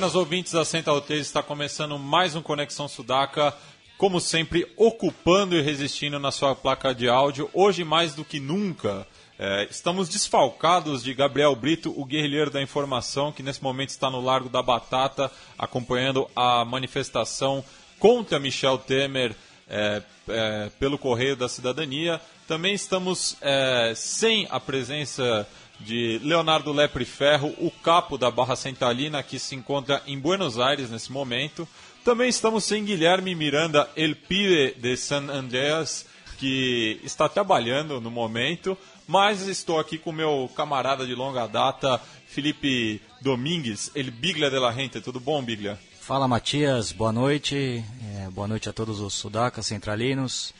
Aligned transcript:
Buenas 0.00 0.16
ouvintes 0.16 0.52
da 0.52 0.64
Central 0.64 0.98
3, 1.02 1.20
está 1.20 1.42
começando 1.42 1.98
mais 1.98 2.34
um 2.34 2.40
Conexão 2.40 2.88
Sudaca, 2.88 3.54
como 3.98 4.18
sempre, 4.18 4.66
ocupando 4.74 5.54
e 5.54 5.60
resistindo 5.60 6.18
na 6.18 6.30
sua 6.30 6.54
placa 6.54 6.94
de 6.94 7.06
áudio, 7.06 7.50
hoje 7.52 7.84
mais 7.84 8.14
do 8.14 8.24
que 8.24 8.40
nunca. 8.40 9.06
É, 9.38 9.68
estamos 9.70 10.08
desfalcados 10.08 11.02
de 11.02 11.12
Gabriel 11.12 11.54
Brito, 11.54 11.92
o 11.94 12.06
guerrilheiro 12.06 12.50
da 12.50 12.62
informação, 12.62 13.30
que 13.30 13.42
nesse 13.42 13.62
momento 13.62 13.90
está 13.90 14.08
no 14.08 14.22
Largo 14.22 14.48
da 14.48 14.62
Batata, 14.62 15.30
acompanhando 15.58 16.26
a 16.34 16.64
manifestação 16.64 17.62
contra 17.98 18.38
Michel 18.38 18.78
Temer 18.78 19.36
é, 19.68 20.02
é, 20.28 20.70
pelo 20.80 20.96
Correio 20.96 21.36
da 21.36 21.46
Cidadania. 21.46 22.18
Também 22.48 22.72
estamos 22.72 23.36
é, 23.42 23.92
sem 23.94 24.46
a 24.48 24.58
presença 24.58 25.46
de 25.80 26.20
Leonardo 26.22 26.72
Lepre 26.72 27.04
Ferro, 27.04 27.54
o 27.58 27.70
capo 27.70 28.18
da 28.18 28.30
Barra 28.30 28.56
Centralina, 28.56 29.22
que 29.22 29.38
se 29.38 29.54
encontra 29.54 30.02
em 30.06 30.18
Buenos 30.18 30.58
Aires 30.58 30.90
nesse 30.90 31.10
momento. 31.10 31.66
Também 32.04 32.28
estamos 32.28 32.64
sem 32.64 32.84
Guilherme 32.84 33.34
Miranda, 33.34 33.88
El 33.96 34.14
Pire 34.14 34.74
de 34.78 34.96
San 34.96 35.28
Andreas, 35.30 36.06
que 36.38 37.00
está 37.04 37.28
trabalhando 37.28 38.00
no 38.00 38.10
momento, 38.10 38.76
mas 39.06 39.46
estou 39.46 39.78
aqui 39.78 39.98
com 39.98 40.12
meu 40.12 40.50
camarada 40.56 41.06
de 41.06 41.14
longa 41.14 41.46
data, 41.46 42.00
Felipe 42.26 43.02
Domingues, 43.20 43.90
El 43.94 44.10
Biglia 44.10 44.50
de 44.50 44.58
la 44.58 44.72
Gente. 44.72 45.00
Tudo 45.00 45.20
bom, 45.20 45.42
Biglia? 45.42 45.78
Fala, 46.00 46.26
Matias. 46.26 46.92
Boa 46.92 47.12
noite. 47.12 47.84
É, 48.16 48.30
boa 48.30 48.48
noite 48.48 48.68
a 48.68 48.72
todos 48.72 49.00
os 49.00 49.14
sudacas 49.14 49.66
centralinos. 49.66 50.54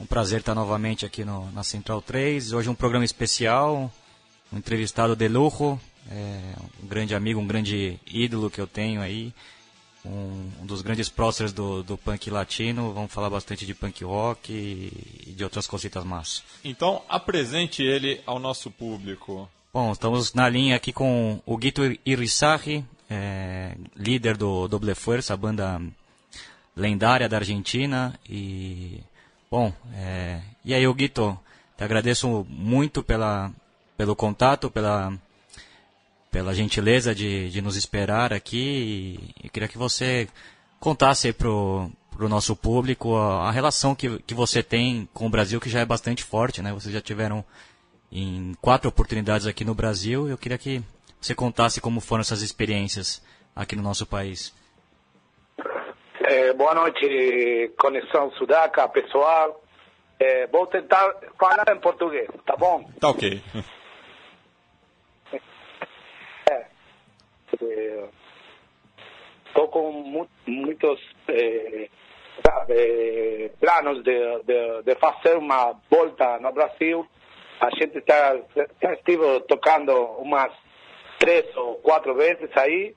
Um 0.00 0.06
prazer 0.06 0.40
estar 0.40 0.54
novamente 0.54 1.06
aqui 1.06 1.24
no, 1.24 1.50
na 1.52 1.62
Central 1.62 2.02
3. 2.02 2.52
Hoje 2.52 2.68
um 2.68 2.74
programa 2.74 3.04
especial, 3.04 3.92
um 4.52 4.58
entrevistado 4.58 5.14
de 5.14 5.28
luxo, 5.28 5.78
é, 6.10 6.40
um 6.82 6.86
grande 6.86 7.14
amigo, 7.14 7.40
um 7.40 7.46
grande 7.46 7.98
ídolo 8.06 8.50
que 8.50 8.60
eu 8.60 8.66
tenho 8.66 9.00
aí, 9.00 9.32
um, 10.04 10.50
um 10.62 10.66
dos 10.66 10.82
grandes 10.82 11.08
próceres 11.08 11.52
do, 11.52 11.82
do, 11.82 11.96
punk 11.96 12.30
latino. 12.30 12.92
Vamos 12.92 13.12
falar 13.12 13.30
bastante 13.30 13.66
de 13.66 13.74
punk 13.74 14.02
rock 14.04 14.52
e, 14.52 15.28
e 15.28 15.32
de 15.32 15.44
outras 15.44 15.66
cositas 15.66 16.04
más. 16.04 16.42
Então, 16.64 17.02
apresente 17.08 17.82
ele 17.82 18.20
ao 18.26 18.38
nosso 18.38 18.70
público. 18.70 19.48
Bom, 19.72 19.92
estamos 19.92 20.34
na 20.34 20.48
linha 20.48 20.74
aqui 20.74 20.92
com 20.92 21.40
o 21.46 21.56
Guito 21.56 21.82
Irizarry, 22.04 22.84
é, 23.08 23.76
líder 23.94 24.36
do 24.36 24.66
Doble 24.66 24.94
Fuerza, 24.94 25.34
a 25.34 25.36
banda 25.36 25.80
lendária 26.74 27.28
da 27.28 27.36
Argentina. 27.36 28.18
E, 28.28 29.00
bom, 29.50 29.72
é, 29.94 30.40
e 30.64 30.74
aí, 30.74 30.92
Guito, 30.92 31.38
te 31.76 31.84
agradeço 31.84 32.44
muito 32.48 33.02
pela, 33.02 33.52
pelo 34.00 34.16
contato, 34.16 34.70
pela, 34.70 35.12
pela 36.30 36.54
gentileza 36.54 37.14
de, 37.14 37.50
de 37.50 37.60
nos 37.60 37.76
esperar 37.76 38.32
aqui. 38.32 39.20
E 39.36 39.46
eu 39.46 39.50
queria 39.50 39.68
que 39.68 39.76
você 39.76 40.26
contasse 40.80 41.30
para 41.34 41.50
o 41.50 41.90
nosso 42.18 42.56
público 42.56 43.14
a, 43.14 43.48
a, 43.48 43.50
relação 43.50 43.94
que, 43.94 44.18
que 44.20 44.32
você 44.32 44.62
tem 44.62 45.06
com 45.12 45.26
o 45.26 45.28
Brasil, 45.28 45.60
que 45.60 45.68
já 45.68 45.80
é 45.80 45.84
bastante 45.84 46.24
forte, 46.24 46.62
né? 46.62 46.72
Vocês 46.72 46.94
já 46.94 47.00
tiveram 47.02 47.44
em 48.10 48.54
quatro 48.62 48.88
oportunidades 48.88 49.46
aqui 49.46 49.66
no 49.66 49.74
Brasil. 49.74 50.26
Eu 50.26 50.38
queria 50.38 50.56
que 50.56 50.82
você 51.20 51.34
contasse 51.34 51.78
como 51.78 52.00
foram 52.00 52.22
essas 52.22 52.40
experiências 52.40 53.22
aqui 53.54 53.76
no 53.76 53.82
nosso 53.82 54.06
país. 54.06 54.50
É, 56.24 56.54
boa 56.54 56.74
noite, 56.74 57.70
Conexão 57.78 58.32
Sudaca, 58.38 58.88
pessoal. 58.88 59.62
É, 60.18 60.46
vou 60.46 60.66
tentar 60.66 61.04
falar 61.38 61.66
em 61.70 61.80
português, 61.80 62.28
tá 62.46 62.56
bom? 62.56 62.90
Tá 62.98 63.10
ok. 63.10 63.42
Estou 69.46 69.68
com 69.68 69.92
mu 69.92 70.28
muitos 70.46 71.00
eh, 71.28 71.88
sabe, 72.44 73.50
planos 73.60 74.02
de, 74.02 74.42
de, 74.44 74.82
de, 74.84 74.94
fazer 74.96 75.36
uma 75.36 75.74
volta 75.90 76.38
no 76.38 76.52
Brasil. 76.52 77.06
A 77.60 77.70
gente 77.70 77.98
está, 77.98 78.36
já 78.82 78.94
estive 78.94 79.40
tocando 79.48 79.92
umas 80.18 80.52
três 81.18 81.44
ou 81.56 81.74
quatro 81.76 82.14
vezes 82.14 82.50
aí 82.56 82.94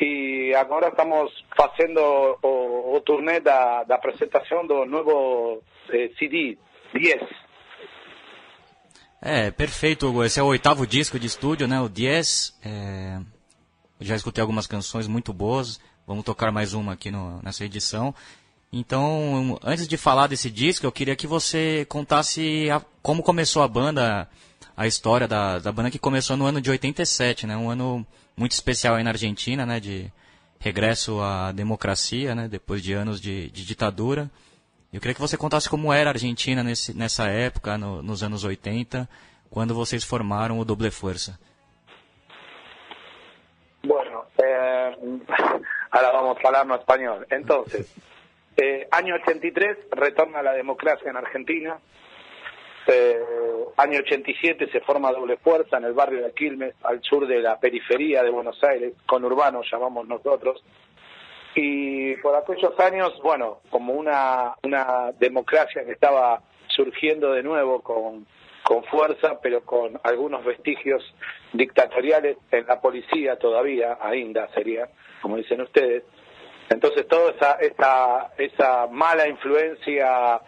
e 0.00 0.54
agora 0.54 0.88
estamos 0.88 1.32
fazendo 1.56 2.00
o, 2.42 2.94
o 2.94 3.00
turnê 3.00 3.40
da, 3.40 3.82
da 3.82 3.96
apresentação 3.96 4.64
do 4.66 4.84
novo 4.84 5.62
eh, 5.90 6.10
CD, 6.18 6.56
10. 6.92 7.48
É, 9.20 9.50
perfeito, 9.50 10.06
Hugo. 10.06 10.24
Esse 10.24 10.38
é 10.38 10.42
o 10.42 10.46
oitavo 10.46 10.86
disco 10.86 11.18
de 11.18 11.26
estúdio, 11.26 11.66
né? 11.66 11.80
O 11.80 11.88
10. 11.88 12.60
É... 12.64 13.37
Já 14.00 14.14
escutei 14.14 14.40
algumas 14.40 14.66
canções 14.66 15.08
muito 15.08 15.32
boas. 15.32 15.80
Vamos 16.06 16.24
tocar 16.24 16.52
mais 16.52 16.72
uma 16.72 16.92
aqui 16.92 17.10
no, 17.10 17.42
nessa 17.42 17.64
edição. 17.64 18.14
Então, 18.72 19.58
antes 19.62 19.88
de 19.88 19.96
falar 19.96 20.26
desse 20.26 20.50
disco, 20.50 20.86
eu 20.86 20.92
queria 20.92 21.16
que 21.16 21.26
você 21.26 21.84
contasse 21.88 22.70
a, 22.70 22.80
como 23.02 23.22
começou 23.22 23.62
a 23.62 23.68
banda, 23.68 24.28
a 24.76 24.86
história 24.86 25.26
da, 25.26 25.58
da 25.58 25.72
banda 25.72 25.90
que 25.90 25.98
começou 25.98 26.36
no 26.36 26.46
ano 26.46 26.60
de 26.60 26.70
87, 26.70 27.46
né? 27.46 27.56
Um 27.56 27.70
ano 27.70 28.06
muito 28.36 28.52
especial 28.52 28.94
aí 28.94 29.02
na 29.02 29.10
Argentina, 29.10 29.66
né? 29.66 29.80
De 29.80 30.12
regresso 30.60 31.20
à 31.20 31.50
democracia, 31.50 32.34
né? 32.34 32.46
Depois 32.46 32.82
de 32.82 32.92
anos 32.92 33.20
de, 33.20 33.50
de 33.50 33.64
ditadura. 33.64 34.30
Eu 34.92 35.00
queria 35.00 35.14
que 35.14 35.20
você 35.20 35.36
contasse 35.36 35.68
como 35.68 35.92
era 35.92 36.10
a 36.10 36.12
Argentina 36.12 36.62
nesse, 36.62 36.94
nessa 36.94 37.26
época, 37.26 37.76
no, 37.76 38.02
nos 38.02 38.22
anos 38.22 38.44
80, 38.44 39.08
quando 39.50 39.74
vocês 39.74 40.04
formaram 40.04 40.58
o 40.58 40.64
Doble 40.64 40.90
Força. 40.90 41.38
Eh, 44.48 44.96
ahora 45.90 46.12
vamos 46.12 46.38
a 46.42 46.48
hablar 46.48 46.66
en 46.66 46.72
español. 46.72 47.26
Entonces, 47.30 47.94
eh, 48.56 48.88
año 48.90 49.14
83 49.16 49.90
retorna 49.92 50.42
la 50.42 50.52
democracia 50.52 51.10
en 51.10 51.16
Argentina. 51.16 51.78
Eh, 52.86 53.20
año 53.76 54.00
87 54.00 54.70
se 54.72 54.80
forma 54.80 55.12
doble 55.12 55.36
fuerza 55.36 55.76
en 55.76 55.84
el 55.84 55.92
barrio 55.92 56.24
de 56.24 56.32
Quilmes, 56.32 56.74
al 56.84 57.02
sur 57.02 57.26
de 57.26 57.40
la 57.40 57.60
periferia 57.60 58.22
de 58.22 58.30
Buenos 58.30 58.62
Aires, 58.64 58.94
con 59.06 59.24
Urbano 59.24 59.60
llamamos 59.70 60.08
nosotros. 60.08 60.64
Y 61.54 62.16
por 62.16 62.34
aquellos 62.34 62.78
años, 62.80 63.12
bueno, 63.22 63.58
como 63.68 63.92
una 63.92 64.54
democracia 65.18 65.84
que 65.84 65.92
estaba 65.92 66.40
surgiendo 66.68 67.32
de 67.32 67.42
nuevo 67.42 67.82
con, 67.82 68.26
con 68.68 68.84
fuerza, 68.84 69.40
pero 69.40 69.62
con 69.62 69.98
algunos 70.02 70.44
vestigios 70.44 71.02
dictatoriales 71.54 72.36
en 72.50 72.66
la 72.66 72.78
policía 72.82 73.36
todavía, 73.36 73.96
ainda 73.98 74.46
sería, 74.48 74.90
como 75.22 75.38
dicen 75.38 75.62
ustedes. 75.62 76.04
Entonces 76.68 77.08
toda 77.08 77.30
esa, 77.30 77.52
esa, 77.52 78.30
esa 78.36 78.86
mala 78.88 79.26
influencia 79.26 80.42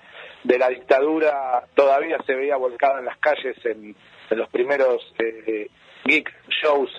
de 0.44 0.58
la 0.58 0.68
dictadura 0.68 1.64
todavía 1.74 2.18
se 2.26 2.34
veía 2.34 2.58
volcada 2.58 2.98
en 2.98 3.06
las 3.06 3.16
calles 3.16 3.56
en, 3.64 3.96
los 4.28 4.50
primeros 4.50 5.00
eh, 5.18 5.68
geek 6.04 6.30
shows 6.62 6.90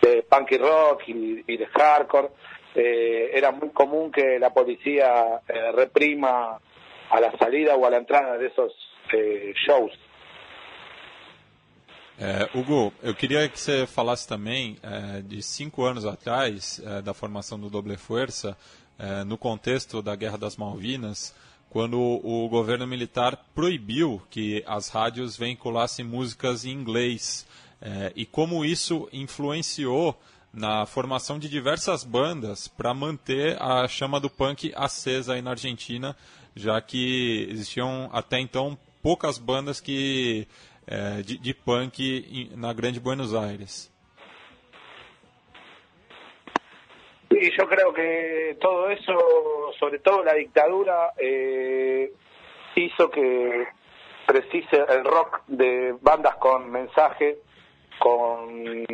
de 0.00 0.22
punk 0.22 0.52
y 0.52 0.56
rock 0.56 1.02
y, 1.08 1.44
y 1.46 1.56
de 1.58 1.66
hardcore. 1.66 2.30
Eh, 2.74 3.32
era 3.34 3.50
muy 3.50 3.68
común 3.68 4.10
que 4.10 4.38
la 4.38 4.48
policía 4.48 5.42
eh, 5.46 5.72
reprima 5.72 6.58
a 7.10 7.20
la 7.20 7.36
salida 7.36 7.76
o 7.76 7.84
a 7.84 7.90
la 7.90 7.98
entrada 7.98 8.38
de 8.38 8.46
esos 8.46 8.72
eh, 9.12 9.52
shows. 9.66 9.92
É, 12.22 12.50
Hugo, 12.54 12.92
eu 13.02 13.14
queria 13.14 13.48
que 13.48 13.58
você 13.58 13.86
falasse 13.86 14.28
também 14.28 14.76
é, 14.82 15.22
de 15.22 15.42
cinco 15.42 15.82
anos 15.84 16.04
atrás, 16.04 16.78
é, 16.84 17.00
da 17.00 17.14
formação 17.14 17.58
do 17.58 17.70
Doble 17.70 17.96
Força, 17.96 18.54
é, 18.98 19.24
no 19.24 19.38
contexto 19.38 20.02
da 20.02 20.14
Guerra 20.14 20.36
das 20.36 20.54
Malvinas, 20.54 21.34
quando 21.70 21.98
o 21.98 22.46
governo 22.50 22.86
militar 22.86 23.42
proibiu 23.54 24.20
que 24.28 24.62
as 24.66 24.90
rádios 24.90 25.34
veiculassem 25.34 26.04
músicas 26.04 26.66
em 26.66 26.72
inglês, 26.72 27.46
é, 27.80 28.12
e 28.14 28.26
como 28.26 28.66
isso 28.66 29.08
influenciou 29.14 30.14
na 30.52 30.84
formação 30.84 31.38
de 31.38 31.48
diversas 31.48 32.04
bandas 32.04 32.68
para 32.68 32.92
manter 32.92 33.56
a 33.62 33.88
chama 33.88 34.20
do 34.20 34.28
punk 34.28 34.74
acesa 34.76 35.32
aí 35.32 35.40
na 35.40 35.52
Argentina, 35.52 36.14
já 36.54 36.82
que 36.82 37.46
existiam 37.48 38.10
até 38.12 38.38
então 38.38 38.76
poucas 39.02 39.38
bandas 39.38 39.80
que 39.80 40.46
é, 40.86 41.22
de, 41.22 41.38
de, 41.38 41.54
punk 41.54 42.50
na 42.56 42.72
grande 42.72 43.00
Buenos 43.00 43.34
Aires. 43.34 43.92
Sí, 47.30 47.50
yo 47.56 47.68
creo 47.68 47.92
que 47.92 48.56
todo 48.60 48.90
eso, 48.90 49.72
sobre 49.78 50.00
todo 50.00 50.24
la 50.24 50.34
dictadura, 50.34 51.12
eh, 51.16 52.12
hizo 52.74 53.10
que 53.10 53.66
precise 54.26 54.84
el 54.88 55.04
rock 55.04 55.42
de 55.46 55.94
bandas 56.00 56.36
con 56.36 56.70
mensaje, 56.70 57.38
con 57.98 58.84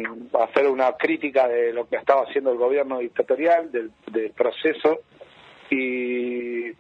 hacer 0.41 0.69
una 0.69 0.93
crítica 0.97 1.49
de 1.49 1.73
lo 1.73 1.89
que 1.89 1.97
estaba 1.97 2.23
haciendo 2.23 2.53
el 2.53 2.59
gobierno 2.59 2.99
dictatorial, 2.99 3.71
del, 3.73 3.91
del 4.11 4.31
proceso, 4.33 5.01
y 5.71 6.73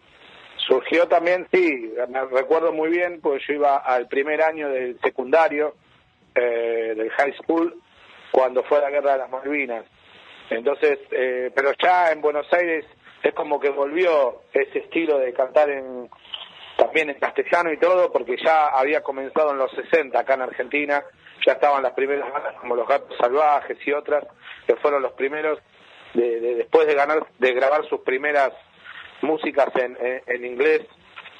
surgió 0.67 1.07
también, 1.09 1.47
sí, 1.53 1.93
me 2.09 2.25
recuerdo 2.27 2.73
muy 2.73 2.91
bien, 2.91 3.21
pues 3.21 3.43
yo 3.47 3.55
iba 3.55 3.77
al 3.77 4.09
primer 4.09 4.43
año 4.43 4.69
del 4.69 4.99
secundario, 5.01 5.75
eh, 6.35 6.95
del 6.97 7.11
high 7.11 7.35
school, 7.43 7.81
cuando 8.31 8.63
fue 8.65 8.81
la 8.81 8.91
guerra 8.91 9.13
de 9.13 9.19
las 9.19 9.31
Malvinas. 9.31 9.85
Entonces, 10.51 10.99
eh, 11.11 11.51
pero 11.55 11.73
ya 11.83 12.13
en 12.13 12.21
Buenos 12.21 12.53
Aires 12.53 12.85
es 13.23 13.35
como 13.35 13.59
que 13.59 13.71
volvió 13.71 14.43
ese 14.53 14.81
estilo 14.81 15.19
de 15.19 15.33
cantar 15.33 15.71
en 15.71 16.09
también 16.77 17.09
en 17.09 17.19
castellano 17.19 17.73
y 17.73 17.79
todo, 17.79 18.13
porque 18.13 18.37
ya 18.37 18.67
había 18.67 19.01
comenzado 19.01 19.53
en 19.53 19.59
los 19.59 19.73
60 19.73 20.19
acá 20.19 20.35
en 20.35 20.43
Argentina, 20.43 21.03
ya 21.47 21.53
estaban 21.53 21.83
las 21.83 21.95
primeras 21.95 22.31
bandas 22.31 22.55
como 22.61 22.77
Los 22.77 22.87
Gatos 22.87 23.17
Salvajes 23.19 23.79
y 23.87 23.93
otras, 23.93 24.27
que 24.67 24.77
fueron 24.77 25.01
los 25.01 25.13
primeros, 25.13 25.59
de, 26.13 26.39
de, 26.39 26.55
después 26.57 26.87
de, 26.87 26.95
ganar, 26.95 27.27
de 27.39 27.55
grabar 27.55 27.89
sus 27.89 28.01
primeras 28.01 28.53
músicas 29.23 29.69
en, 29.77 29.97
en, 30.27 30.45
inglés, 30.45 30.83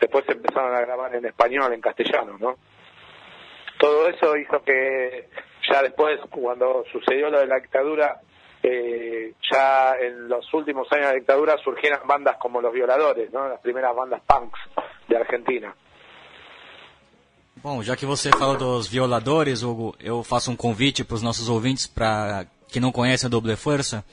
después 0.01 0.25
empezaron 0.29 0.75
a 0.75 0.81
grabar 0.81 1.15
en 1.15 1.25
español, 1.27 1.73
en 1.73 1.81
castellano, 1.81 2.37
¿no? 2.39 2.57
Todo 3.79 4.09
eso 4.09 4.37
hizo 4.37 4.63
que 4.63 5.29
ya 5.71 5.83
después, 5.83 6.19
cuando 6.31 6.85
sucedió 6.91 7.29
lo 7.31 7.41
de 7.41 7.47
la 7.47 7.61
dictadura, 7.61 8.21
eh, 8.63 9.35
ya 9.51 9.95
en 10.01 10.29
los 10.29 10.53
últimos 10.55 10.91
años 10.93 11.07
de 11.07 11.13
la 11.13 11.19
dictadura 11.19 11.57
surgieran 11.63 12.01
bandas 12.07 12.37
como 12.39 12.61
Los 12.61 12.73
Violadores, 12.73 13.33
¿no? 13.33 13.49
Las 13.49 13.61
primeras 13.61 13.95
bandas 13.95 14.23
punks 14.27 14.61
de 15.09 15.17
Argentina. 15.17 15.75
Bom, 17.63 17.83
já 17.83 17.97
que 17.97 18.07
você 18.07 18.31
falou 18.31 18.57
dos 18.57 18.87
violadores, 18.87 19.63
Hugo, 19.63 19.97
eu 19.99 20.23
faço 20.23 20.51
um 20.51 20.57
convite 20.57 21.03
para 21.03 21.15
os 21.17 21.23
nossos 21.23 21.49
ouvintes 21.49 21.87
para 21.87 22.47
que 22.69 22.79
não 22.79 22.93
conhecem 22.93 23.27
a 23.27 23.31
Doble 23.31 23.57
Força, 23.57 24.05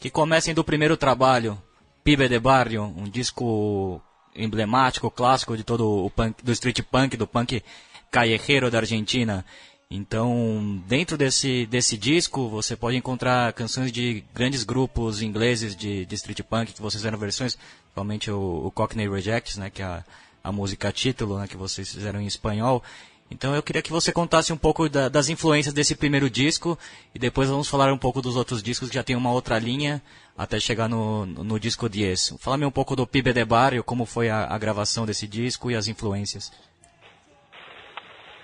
que 0.00 0.08
comecem 0.08 0.54
do 0.54 0.64
primeiro 0.64 0.96
trabalho, 0.96 1.58
Pibe 2.04 2.28
de 2.28 2.38
Barrio, 2.38 2.82
um 2.82 3.04
disco 3.04 4.02
emblemático, 4.34 5.10
clássico 5.10 5.56
de 5.56 5.62
todo 5.62 6.04
o 6.04 6.10
punk, 6.10 6.42
do 6.42 6.50
street 6.52 6.80
punk, 6.82 7.16
do 7.16 7.26
punk 7.26 7.62
callejero 8.10 8.70
da 8.70 8.78
Argentina. 8.78 9.44
Então, 9.88 10.82
dentro 10.88 11.16
desse, 11.16 11.66
desse 11.66 11.96
disco, 11.96 12.48
você 12.48 12.74
pode 12.74 12.96
encontrar 12.96 13.52
canções 13.52 13.92
de 13.92 14.24
grandes 14.34 14.64
grupos 14.64 15.22
ingleses 15.22 15.76
de, 15.76 16.04
de 16.06 16.14
street 16.14 16.40
punk, 16.40 16.72
que 16.72 16.80
vocês 16.80 17.00
fizeram 17.00 17.18
versões, 17.18 17.56
principalmente 17.84 18.30
o, 18.30 18.66
o 18.66 18.70
Cockney 18.70 19.08
Rejects, 19.08 19.58
né, 19.58 19.70
que 19.70 19.82
é 19.82 19.84
a, 19.84 20.04
a 20.42 20.50
música 20.50 20.90
título, 20.90 21.38
né, 21.38 21.46
que 21.46 21.56
vocês 21.56 21.92
fizeram 21.92 22.20
em 22.20 22.26
espanhol. 22.26 22.82
Então 23.30 23.54
eu 23.54 23.62
queria 23.62 23.82
que 23.82 23.90
você 23.90 24.12
contasse 24.12 24.52
um 24.52 24.56
pouco 24.56 24.88
da, 24.88 25.08
das 25.08 25.28
influências 25.28 25.72
desse 25.72 25.94
primeiro 25.94 26.28
disco 26.28 26.78
e 27.14 27.18
depois 27.18 27.48
vamos 27.48 27.68
falar 27.68 27.92
um 27.92 27.98
pouco 27.98 28.20
dos 28.20 28.36
outros 28.36 28.62
discos 28.62 28.88
que 28.88 28.94
já 28.94 29.02
tem 29.02 29.16
uma 29.16 29.30
outra 29.30 29.58
linha 29.58 30.02
até 30.36 30.58
chegar 30.58 30.88
no, 30.88 31.26
no, 31.26 31.58
disco 31.58 31.88
10. 31.88 32.36
Fala-me 32.40 32.64
um 32.64 32.70
pouco 32.70 32.96
do 32.96 33.06
Pibe 33.06 33.32
de 33.32 33.44
Barrio, 33.44 33.84
como 33.84 34.06
foi 34.06 34.28
a, 34.28 34.46
a 34.46 34.58
gravação 34.58 35.04
desse 35.04 35.26
disco 35.28 35.70
e 35.70 35.76
as 35.76 35.88
influências. 35.88 36.50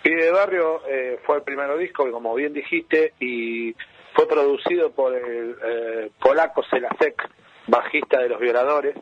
Pibe 0.02 0.22
de 0.22 0.32
Barrio 0.32 0.80
eh, 0.86 1.18
fue 1.24 1.36
el 1.36 1.42
primer 1.42 1.76
disco, 1.78 2.10
como 2.10 2.34
bien 2.34 2.52
dijiste, 2.52 3.14
y 3.20 3.74
fue 4.14 4.26
producido 4.26 4.90
por 4.90 5.14
el 5.14 5.56
eh, 5.62 6.10
polaco 6.20 6.62
Selasek, 6.64 7.28
bajista 7.66 8.18
de 8.20 8.28
Los 8.28 8.40
Violadores. 8.40 8.96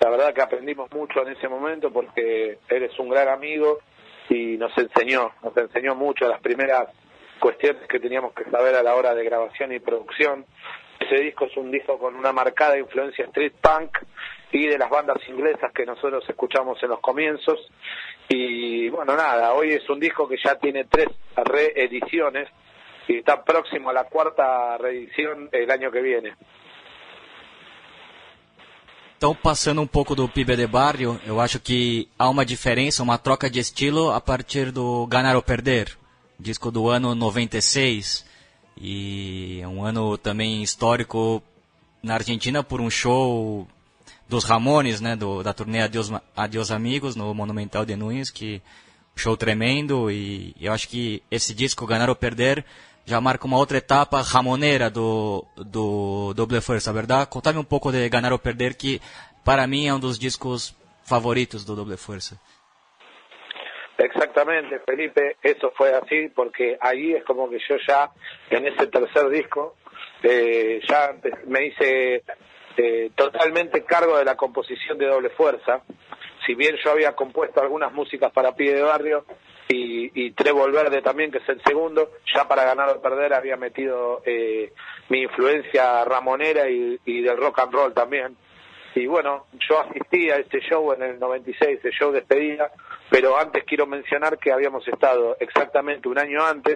La 0.00 0.10
verdad 0.10 0.32
que 0.32 0.42
aprendimos 0.42 0.90
mucho 0.92 1.26
en 1.26 1.32
ese 1.36 1.48
momento 1.48 1.92
porque 1.92 2.58
eres 2.68 2.96
un 2.98 3.08
gran 3.08 3.28
amigo 3.28 3.80
y 4.28 4.56
nos 4.56 4.76
enseñó, 4.78 5.32
nos 5.42 5.56
enseñó 5.56 5.94
mucho 5.94 6.28
las 6.28 6.40
primeras 6.40 6.88
cuestiones 7.40 7.86
que 7.88 7.98
teníamos 7.98 8.32
que 8.32 8.44
saber 8.44 8.74
a 8.74 8.82
la 8.82 8.94
hora 8.94 9.14
de 9.14 9.24
grabación 9.24 9.72
y 9.72 9.80
producción. 9.80 10.44
Ese 11.08 11.22
disco 11.22 11.46
es 11.46 11.56
un 11.56 11.70
disco 11.70 11.98
con 11.98 12.14
una 12.16 12.32
marcada 12.32 12.78
influencia 12.78 13.24
street 13.24 13.54
punk 13.62 13.96
y 14.52 14.66
de 14.66 14.76
las 14.76 14.90
bandas 14.90 15.16
inglesas 15.26 15.72
que 15.72 15.86
nosotros 15.86 16.22
escuchamos 16.28 16.82
en 16.82 16.90
los 16.90 17.00
comienzos. 17.00 17.58
Y 18.28 18.90
bueno, 18.90 19.16
nada, 19.16 19.54
hoy 19.54 19.72
es 19.72 19.88
un 19.88 19.98
disco 19.98 20.28
que 20.28 20.36
ya 20.42 20.56
tiene 20.56 20.84
tres 20.84 21.08
reediciones 21.34 22.48
y 23.06 23.18
está 23.18 23.42
próximo 23.42 23.88
a 23.88 23.94
la 23.94 24.04
cuarta 24.04 24.76
reedición 24.76 25.48
el 25.50 25.70
año 25.70 25.90
que 25.90 26.02
viene. 26.02 26.34
Então, 29.16 29.34
passando 29.34 29.80
um 29.80 29.86
pouco 29.86 30.14
do 30.14 30.28
PIB 30.28 30.56
de 30.56 30.66
Barrio, 30.66 31.18
eu 31.26 31.40
acho 31.40 31.58
que 31.58 32.08
há 32.16 32.28
uma 32.28 32.44
diferença, 32.44 33.02
uma 33.02 33.18
troca 33.18 33.50
de 33.50 33.58
estilo 33.58 34.12
a 34.12 34.20
partir 34.20 34.70
do 34.70 35.06
Ganar 35.08 35.34
ou 35.34 35.42
Perder, 35.42 35.88
disco 36.38 36.70
do 36.70 36.88
ano 36.88 37.16
96, 37.16 38.27
e 38.80 39.60
é 39.62 39.68
um 39.68 39.84
ano 39.84 40.16
também 40.16 40.62
histórico 40.62 41.42
na 42.02 42.14
Argentina 42.14 42.62
por 42.62 42.80
um 42.80 42.90
show 42.90 43.66
dos 44.28 44.44
Ramones, 44.44 45.00
né, 45.00 45.16
do, 45.16 45.42
da 45.42 45.52
turnê 45.52 45.80
Adeus, 45.80 46.10
Adeus 46.36 46.70
Amigos, 46.70 47.16
no 47.16 47.32
Monumental 47.34 47.84
de 47.84 47.96
Nunes, 47.96 48.30
que 48.30 48.60
show 49.16 49.36
tremendo, 49.36 50.10
e 50.10 50.54
eu 50.60 50.72
acho 50.72 50.88
que 50.88 51.22
esse 51.30 51.52
disco, 51.52 51.86
Ganar 51.86 52.08
ou 52.08 52.14
Perder, 52.14 52.64
já 53.04 53.20
marca 53.20 53.46
uma 53.46 53.56
outra 53.56 53.78
etapa 53.78 54.20
ramoneira 54.20 54.90
do, 54.90 55.44
do 55.56 56.34
Doble 56.34 56.60
Força, 56.60 56.92
verdade? 56.92 57.30
Contame 57.30 57.58
um 57.58 57.64
pouco 57.64 57.90
de 57.90 58.08
Ganar 58.08 58.32
ou 58.32 58.38
Perder, 58.38 58.76
que 58.76 59.00
para 59.42 59.66
mim 59.66 59.86
é 59.86 59.94
um 59.94 59.98
dos 59.98 60.18
discos 60.18 60.74
favoritos 61.04 61.64
do 61.64 61.74
Doble 61.74 61.96
Força. 61.96 62.38
Exactamente, 63.98 64.78
Felipe, 64.86 65.36
eso 65.42 65.72
fue 65.76 65.92
así 65.92 66.28
porque 66.28 66.78
ahí 66.80 67.14
es 67.14 67.24
como 67.24 67.50
que 67.50 67.58
yo 67.68 67.76
ya 67.86 68.08
en 68.48 68.68
ese 68.68 68.86
tercer 68.86 69.28
disco 69.28 69.74
eh, 70.22 70.80
ya 70.88 71.16
me 71.46 71.66
hice 71.66 72.22
eh, 72.76 73.10
totalmente 73.16 73.84
cargo 73.84 74.16
de 74.16 74.24
la 74.24 74.36
composición 74.36 74.98
de 74.98 75.06
doble 75.06 75.30
fuerza. 75.30 75.82
Si 76.46 76.54
bien 76.54 76.76
yo 76.82 76.92
había 76.92 77.16
compuesto 77.16 77.60
algunas 77.60 77.92
músicas 77.92 78.30
para 78.30 78.54
Pie 78.54 78.74
de 78.74 78.82
Barrio 78.82 79.24
y, 79.68 80.26
y 80.26 80.30
Trébol 80.30 80.70
Verde 80.70 81.02
también, 81.02 81.32
que 81.32 81.38
es 81.38 81.48
el 81.48 81.60
segundo, 81.64 82.12
ya 82.32 82.46
para 82.46 82.64
ganar 82.64 82.88
o 82.90 83.02
perder 83.02 83.34
había 83.34 83.56
metido 83.56 84.22
eh, 84.24 84.72
mi 85.08 85.22
influencia 85.22 86.04
ramonera 86.04 86.70
y, 86.70 87.00
y 87.04 87.20
del 87.22 87.36
rock 87.36 87.58
and 87.58 87.72
roll 87.72 87.92
también. 87.92 88.36
Y 88.98 89.06
bueno, 89.06 89.46
yo 89.68 89.80
asistí 89.80 90.28
a 90.28 90.36
este 90.36 90.60
show 90.60 90.92
en 90.92 91.02
el 91.02 91.20
96, 91.20 91.78
el 91.84 91.92
show 91.92 92.10
despedida, 92.10 92.72
pero 93.08 93.38
antes 93.38 93.62
quiero 93.64 93.86
mencionar 93.86 94.38
que 94.38 94.50
habíamos 94.50 94.86
estado 94.88 95.36
exactamente 95.38 96.08
un 96.08 96.18
año 96.18 96.44
antes, 96.44 96.74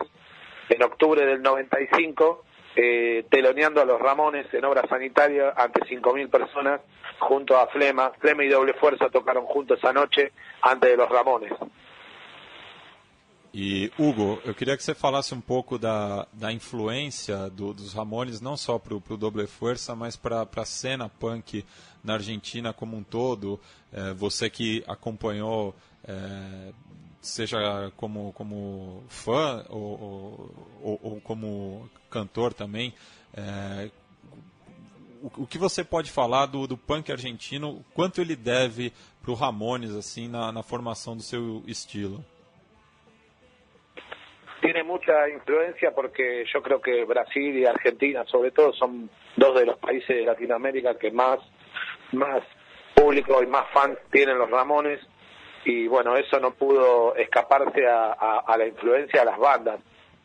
en 0.69 0.83
octubre 0.85 1.27
del 1.27 1.43
95, 1.43 2.45
eh, 2.77 3.25
teloneando 3.29 3.81
a 3.81 3.85
los 3.85 4.01
Ramones 4.01 4.47
en 4.55 4.65
obra 4.65 4.87
sanitaria 4.89 5.53
ante 5.57 5.81
5.000 5.81 6.31
personas 6.31 6.81
junto 7.19 7.59
a 7.59 7.67
Flema. 7.67 8.13
Flema 8.21 8.45
y 8.45 8.49
Doble 8.49 8.75
Fuerza 8.75 9.09
tocaron 9.09 9.45
juntos 9.45 9.79
esa 9.79 9.93
noche 9.93 10.33
antes 10.63 10.91
de 10.91 10.97
los 10.97 11.09
Ramones. 11.09 11.53
E, 13.55 13.93
Hugo, 13.99 14.41
eu 14.47 14.55
queria 14.55 14.79
que 14.79 14.83
você 14.83 14.95
falasse 14.95 15.35
um 15.35 15.41
pouco 15.41 15.79
da, 15.79 16.27
da 16.33 16.51
influência 16.51 17.51
do, 17.51 17.75
dos 17.75 17.93
Ramones, 17.93 18.41
não 18.41 18.57
só 18.57 18.79
para 18.79 18.95
o 18.95 19.17
Doble 19.17 19.47
Força, 19.47 19.95
mas 19.95 20.17
para 20.17 20.49
a 20.57 20.65
cena 20.65 21.11
punk 21.11 21.63
na 22.03 22.15
Argentina 22.15 22.73
como 22.73 22.97
um 22.97 23.03
todo. 23.03 23.61
É, 23.93 24.13
você 24.13 24.49
que 24.51 24.83
acompanhou, 24.87 25.75
é, 26.07 26.73
seja 27.21 27.93
como, 27.97 28.33
como 28.33 29.05
fã 29.09 29.65
ou, 29.69 30.55
ou, 30.83 31.01
ou 31.03 31.21
como 31.21 31.89
cantor 32.11 32.53
também, 32.53 32.93
é, 33.35 33.91
o, 35.23 35.43
o, 35.43 35.47
que 35.47 35.57
você 35.57 35.85
pode 35.85 36.11
falar 36.11 36.47
do, 36.47 36.67
do 36.67 36.77
punk 36.77 37.13
argentino, 37.13 37.85
quanto 37.95 38.21
ele 38.21 38.35
deve 38.35 38.93
para 39.23 39.31
o 39.31 39.35
Ramones 39.35 39.95
assim, 39.95 40.29
na, 40.29 40.51
na 40.51 40.63
formação 40.63 41.17
do 41.17 41.23
seu 41.23 41.63
estilo? 41.67 42.25
tiene 44.63 44.85
mucha 44.85 45.29
influencia 45.29 45.91
porque 45.91 46.45
yo 46.47 46.63
creo 46.63 46.81
que 46.81 47.05
Brasil 47.05 47.59
y 47.59 47.67
Argentina, 47.67 48.25
sobre 48.27 48.53
todo, 48.53 48.73
son 48.73 49.11
dos 49.37 49.55
de 49.59 49.67
los 49.67 49.77
países 49.79 50.09
de 50.09 50.25
Latinoamérica 50.25 50.97
que 50.97 51.11
más, 51.11 51.41
más 52.13 52.43
público 52.95 53.43
y 53.43 53.47
más 53.47 53.67
fans 53.73 53.99
tienen 54.11 54.39
los 54.39 54.51
Ramones. 54.51 55.01
Y 55.65 55.87
bueno, 55.87 56.17
eso 56.17 56.41
no 56.41 56.53
pudo 56.53 57.15
escaparse 57.17 57.87
a, 57.87 58.57
la 58.57 58.67
influencia 58.67 59.21
de 59.21 59.27
las 59.27 59.39
bandas, 59.39 59.81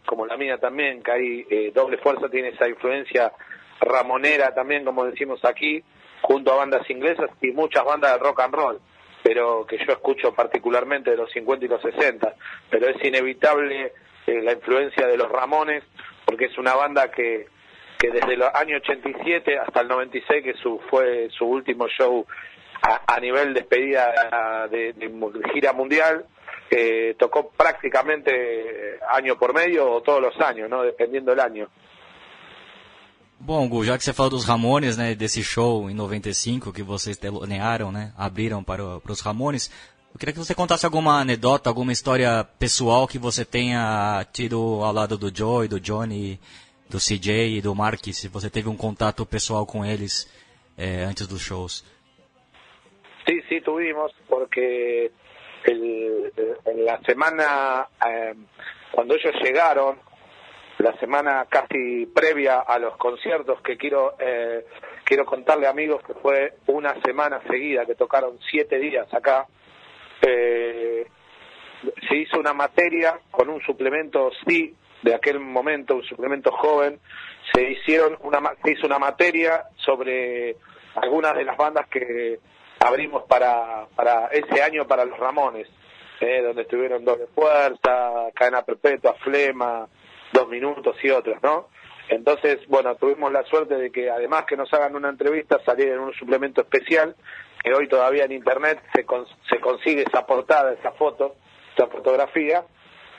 como 0.05 0.25
la 0.25 0.35
mía 0.35 0.57
también, 0.57 1.03
que 1.03 1.11
hay 1.11 1.45
eh, 1.49 1.71
doble 1.73 1.97
fuerza, 1.97 2.29
tiene 2.29 2.49
esa 2.49 2.67
influencia 2.67 3.31
ramonera 3.79 4.53
también, 4.55 4.83
como 4.83 5.05
decimos 5.05 5.43
aquí, 5.45 5.83
junto 6.21 6.51
a 6.51 6.57
bandas 6.57 6.89
inglesas 6.89 7.29
y 7.41 7.51
muchas 7.51 7.85
bandas 7.85 8.13
de 8.13 8.19
rock 8.19 8.39
and 8.41 8.55
roll. 8.55 8.79
pero 9.21 9.65
que 9.67 9.77
yo 9.77 9.91
escucho 9.91 10.33
particularmente 10.33 11.11
de 11.11 11.17
los 11.17 11.31
50 11.31 11.65
y 11.65 11.67
los 11.67 11.81
60, 11.81 12.33
pero 12.69 12.89
es 12.89 13.03
inevitable 13.03 13.93
eh, 14.25 14.41
la 14.41 14.53
influencia 14.53 15.05
de 15.05 15.17
los 15.17 15.29
Ramones, 15.29 15.83
porque 16.25 16.45
es 16.45 16.57
una 16.57 16.73
banda 16.75 17.11
que, 17.11 17.47
que 17.97 18.11
desde 18.11 18.33
el 18.33 18.43
año 18.43 18.77
87 18.77 19.59
hasta 19.59 19.81
el 19.81 19.87
96, 19.87 20.43
que 20.43 20.53
su, 20.55 20.79
fue 20.89 21.29
su 21.31 21.45
último 21.45 21.87
show 21.87 22.25
a, 22.81 23.19
nivel 23.19 23.53
despedida 23.53 24.67
de, 24.69 24.93
de 24.93 25.09
gira 25.53 25.73
mundial, 25.73 26.25
que 26.69 27.15
tocó 27.17 27.49
prácticamente 27.49 28.99
año 29.11 29.37
por 29.37 29.53
medio 29.53 29.91
o 29.91 30.01
todos 30.01 30.21
los 30.21 30.39
años, 30.41 30.69
¿no? 30.69 30.83
Dependiendo 30.83 31.31
del 31.31 31.39
año. 31.39 31.67
Bom, 33.39 33.69
Gu, 33.69 33.83
já 33.83 33.97
que 33.97 34.03
você 34.03 34.13
falou 34.13 34.31
dos 34.31 34.45
Ramones, 34.45 34.97
né, 34.97 35.13
desse 35.13 35.43
show 35.43 35.89
em 35.89 35.93
95 35.93 36.73
que 36.73 36.81
vocês 36.81 37.17
telonearam, 37.17 37.91
né, 37.91 38.11
abriram 38.17 38.63
para, 38.63 38.99
para 38.99 39.11
os 39.11 39.21
Ramones, 39.21 39.71
eu 40.11 40.19
queria 40.19 40.33
que 40.33 40.39
você 40.39 40.55
contasse 40.55 40.85
alguma 40.85 41.19
anedota, 41.19 41.69
alguma 41.69 41.91
história 41.91 42.43
pessoal 42.57 43.07
que 43.07 43.19
você 43.19 43.45
tenha 43.45 44.25
tido 44.33 44.57
ao 44.83 44.91
lado 44.91 45.17
do 45.17 45.31
Joey, 45.33 45.67
do 45.67 45.79
Johnny, 45.79 46.39
do 46.89 46.97
CJ 46.97 47.57
e 47.57 47.61
do 47.61 47.75
Mark, 47.75 48.03
se 48.13 48.27
você 48.27 48.49
teve 48.49 48.69
um 48.69 48.77
contato 48.77 49.25
pessoal 49.25 49.65
com 49.65 49.85
eles 49.85 50.27
eh, 50.77 51.03
antes 51.03 51.27
dos 51.27 51.41
shows. 51.41 51.83
Sí, 53.27 53.41
sí, 53.49 53.59
tuvimos, 53.61 54.13
porque 54.29 55.11
el, 55.65 56.31
en 56.65 56.85
la 56.85 56.99
semana, 57.01 57.87
eh, 58.07 58.33
cuando 58.91 59.15
ellos 59.15 59.35
llegaron, 59.43 59.99
la 60.77 60.97
semana 60.99 61.45
casi 61.49 62.05
previa 62.05 62.59
a 62.59 62.79
los 62.79 62.95
conciertos, 62.97 63.61
que 63.61 63.75
quiero, 63.75 64.15
eh, 64.19 64.65
quiero 65.03 65.25
contarle 65.25 65.67
amigos 65.67 66.01
que 66.03 66.13
fue 66.13 66.53
una 66.67 66.99
semana 67.01 67.41
seguida, 67.49 67.85
que 67.85 67.95
tocaron 67.95 68.39
siete 68.49 68.79
días 68.79 69.11
acá, 69.13 69.47
eh, 70.21 71.05
se 72.07 72.15
hizo 72.15 72.39
una 72.39 72.53
materia 72.53 73.19
con 73.29 73.49
un 73.49 73.61
suplemento 73.61 74.31
sí 74.47 74.75
de 75.01 75.13
aquel 75.13 75.39
momento, 75.39 75.95
un 75.95 76.03
suplemento 76.03 76.51
joven, 76.51 76.99
se 77.53 77.71
hicieron 77.71 78.17
una 78.21 78.39
se 78.63 78.71
hizo 78.71 78.87
una 78.87 78.99
materia 78.99 79.63
sobre 79.77 80.55
algunas 80.95 81.35
de 81.35 81.43
las 81.43 81.57
bandas 81.57 81.87
que 81.87 82.39
abrimos 82.79 83.23
para, 83.23 83.87
para 83.95 84.27
ese 84.27 84.61
año 84.61 84.87
para 84.87 85.05
los 85.05 85.17
Ramones, 85.17 85.67
eh, 86.19 86.41
donde 86.41 86.63
estuvieron 86.63 87.05
Doble 87.05 87.27
Fuerza, 87.33 88.31
Cadena 88.33 88.63
Perpetua, 88.63 89.13
Flema, 89.23 89.87
Dos 90.33 90.47
Minutos 90.49 90.95
y 91.03 91.09
otros, 91.09 91.41
¿no? 91.41 91.67
Entonces, 92.09 92.65
bueno, 92.67 92.95
tuvimos 92.95 93.31
la 93.31 93.43
suerte 93.43 93.75
de 93.75 93.91
que 93.91 94.09
además 94.09 94.45
que 94.45 94.55
nos 94.55 94.73
hagan 94.73 94.95
una 94.95 95.09
entrevista, 95.09 95.59
saliera 95.65 95.95
en 95.95 95.99
un 95.99 96.13
suplemento 96.13 96.61
especial, 96.61 97.15
que 97.61 97.73
hoy 97.73 97.87
todavía 97.89 98.23
en 98.23 98.31
Internet 98.31 98.81
se, 98.93 99.05
se 99.49 99.59
consigue 99.59 100.03
esa 100.03 100.25
portada, 100.25 100.71
esa 100.71 100.91
foto, 100.93 101.35
esa 101.75 101.87
fotografía, 101.87 102.63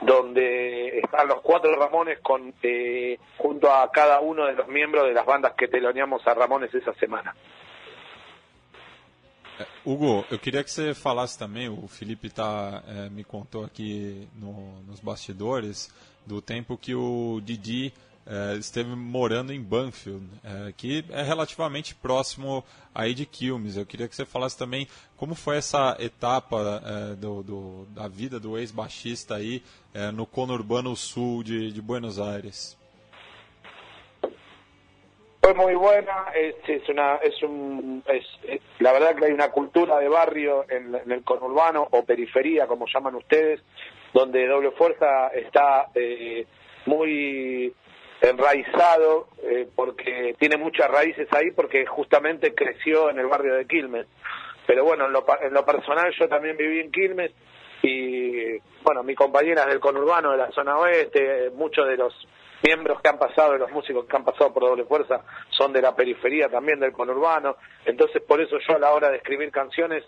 donde 0.01 0.99
están 0.99 1.29
los 1.29 1.41
cuatro 1.41 1.75
Ramones 1.75 2.21
con 2.21 2.55
eh, 2.63 3.19
junto 3.37 3.73
a 3.73 3.91
cada 3.91 4.21
uno 4.21 4.47
de 4.47 4.55
los 4.55 4.69
miembros 4.69 5.07
de 5.07 5.13
las 5.13 5.27
bandas 5.27 5.55
que 5.55 5.69
teloneamos 5.69 6.27
a 6.27 6.35
Ramones 6.35 6.75
esa 6.75 6.95
semana. 6.95 7.35
É, 9.59 9.67
Hugo, 9.85 10.25
eu 10.31 10.39
queria 10.39 10.63
que 10.63 10.71
você 10.71 10.95
falasse 10.95 11.37
também, 11.37 11.69
o 11.69 11.89
Felipe 11.89 12.31
tá, 12.31 12.83
é, 12.87 13.11
me 13.11 13.25
contou 13.25 13.65
aqui 13.65 14.29
no, 14.37 14.81
nos 14.83 15.01
bastidores, 15.01 15.93
do 16.25 16.41
tempo 16.41 16.77
que 16.77 16.95
o 16.95 17.41
Didi 17.43 17.93
esteve 18.59 18.95
morando 18.95 19.53
em 19.53 19.61
Banfield, 19.61 20.27
é, 20.45 20.73
que 20.73 21.05
é 21.11 21.23
relativamente 21.23 21.95
próximo 21.95 22.65
aí 22.95 23.15
de 23.15 23.25
Quilmes. 23.25 23.77
Eu 23.77 23.87
queria 23.87 24.09
que 24.09 24.15
você 24.15 24.27
falasse 24.27 24.57
também 24.57 24.87
como 25.17 25.35
foi 25.35 25.57
essa 25.57 25.97
etapa 25.99 26.83
é, 26.85 27.15
do, 27.15 27.43
do, 27.43 27.87
da 27.87 28.09
vida 28.09 28.39
do 28.39 28.59
ex-baixista 28.59 29.37
aí 29.37 29.63
no 30.15 30.25
conurbano 30.27 30.95
sul 30.95 31.43
de, 31.43 31.73
de 31.73 31.81
Buenos 31.81 32.21
Aires. 32.21 32.79
Fue 35.41 35.55
muy 35.55 35.75
buena, 35.75 36.27
es, 36.35 36.57
es 36.69 36.89
una, 36.89 37.17
es 37.17 37.43
un, 37.43 38.03
es, 38.07 38.25
es, 38.45 38.61
la 38.81 38.93
verdad 38.93 39.17
que 39.17 39.25
hay 39.25 39.33
una 39.33 39.51
cultura 39.51 39.99
de 39.99 40.07
barrio 40.07 40.67
en, 40.69 40.95
en, 40.95 41.11
el 41.11 41.25
conurbano 41.25 41.89
o 41.91 42.05
periferia, 42.05 42.67
como 42.67 42.87
llaman 42.87 43.15
ustedes, 43.15 43.61
donde 44.13 44.47
Doble 44.47 44.73
Fuerza 44.73 45.29
está 45.29 45.89
eh, 45.95 46.45
muy 46.85 47.73
enraizado 48.21 49.29
eh, 49.43 49.69
porque 49.75 50.35
tiene 50.39 50.57
muchas 50.57 50.91
raíces 50.91 51.29
ahí 51.33 51.51
porque 51.53 51.87
justamente 51.87 52.55
creció 52.55 53.11
en 53.11 53.19
el 53.19 53.27
barrio 53.27 53.55
de 53.55 53.67
Quilmes. 53.67 54.07
Pero 54.67 54.85
bueno, 54.85 55.07
en 55.07 55.13
lo, 55.13 55.25
en 55.41 55.55
lo 55.55 55.65
personal 55.65 56.13
yo 56.19 56.29
también 56.29 56.57
viví 56.57 56.81
en 56.81 56.93
Quilmes 56.93 57.33
y 57.83 58.59
bueno, 58.83 59.03
mi 59.03 59.15
compañera 59.15 59.67
del 59.67 59.81
conurbano 59.81 60.33
de 60.33 60.39
la 60.39 60.51
zona 60.51 60.79
oeste, 60.79 61.51
muchos 61.55 61.87
de 61.87 61.97
los 61.97 62.13
miembros 62.63 63.01
que 63.01 63.09
han 63.09 63.19
pasado, 63.19 63.53
de 63.53 63.59
los 63.59 63.71
músicos 63.71 64.07
que 64.07 64.17
han 64.17 64.25
pasado 64.25 64.53
por 64.53 64.65
doble 64.65 64.85
fuerza, 64.85 65.23
son 65.51 65.73
de 65.73 65.81
la 65.81 65.95
periferia 65.95 66.49
también 66.49 66.81
del 66.81 66.93
conurbano. 66.93 67.57
Entonces, 67.85 68.21
por 68.23 68.41
eso 68.41 68.59
yo 68.59 68.77
a 68.77 68.81
la 68.81 68.93
hora 68.93 69.11
de 69.11 69.19
escribir 69.19 69.51
canciones 69.53 70.05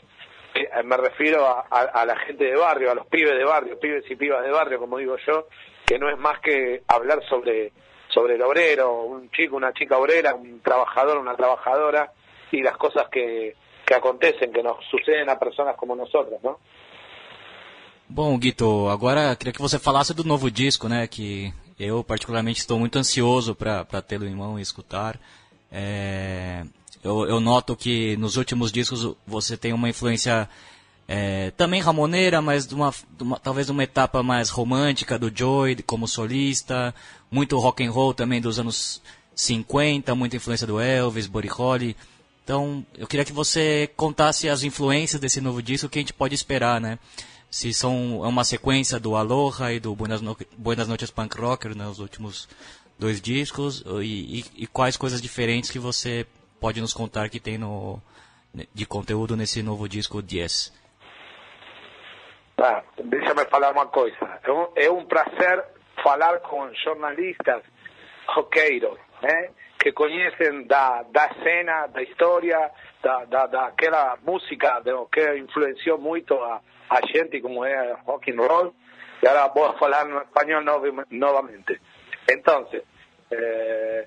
eh, 0.54 0.82
me 0.82 0.96
refiero 0.96 1.46
a, 1.46 1.60
a, 1.60 2.04
la 2.04 2.16
gente 2.16 2.44
de 2.44 2.56
barrio, 2.56 2.90
a 2.90 2.94
los 2.94 3.06
pibes 3.06 3.36
de 3.36 3.44
barrio, 3.44 3.78
pibes 3.78 4.10
y 4.10 4.16
pibas 4.16 4.42
de 4.42 4.50
barrio, 4.50 4.78
como 4.78 4.98
digo 4.98 5.16
yo, 5.26 5.46
que 5.86 5.98
no 5.98 6.08
es 6.10 6.18
más 6.18 6.40
que 6.40 6.82
hablar 6.88 7.22
sobre, 7.28 7.72
sobre 8.12 8.34
el 8.34 8.42
obrero, 8.42 9.02
un 9.02 9.30
chico, 9.30 9.56
una 9.56 9.72
chica 9.72 9.98
obrera, 9.98 10.34
un 10.34 10.60
trabajador, 10.60 11.18
una 11.18 11.34
trabajadora, 11.34 12.12
y 12.52 12.62
las 12.62 12.76
cosas 12.76 13.08
que, 13.10 13.54
que 13.86 13.94
acontecen, 13.94 14.52
que 14.52 14.62
nos 14.62 14.84
suceden 14.90 15.28
a 15.30 15.38
personas 15.38 15.76
como 15.76 15.94
nosotros, 15.94 16.42
¿no? 16.42 16.58
Bom, 18.08 18.36
Guito, 18.38 18.90
agora 18.90 19.36
queria 19.36 19.52
que 19.52 19.62
você 19.62 19.78
falasse 19.78 20.12
do 20.12 20.24
novo 20.24 20.50
disco, 20.50 20.88
né? 20.88 21.06
Que 21.06 21.54
eu 21.78 22.02
particularmente 22.02 22.58
estou 22.58 22.76
muito 22.76 22.98
ansioso 22.98 23.54
para 23.54 24.02
tê-lo 24.02 24.26
em 24.26 24.34
mão 24.34 24.58
e 24.58 24.62
escutar. 24.62 25.16
É, 25.70 26.64
eu, 27.04 27.28
eu, 27.28 27.38
noto 27.38 27.76
que 27.76 28.16
nos 28.16 28.36
últimos 28.36 28.72
discos 28.72 29.16
você 29.24 29.56
tem 29.56 29.72
uma 29.72 29.88
influência 29.88 30.48
é, 31.12 31.50
também 31.56 31.80
ramoneira, 31.80 32.40
mas 32.40 32.68
de 32.68 32.72
uma, 32.72 32.94
de 33.16 33.24
uma, 33.24 33.36
talvez 33.36 33.68
uma 33.68 33.82
etapa 33.82 34.22
mais 34.22 34.48
romântica 34.48 35.18
do 35.18 35.28
Joy 35.36 35.82
como 35.84 36.06
solista, 36.06 36.94
muito 37.28 37.58
rock 37.58 37.84
and 37.84 37.90
roll 37.90 38.14
também 38.14 38.40
dos 38.40 38.60
anos 38.60 39.02
50, 39.34 40.14
muita 40.14 40.36
influência 40.36 40.68
do 40.68 40.78
Elvis, 40.78 41.28
Holly. 41.48 41.96
Então, 42.44 42.86
eu 42.96 43.08
queria 43.08 43.24
que 43.24 43.32
você 43.32 43.90
contasse 43.96 44.48
as 44.48 44.62
influências 44.62 45.20
desse 45.20 45.40
novo 45.40 45.60
disco, 45.60 45.88
que 45.88 45.98
a 45.98 46.02
gente 46.02 46.12
pode 46.12 46.32
esperar, 46.32 46.80
né? 46.80 46.96
se 47.50 47.74
são 47.74 48.24
é 48.24 48.28
uma 48.28 48.44
sequência 48.44 49.00
do 49.00 49.16
Aloha 49.16 49.72
e 49.72 49.80
do 49.80 49.92
Buenas, 49.96 50.20
no 50.20 50.36
Buenas 50.56 50.86
Noches 50.86 51.10
Punk 51.10 51.36
Rocker, 51.36 51.76
né, 51.76 51.88
os 51.88 51.98
últimos 51.98 52.48
dois 52.96 53.20
discos, 53.20 53.82
e, 54.00 54.38
e, 54.38 54.44
e, 54.58 54.66
quais 54.68 54.96
coisas 54.96 55.20
diferentes 55.20 55.70
que 55.72 55.78
você 55.80 56.24
pode 56.60 56.80
nos 56.80 56.94
contar 56.94 57.28
que 57.28 57.40
tem 57.40 57.58
no, 57.58 58.00
de 58.72 58.86
conteúdo 58.86 59.36
nesse 59.36 59.60
novo 59.60 59.88
disco 59.88 60.22
10. 60.22 60.78
Ah, 62.60 62.82
deixa-me 63.02 63.44
falar 63.46 63.72
uma 63.72 63.86
coisa. 63.86 64.16
É 64.44 64.90
um, 64.90 65.00
é 65.00 65.04
prazer 65.04 65.64
falar 66.02 66.40
com 66.40 66.72
jornalistas 66.74 67.62
roqueiros, 68.28 68.98
né? 69.22 69.50
que 69.78 69.92
conhecem 69.92 70.66
da, 70.66 71.02
da 71.04 71.32
cena, 71.42 71.86
da 71.86 72.02
história, 72.02 72.70
da, 73.02 73.24
da, 73.24 73.46
daquela 73.46 74.18
música 74.22 74.82
que 75.10 75.38
influenciou 75.38 75.98
muito 75.98 76.34
a, 76.34 76.60
a 76.90 77.06
gente 77.06 77.40
como 77.40 77.64
es 77.64 77.96
rock 78.04 78.30
and 78.30 78.46
roll, 78.46 78.74
y 79.22 79.26
ahora 79.26 79.46
voy 79.54 79.64
a 79.64 79.84
hablar 79.84 80.06
en 80.06 80.18
español 80.18 80.64
nuevamente. 81.10 81.80
Entonces, 82.26 82.82
eh, 83.30 84.06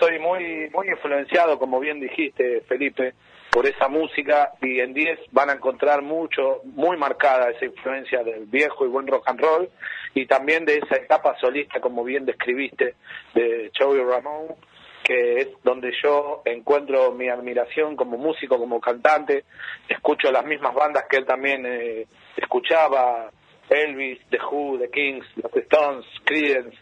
soy 0.00 0.18
muy 0.18 0.68
muy 0.70 0.88
influenciado, 0.88 1.56
como 1.58 1.78
bien 1.78 2.00
dijiste, 2.00 2.62
Felipe, 2.62 3.14
por 3.50 3.66
esa 3.66 3.88
música 3.88 4.52
y 4.62 4.80
en 4.80 4.94
10 4.94 5.18
van 5.32 5.50
a 5.50 5.54
encontrar 5.54 6.02
mucho, 6.02 6.60
muy 6.64 6.96
marcada 6.96 7.50
esa 7.50 7.64
influencia 7.64 8.22
del 8.22 8.46
viejo 8.46 8.84
y 8.84 8.88
buen 8.88 9.06
rock 9.06 9.28
and 9.28 9.40
roll 9.40 9.68
y 10.14 10.26
también 10.26 10.64
de 10.64 10.78
esa 10.78 10.96
etapa 10.96 11.36
solista, 11.40 11.80
como 11.80 12.04
bien 12.04 12.24
describiste, 12.24 12.94
de 13.34 13.70
Joey 13.76 14.02
Ramón, 14.02 14.54
que 15.02 15.40
es 15.40 15.48
donde 15.64 15.92
yo 16.02 16.42
encuentro 16.44 17.12
mi 17.12 17.28
admiración 17.28 17.96
como 17.96 18.16
músico, 18.16 18.58
como 18.58 18.80
cantante, 18.80 19.44
escucho 19.88 20.30
las 20.30 20.44
mismas 20.44 20.74
bandas 20.74 21.04
que 21.08 21.16
él 21.16 21.26
también 21.26 21.64
eh, 21.66 22.06
escuchaba, 22.36 23.30
Elvis, 23.68 24.20
The 24.30 24.38
Who, 24.38 24.78
The 24.78 24.90
Kings, 24.90 25.26
los 25.36 25.54
Stones, 25.54 26.04
Creedence 26.24 26.76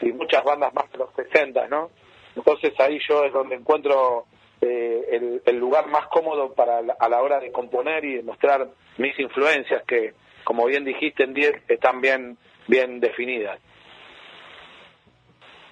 y 0.00 0.12
muchas 0.12 0.44
bandas 0.44 0.72
más 0.72 0.90
de 0.92 0.98
los 0.98 1.12
60, 1.14 1.66
¿no? 1.68 1.90
Entonces 2.36 2.72
ahí 2.78 3.00
yo 3.08 3.24
es 3.24 3.32
donde 3.32 3.56
encuentro 3.56 4.26
eh, 4.60 5.08
el, 5.12 5.42
el, 5.44 5.56
lugar 5.56 5.88
más 5.88 6.06
cómodo 6.08 6.52
para 6.54 6.78
a 6.78 7.08
la 7.08 7.22
hora 7.22 7.40
de 7.40 7.52
componer 7.52 8.04
y 8.04 8.22
mostrar 8.22 8.68
mis 8.96 9.18
influencias 9.18 9.82
que, 9.86 10.14
como 10.44 10.66
bien 10.66 10.84
dijiste, 10.84 11.24
en 11.24 11.34
10 11.34 11.62
están 11.68 12.00
bien, 12.00 12.36
bien 12.66 13.00
definidas. 13.00 13.58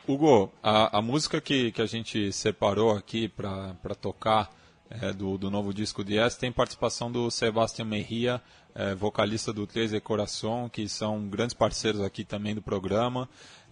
Hugo, 0.09 0.53
a, 0.63 0.97
a 0.97 1.03
música 1.03 1.41
que, 1.41 1.73
que 1.73 1.83
a 1.83 1.87
gente 1.87 2.33
separou 2.33 2.93
aqui 2.93 3.29
para 3.29 3.95
tocar 4.01 4.51
é, 4.89 5.13
do, 5.13 5.37
do, 5.37 5.51
novo 5.51 5.75
disco 5.75 6.05
de 6.05 6.15
Yes. 6.15 6.37
Tem 6.37 6.53
participação 6.53 7.11
do 7.11 7.31
Sebastián 7.31 7.87
Mejia, 7.87 8.41
é, 8.75 8.95
vocalista 8.95 9.53
do 9.53 9.67
Três 9.67 9.91
de 9.91 10.01
Coração, 10.01 10.69
que 10.69 10.89
são 10.89 11.27
grandes 11.29 11.55
parceiros 11.55 12.01
aqui 12.03 12.25
também 12.25 12.55
do 12.55 12.63
programa. 12.63 13.29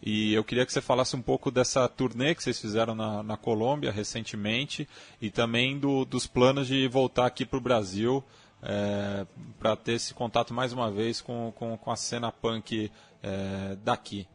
E 0.06 0.34
eu 0.34 0.44
queria 0.44 0.66
que 0.66 0.73
você 0.73 0.82
falasse 0.82 1.16
um 1.16 1.23
pouco 1.23 1.50
dessa 1.50 1.88
turnê 1.88 2.34
que 2.34 2.42
vocês 2.42 2.61
fizeram 2.61 2.94
na, 2.94 3.23
na 3.23 3.38
Colômbia 3.38 3.90
recentemente 3.90 4.87
e 5.18 5.30
também 5.30 5.78
do, 5.78 6.04
dos 6.04 6.26
planos 6.26 6.66
de 6.66 6.87
voltar 6.87 7.25
aqui 7.25 7.46
para 7.46 7.56
o 7.56 7.61
Brasil 7.61 8.23
é, 8.62 9.25
para 9.58 9.75
ter 9.76 9.92
esse 9.92 10.12
contato 10.12 10.52
mais 10.52 10.75
uma 10.75 10.90
vez 10.90 11.23
com, 11.23 11.50
com, 11.52 11.78
com 11.78 11.90
a 11.90 11.96
cena 11.96 12.30
punk 12.30 12.92
é, 13.23 13.76
daqui. 13.82 14.28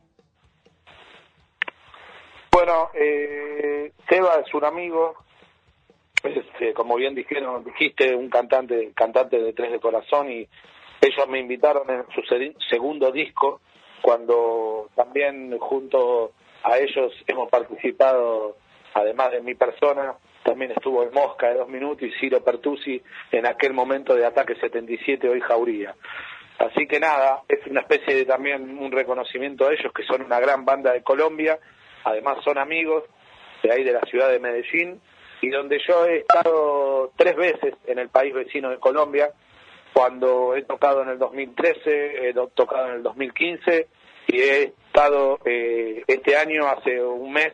Bueno, 2.52 2.90
eh, 2.96 3.92
Seba 4.10 4.40
es 4.40 4.52
un 4.56 4.66
amigo, 4.66 5.16
este, 6.24 6.74
como 6.74 6.96
bien 6.96 7.14
dijeron, 7.14 7.64
dijiste, 7.64 8.16
un 8.16 8.28
cantante, 8.28 8.92
cantante 8.96 9.40
de 9.40 9.54
Tres 9.54 9.72
de 9.72 9.80
Corazón 9.80 10.32
y 10.32 10.48
ellos 11.00 11.30
me 11.30 11.40
invitaron 11.40 11.88
en 11.92 12.06
su 12.14 12.24
segundo 12.70 13.12
disco 13.12 13.62
cuando 14.02 14.90
también 14.96 15.58
junto 15.60 16.32
a 16.64 16.78
ellos 16.78 17.14
hemos 17.28 17.50
participado, 17.50 18.58
además 18.94 19.32
de 19.32 19.42
mi 19.42 19.56
persona, 19.56 20.16
también 20.44 20.72
estuvo 20.72 21.04
el 21.04 21.12
Mosca 21.12 21.50
de 21.50 21.56
dos 21.56 21.70
minutos 21.70 22.04
y 22.04 22.12
Ciro 22.20 22.44
Pertusi 22.44 23.02
en 23.32 23.46
aquel 23.46 23.74
momento 23.74 24.16
de 24.16 24.26
Ataque 24.26 24.56
77, 24.56 25.30
hoy 25.30 25.42
Jauría. 25.42 25.96
Así 26.60 26.88
que 26.88 27.00
nada, 27.00 27.44
es 27.48 27.66
una 27.68 27.82
especie 27.82 28.16
de 28.16 28.26
también 28.26 28.78
un 28.78 28.92
reconocimiento 28.92 29.68
a 29.68 29.74
ellos, 29.74 29.94
que 29.94 30.04
son 30.04 30.22
una 30.22 30.40
gran 30.40 30.66
banda 30.66 30.92
de 30.92 31.04
Colombia, 31.04 31.58
además 32.04 32.44
son 32.44 32.58
amigos 32.58 33.04
de 33.64 33.72
ahí 33.72 33.84
de 33.84 33.94
la 33.94 34.02
ciudad 34.02 34.30
de 34.30 34.40
Medellín, 34.40 35.00
y 35.42 35.50
donde 35.50 35.80
yo 35.88 36.06
he 36.06 36.18
estado 36.18 37.12
tres 37.16 37.36
veces 37.36 37.76
en 37.86 38.00
el 38.00 38.10
país 38.10 38.34
vecino 38.34 38.70
de 38.70 38.78
Colombia, 38.78 39.32
cuando 39.94 40.56
he 40.56 40.64
tocado 40.64 41.02
en 41.02 41.10
el 41.10 41.20
2013, 41.20 42.30
he 42.30 42.34
tocado 42.54 42.90
en 42.90 42.96
el 42.96 43.04
2015 43.04 43.88
y 44.28 44.40
he 44.40 44.64
estado 44.64 45.40
eh, 45.46 46.04
este 46.08 46.36
año, 46.36 46.68
hace 46.68 47.02
un 47.02 47.34
mes, 47.34 47.54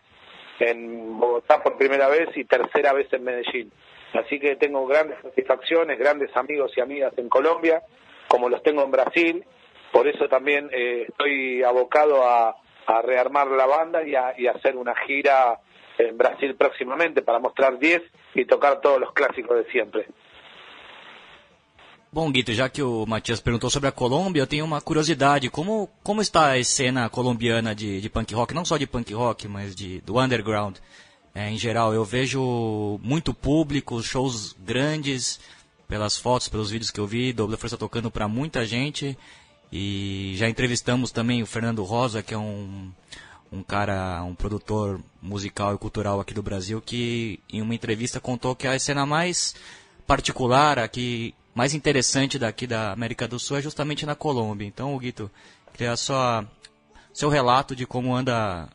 en 0.60 1.20
Bogotá 1.20 1.62
por 1.62 1.78
primera 1.78 2.08
vez 2.08 2.30
y 2.36 2.46
tercera 2.46 2.94
vez 2.94 3.12
en 3.14 3.24
Medellín. 3.24 3.72
Así 4.14 4.40
que 4.40 4.56
tengo 4.56 4.86
grandes 4.86 5.18
satisfacciones, 5.22 6.00
grandes 6.00 6.36
amigos 6.36 6.72
y 6.76 6.82
amigas 6.82 7.14
en 7.18 7.30
Colombia, 7.30 7.82
como 8.28 8.50
los 8.50 8.64
tengo 8.64 8.84
en 8.84 8.92
Brasil. 8.92 9.46
Por 9.92 10.08
eso 10.08 10.28
también 10.28 10.70
eh, 10.72 11.06
estoy 11.10 11.64
abocado 11.64 12.28
a, 12.28 12.56
rearmar 13.04 13.48
la 13.48 13.66
banda 13.66 14.04
y 14.04 14.14
a, 14.14 14.36
y 14.38 14.46
hacer 14.46 14.76
una 14.76 14.94
gira 14.96 15.60
en 15.98 16.16
Brasil 16.20 16.56
próximamente 16.56 17.24
para 17.24 17.40
mostrar 17.40 17.80
10 17.80 18.04
y 18.36 18.46
tocar 18.46 18.80
todos 18.80 19.00
los 19.00 19.12
clásicos 19.12 19.58
de 19.58 19.72
siempre. 19.72 20.06
Bom, 22.16 22.32
Guito, 22.32 22.54
já 22.54 22.70
que 22.70 22.82
o 22.82 23.06
Matias 23.06 23.42
perguntou 23.42 23.70
sobre 23.70 23.90
a 23.90 23.92
Colômbia, 23.92 24.40
eu 24.40 24.48
tenho 24.48 24.64
uma 24.64 24.80
curiosidade. 24.80 25.50
Como, 25.50 25.90
como 26.02 26.22
está 26.22 26.54
a 26.54 26.64
cena 26.64 27.10
colombiana 27.10 27.76
de, 27.76 28.00
de 28.00 28.10
punk 28.10 28.34
rock? 28.34 28.54
Não 28.54 28.64
só 28.64 28.78
de 28.78 28.88
punk 28.88 29.14
rock, 29.14 29.50
mas 29.50 29.76
de, 29.76 30.00
do 30.00 30.18
underground 30.18 30.78
é, 31.36 31.50
em 31.50 31.58
geral. 31.58 31.94
Eu 31.94 32.06
vejo 32.06 33.02
muito 33.04 33.34
público, 33.34 34.02
shows 34.02 34.56
grandes, 34.58 35.42
pelas 35.90 36.18
fotos, 36.18 36.48
pelos 36.48 36.72
vídeos 36.72 36.90
que 36.90 37.02
eu 37.02 37.06
vi, 37.06 37.34
Doble 37.34 37.58
Força 37.58 37.76
tocando 37.76 38.10
para 38.10 38.30
muita 38.30 38.66
gente. 38.66 39.18
E 39.70 40.36
já 40.38 40.48
entrevistamos 40.48 41.12
também 41.12 41.44
o 41.44 41.46
Fernando 41.46 41.84
Rosa, 41.84 42.24
que 42.24 42.34
é 42.34 42.38
um, 42.38 42.94
um 43.52 43.62
cara, 43.62 44.24
um 44.24 44.36
produtor 44.36 45.02
musical 45.22 45.76
e 45.76 45.78
cultural 45.78 46.22
aqui 46.22 46.34
do 46.34 46.42
Brasil, 46.42 46.82
que 46.82 47.42
em 47.52 47.62
uma 47.62 47.76
entrevista 47.76 48.22
contou 48.22 48.56
que 48.56 48.66
a 48.66 48.80
cena 48.80 49.06
mais 49.06 49.54
particular 50.08 50.80
aqui 50.80 51.34
mais 51.56 51.74
interessante 51.74 52.38
daqui 52.38 52.68
da 52.68 52.92
América 52.92 53.28
do 53.28 53.40
Sul 53.40 53.58
é 53.58 53.62
justamente 53.62 54.06
na 54.06 54.14
Colômbia. 54.16 54.68
Então, 54.68 54.98
Guito, 54.98 55.32
queria 55.74 55.96
só 55.96 56.44
seu 57.14 57.30
relato 57.30 57.76
de 57.76 57.88
como 57.88 58.14
anda 58.14 58.68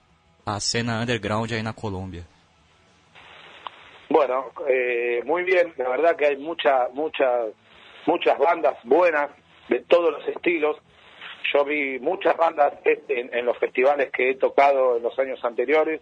a 0.47 0.61
cena 0.61 1.01
underground 1.03 1.53
ahí 1.53 1.61
en 1.61 1.73
Colombia. 1.75 2.25
Bueno, 4.09 4.51
eh, 4.67 5.23
muy 5.27 5.45
bien, 5.45 5.73
la 5.77 5.91
verdad 5.91 6.17
que 6.17 6.27
hay 6.27 6.37
mucha, 6.39 6.89
muchas, 6.95 7.51
muchas 8.07 8.39
bandas 8.39 8.77
buenas 8.83 9.31
de 9.69 9.81
todos 9.81 10.11
los 10.11 10.27
estilos. 10.27 10.79
Yo 11.53 11.65
vi 11.65 11.99
muchas 12.01 12.37
bandas 12.37 12.73
este, 12.85 13.21
en, 13.21 13.33
en, 13.33 13.45
los 13.45 13.57
festivales 13.59 14.11
que 14.11 14.31
he 14.31 14.35
tocado 14.37 14.97
en 14.97 15.03
los 15.03 15.17
años 15.19 15.45
anteriores. 15.45 16.01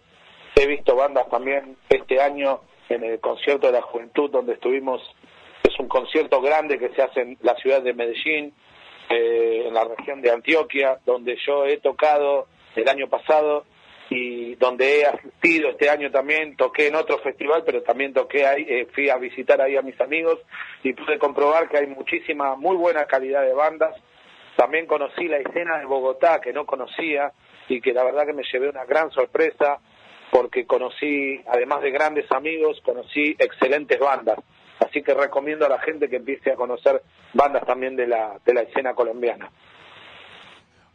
He 0.55 0.65
visto 0.65 0.95
bandas 0.95 1.29
también 1.29 1.77
este 1.89 2.21
año 2.21 2.61
en 2.87 3.03
el 3.03 3.19
concierto 3.19 3.67
de 3.67 3.73
la 3.73 3.81
juventud 3.81 4.31
donde 4.31 4.53
estuvimos 4.53 5.01
es 5.01 5.18
un 5.79 5.87
concierto 5.87 6.41
grande 6.41 6.77
que 6.77 6.89
se 6.89 7.01
hace 7.01 7.21
en 7.21 7.37
la 7.41 7.55
ciudad 7.55 7.81
de 7.81 7.93
Medellín, 7.93 8.53
eh, 9.09 9.63
en 9.65 9.73
la 9.73 9.85
región 9.85 10.21
de 10.21 10.31
Antioquia, 10.31 10.99
donde 11.05 11.37
yo 11.45 11.65
he 11.65 11.77
tocado 11.77 12.47
el 12.75 12.87
año 12.87 13.07
pasado 13.07 13.65
y 14.09 14.55
donde 14.55 14.99
he 14.99 15.05
asistido 15.05 15.69
este 15.69 15.89
año 15.89 16.11
también, 16.11 16.55
toqué 16.55 16.87
en 16.87 16.95
otro 16.95 17.19
festival, 17.19 17.63
pero 17.65 17.81
también 17.83 18.13
toqué 18.13 18.45
ahí, 18.45 18.65
eh, 18.67 18.87
fui 18.93 19.09
a 19.09 19.17
visitar 19.17 19.61
ahí 19.61 19.77
a 19.77 19.81
mis 19.81 19.99
amigos 20.01 20.39
y 20.83 20.93
pude 20.93 21.17
comprobar 21.17 21.69
que 21.69 21.77
hay 21.77 21.87
muchísima, 21.87 22.55
muy 22.55 22.75
buena 22.75 23.05
calidad 23.05 23.43
de 23.43 23.53
bandas. 23.53 23.95
También 24.55 24.87
conocí 24.87 25.27
la 25.27 25.37
escena 25.37 25.77
de 25.77 25.85
Bogotá 25.85 26.41
que 26.41 26.51
no 26.51 26.65
conocía 26.65 27.31
y 27.67 27.81
que 27.81 27.93
la 27.93 28.03
verdad 28.03 28.25
que 28.25 28.33
me 28.33 28.43
llevé 28.51 28.69
una 28.69 28.83
gran 28.85 29.11
sorpresa 29.11 29.79
porque 30.31 30.65
conocí, 30.65 31.41
además 31.47 31.81
de 31.81 31.91
grandes 31.91 32.31
amigos, 32.31 32.81
conocí 32.83 33.35
excelentes 33.39 33.99
bandas. 33.99 34.39
Así 34.79 35.01
que 35.01 35.13
recomiendo 35.13 35.65
a 35.65 35.69
la 35.69 35.79
gente 35.79 36.07
que 36.07 36.17
empiece 36.17 36.51
a 36.51 36.55
conocer 36.55 37.01
bandas 37.33 37.65
también 37.65 37.95
de 37.95 38.07
la, 38.07 38.39
de 38.45 38.53
la 38.53 38.61
escena 38.61 38.93
colombiana. 38.93 39.49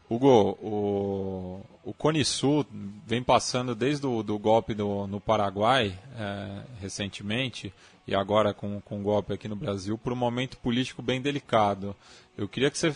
Hugo, 0.08 0.58
o, 0.62 1.60
o 1.82 1.94
Cone 1.94 2.24
Sul 2.24 2.66
vem 3.06 3.22
passando 3.22 3.74
desde 3.74 4.06
o 4.06 4.22
do 4.22 4.38
golpe 4.38 4.74
do, 4.74 5.06
no 5.06 5.18
Paraguai, 5.20 5.98
é, 6.18 6.62
recentemente, 6.80 7.72
e 8.06 8.14
agora 8.14 8.52
com, 8.52 8.80
com 8.82 9.00
o 9.00 9.02
golpe 9.02 9.32
aqui 9.32 9.48
no 9.48 9.56
Brasil, 9.56 9.96
por 9.96 10.12
um 10.12 10.16
momento 10.16 10.58
político 10.58 11.00
bem 11.00 11.22
delicado. 11.22 11.96
Eu 12.36 12.46
queria 12.46 12.70
que 12.70 12.78
você 12.78 12.94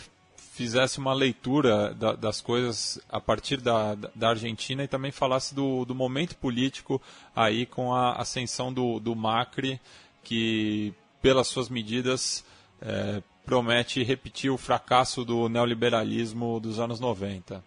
fizesse 0.59 0.99
uma 0.99 1.13
leitura 1.13 1.93
da, 1.93 2.13
das 2.13 2.41
coisas 2.41 2.99
a 3.09 3.19
partir 3.19 3.57
da, 3.57 3.95
da 3.95 4.29
Argentina 4.29 4.83
e 4.83 4.87
também 4.87 5.11
falasse 5.11 5.55
do, 5.55 5.85
do 5.85 5.95
momento 5.95 6.35
político 6.35 7.01
aí 7.35 7.65
com 7.65 7.93
a 7.93 8.13
ascensão 8.13 8.71
do, 8.71 8.99
do 8.99 9.15
Macri 9.15 9.79
que, 10.23 10.93
pelas 11.21 11.47
suas 11.47 11.69
medidas, 11.69 12.45
é, 12.81 13.21
promete 13.45 14.03
repetir 14.03 14.51
o 14.51 14.57
fracasso 14.57 15.25
do 15.25 15.49
neoliberalismo 15.49 16.59
dos 16.59 16.79
anos 16.79 16.99
90. 16.99 17.63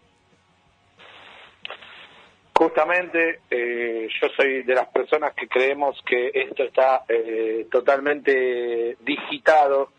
Justamente 2.57 3.41
eh, 3.51 4.07
yo 4.21 4.29
soy 4.37 4.63
de 4.63 4.75
las 4.75 4.87
personas 4.87 5.33
que 5.33 5.47
creemos 5.47 5.99
que 6.05 6.31
esto 6.33 6.63
está 6.63 7.03
eh, 7.09 7.67
totalmente 7.69 8.95
digitado 9.01 9.89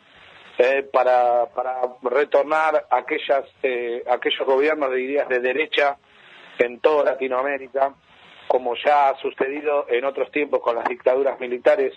eh, 0.56 0.88
para, 0.90 1.46
para 1.46 1.80
retornar 2.02 2.86
aquellas, 2.88 3.44
eh, 3.62 4.04
aquellos 4.08 4.46
gobiernos, 4.46 4.94
dirías, 4.94 5.28
de 5.28 5.40
derecha 5.40 5.98
en 6.58 6.78
toda 6.78 7.10
Latinoamérica, 7.10 7.92
como 8.54 8.76
ya 8.76 9.08
ha 9.08 9.18
sucedido 9.18 9.86
en 9.88 10.04
otros 10.04 10.30
tiempos 10.30 10.60
con 10.60 10.76
las 10.76 10.84
dictaduras 10.84 11.40
militares 11.40 11.92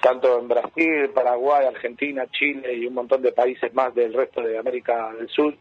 tanto 0.00 0.40
en 0.40 0.48
Brasil, 0.48 1.08
Paraguay, 1.14 1.66
Argentina, 1.66 2.26
Chile 2.32 2.74
y 2.74 2.84
un 2.84 2.94
montón 2.94 3.22
de 3.22 3.30
países 3.30 3.72
más 3.74 3.94
del 3.94 4.12
resto 4.12 4.42
de 4.42 4.58
América 4.58 5.12
del 5.12 5.28
Sur. 5.28 5.54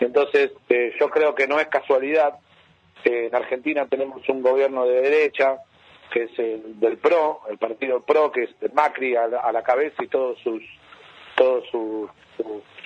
Entonces, 0.00 0.52
eh, 0.70 0.94
yo 0.98 1.10
creo 1.10 1.34
que 1.34 1.46
no 1.46 1.60
es 1.60 1.66
casualidad. 1.66 2.38
en 3.04 3.34
Argentina 3.34 3.86
tenemos 3.86 4.26
un 4.30 4.40
gobierno 4.40 4.86
de 4.86 5.02
derecha, 5.02 5.58
que 6.10 6.22
es 6.22 6.38
el 6.38 6.80
del 6.80 6.96
PRO, 6.96 7.42
el 7.50 7.58
partido 7.58 8.00
PRO, 8.00 8.32
que 8.32 8.44
es 8.44 8.72
Macri 8.72 9.14
a 9.14 9.28
la, 9.28 9.62
cabeza 9.62 10.02
y 10.02 10.08
todos 10.08 10.38
sus 10.38 10.62
todos 11.34 11.68
sus, 11.70 12.08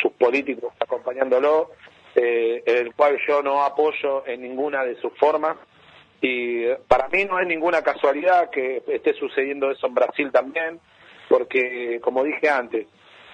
sus, 0.02 0.12
políticos 0.14 0.72
acompañándolo, 0.80 1.70
eh, 2.16 2.64
el 2.66 2.92
cual 2.96 3.16
yo 3.28 3.44
no 3.44 3.62
apoyo 3.62 4.26
en 4.26 4.42
ninguna 4.42 4.82
de 4.82 4.96
sus 4.96 5.16
formas. 5.16 5.56
Y 6.20 6.66
para 6.88 7.08
mí 7.08 7.24
no 7.24 7.38
es 7.38 7.46
ninguna 7.46 7.82
casualidad 7.82 8.50
que 8.50 8.82
esté 8.88 9.14
sucediendo 9.14 9.70
eso 9.70 9.86
en 9.86 9.94
Brasil 9.94 10.30
también, 10.30 10.80
porque, 11.28 12.00
como 12.02 12.22
dije 12.24 12.48
antes, 12.48 12.86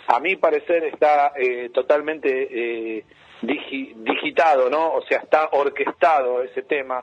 a 0.07 0.21
mi 0.21 0.37
parecer 0.37 0.85
está 0.85 1.33
eh, 1.37 1.71
totalmente 1.75 2.99
eh, 2.99 3.05
digitado, 3.43 4.71
¿no? 4.71 4.95
O 4.95 5.03
sea, 5.03 5.19
está 5.19 5.49
orquestado 5.53 6.43
ese 6.43 6.63
tema 6.63 7.03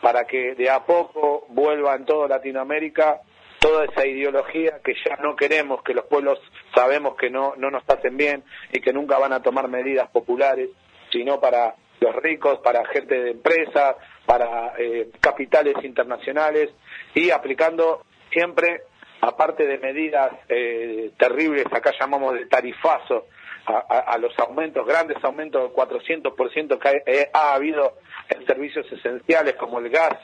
para 0.00 0.24
que 0.24 0.54
de 0.54 0.70
a 0.70 0.84
poco 0.84 1.46
vuelva 1.48 1.94
en 1.94 2.04
toda 2.04 2.28
Latinoamérica 2.28 3.20
toda 3.58 3.84
esa 3.84 4.06
ideología 4.06 4.80
que 4.84 4.94
ya 5.04 5.16
no 5.16 5.34
queremos, 5.36 5.82
que 5.82 5.94
los 5.94 6.04
pueblos 6.04 6.38
sabemos 6.74 7.16
que 7.16 7.30
no, 7.30 7.54
no 7.56 7.70
nos 7.70 7.82
hacen 7.88 8.16
bien 8.16 8.44
y 8.72 8.80
que 8.80 8.92
nunca 8.92 9.18
van 9.18 9.32
a 9.32 9.42
tomar 9.42 9.68
medidas 9.68 10.08
populares, 10.10 10.70
sino 11.10 11.40
para 11.40 11.74
los 12.00 12.14
ricos, 12.16 12.60
para 12.60 12.86
gente 12.86 13.20
de 13.20 13.30
empresa, 13.32 13.96
para 14.28 14.74
eh, 14.76 15.08
capitales 15.20 15.82
internacionales 15.82 16.68
y 17.14 17.30
aplicando 17.30 18.02
siempre 18.30 18.82
aparte 19.22 19.66
de 19.66 19.78
medidas 19.78 20.32
eh, 20.50 21.12
terribles, 21.18 21.64
acá 21.72 21.94
llamamos 21.98 22.34
de 22.34 22.44
tarifazo, 22.44 23.24
a, 23.66 24.16
los 24.18 24.38
aumentos, 24.38 24.86
grandes 24.86 25.22
aumentos 25.22 25.62
del 25.62 25.72
400% 25.72 26.78
que 26.78 27.02
eh, 27.04 27.30
ha, 27.34 27.54
habido 27.54 27.98
en 28.30 28.46
servicios 28.46 28.90
esenciales 28.90 29.56
como 29.56 29.78
el 29.78 29.90
gas 29.90 30.14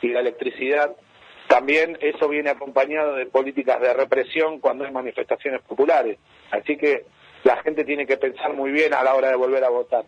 y 0.00 0.08
la 0.08 0.20
electricidad, 0.20 0.94
también 1.46 1.98
eso 2.00 2.28
viene 2.28 2.48
acompañado 2.50 3.14
de 3.14 3.26
políticas 3.26 3.80
de 3.80 3.92
represión 3.92 4.58
cuando 4.58 4.84
hay 4.84 4.90
manifestaciones 4.90 5.60
populares. 5.62 6.18
Así 6.50 6.78
que 6.78 7.04
la 7.42 7.62
gente 7.62 7.84
tiene 7.84 8.06
que 8.06 8.16
pensar 8.16 8.54
muy 8.54 8.72
bien 8.72 8.94
a 8.94 9.02
la 9.02 9.14
hora 9.14 9.28
de 9.28 9.36
volver 9.36 9.64
a 9.64 9.68
votar. 9.68 10.04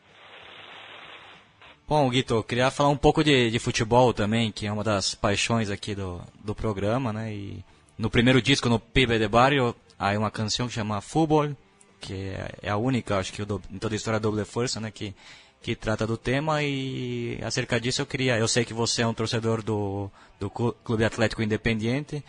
Bom, 1.89 2.11
Guito, 2.11 2.43
queria 2.43 2.69
falar 2.69 2.89
um 2.89 2.97
pouco 2.97 3.23
de, 3.23 3.49
de, 3.49 3.61
futebol 3.61 4.13
também, 4.13 4.51
que 4.51 4.67
é 4.67 4.73
uma 4.73 4.83
das 4.83 5.15
paixões 5.15 5.71
aqui 5.71 5.95
do, 5.95 6.21
do 6.43 6.53
programa, 6.53 7.13
né? 7.13 7.33
E 7.33 7.65
no 7.97 8.11
primeiro 8.11 8.43
disco, 8.43 8.69
no 8.69 8.81
Pibe 8.81 9.17
de 9.21 9.29
Barrio, 9.29 9.73
há 9.97 10.11
uma 10.19 10.29
canção 10.29 10.67
que 10.67 10.75
chama 10.75 11.01
Futebol, 11.01 11.57
que 12.01 12.33
é 12.61 12.69
a 12.69 12.77
única, 12.77 13.17
acho 13.19 13.33
que 13.33 13.41
em 13.41 13.79
toda 13.79 13.95
a 13.95 13.97
história 13.97 14.19
da 14.19 14.29
Doble 14.29 14.45
Força, 14.45 14.81
né? 14.81 14.91
Que, 14.91 15.15
que 15.63 15.77
trata 15.77 16.05
do 16.05 16.17
tema 16.17 16.61
e 16.61 17.39
acerca 17.45 17.81
disso 17.81 18.03
eu 18.03 18.07
queria, 18.07 18.37
eu 18.37 18.49
sei 18.49 18.65
que 18.65 18.75
você 18.75 19.03
é 19.03 19.07
um 19.07 19.15
torcedor 19.15 19.63
do, 19.63 20.11
do 20.41 20.51
Clube 20.51 21.05
Atlético 21.05 21.41
Independiente, 21.41 22.21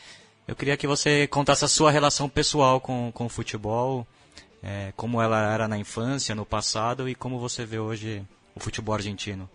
eu 0.48 0.56
queria 0.56 0.78
que 0.78 0.86
você 0.86 1.26
contasse 1.26 1.66
a 1.66 1.68
sua 1.68 1.90
relação 1.90 2.30
pessoal 2.30 2.80
com, 2.80 3.12
com 3.12 3.26
o 3.26 3.30
futebol, 3.30 4.06
é, 4.62 4.94
como 4.96 5.20
ela 5.20 5.52
era 5.52 5.68
na 5.68 5.80
infância, 5.80 6.36
no 6.36 6.46
passado 6.46 7.10
e 7.10 7.16
como 7.16 7.40
você 7.40 7.66
vê 7.66 7.80
hoje 7.80 8.24
o 8.58 8.60
fútbol 8.60 8.96
argentino? 8.96 9.50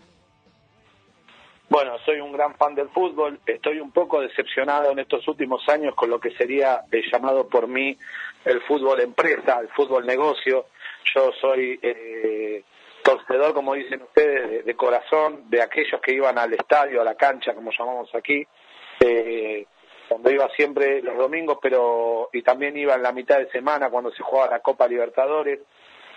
Bueno, 1.69 1.97
soy 2.05 2.19
un 2.19 2.31
gran 2.31 2.55
fan 2.55 2.75
del 2.75 2.89
fútbol. 2.89 3.39
Estoy 3.45 3.79
un 3.79 3.91
poco 3.91 4.21
decepcionado 4.21 4.91
en 4.91 4.99
estos 4.99 5.27
últimos 5.27 5.67
años 5.69 5.95
con 5.95 6.09
lo 6.09 6.19
que 6.19 6.31
sería 6.31 6.81
el 6.91 7.03
llamado 7.11 7.47
por 7.47 7.67
mí 7.67 7.97
el 8.45 8.61
fútbol 8.61 8.99
empresa, 8.99 9.59
el 9.59 9.69
fútbol 9.69 10.05
negocio. 10.05 10.67
Yo 11.15 11.31
soy 11.39 11.79
eh, 11.81 12.63
torcedor, 13.03 13.53
como 13.53 13.73
dicen 13.73 14.01
ustedes, 14.01 14.65
de, 14.65 14.75
corazón, 14.75 15.49
de 15.49 15.61
aquellos 15.61 15.99
que 16.01 16.13
iban 16.13 16.37
al 16.37 16.53
estadio, 16.53 17.01
a 17.01 17.05
la 17.05 17.15
cancha, 17.15 17.55
como 17.55 17.71
llamamos 17.71 18.13
aquí, 18.13 18.45
eh, 18.99 19.65
cuando 20.07 20.29
iba 20.29 20.47
siempre 20.49 21.01
los 21.01 21.17
domingos, 21.17 21.57
pero 21.61 22.29
y 22.33 22.41
también 22.41 22.77
iba 22.77 22.93
en 22.95 23.03
la 23.03 23.13
mitad 23.13 23.39
de 23.39 23.49
semana 23.49 23.89
cuando 23.89 24.11
se 24.11 24.21
jugaba 24.21 24.51
la 24.51 24.59
Copa 24.59 24.87
Libertadores 24.87 25.59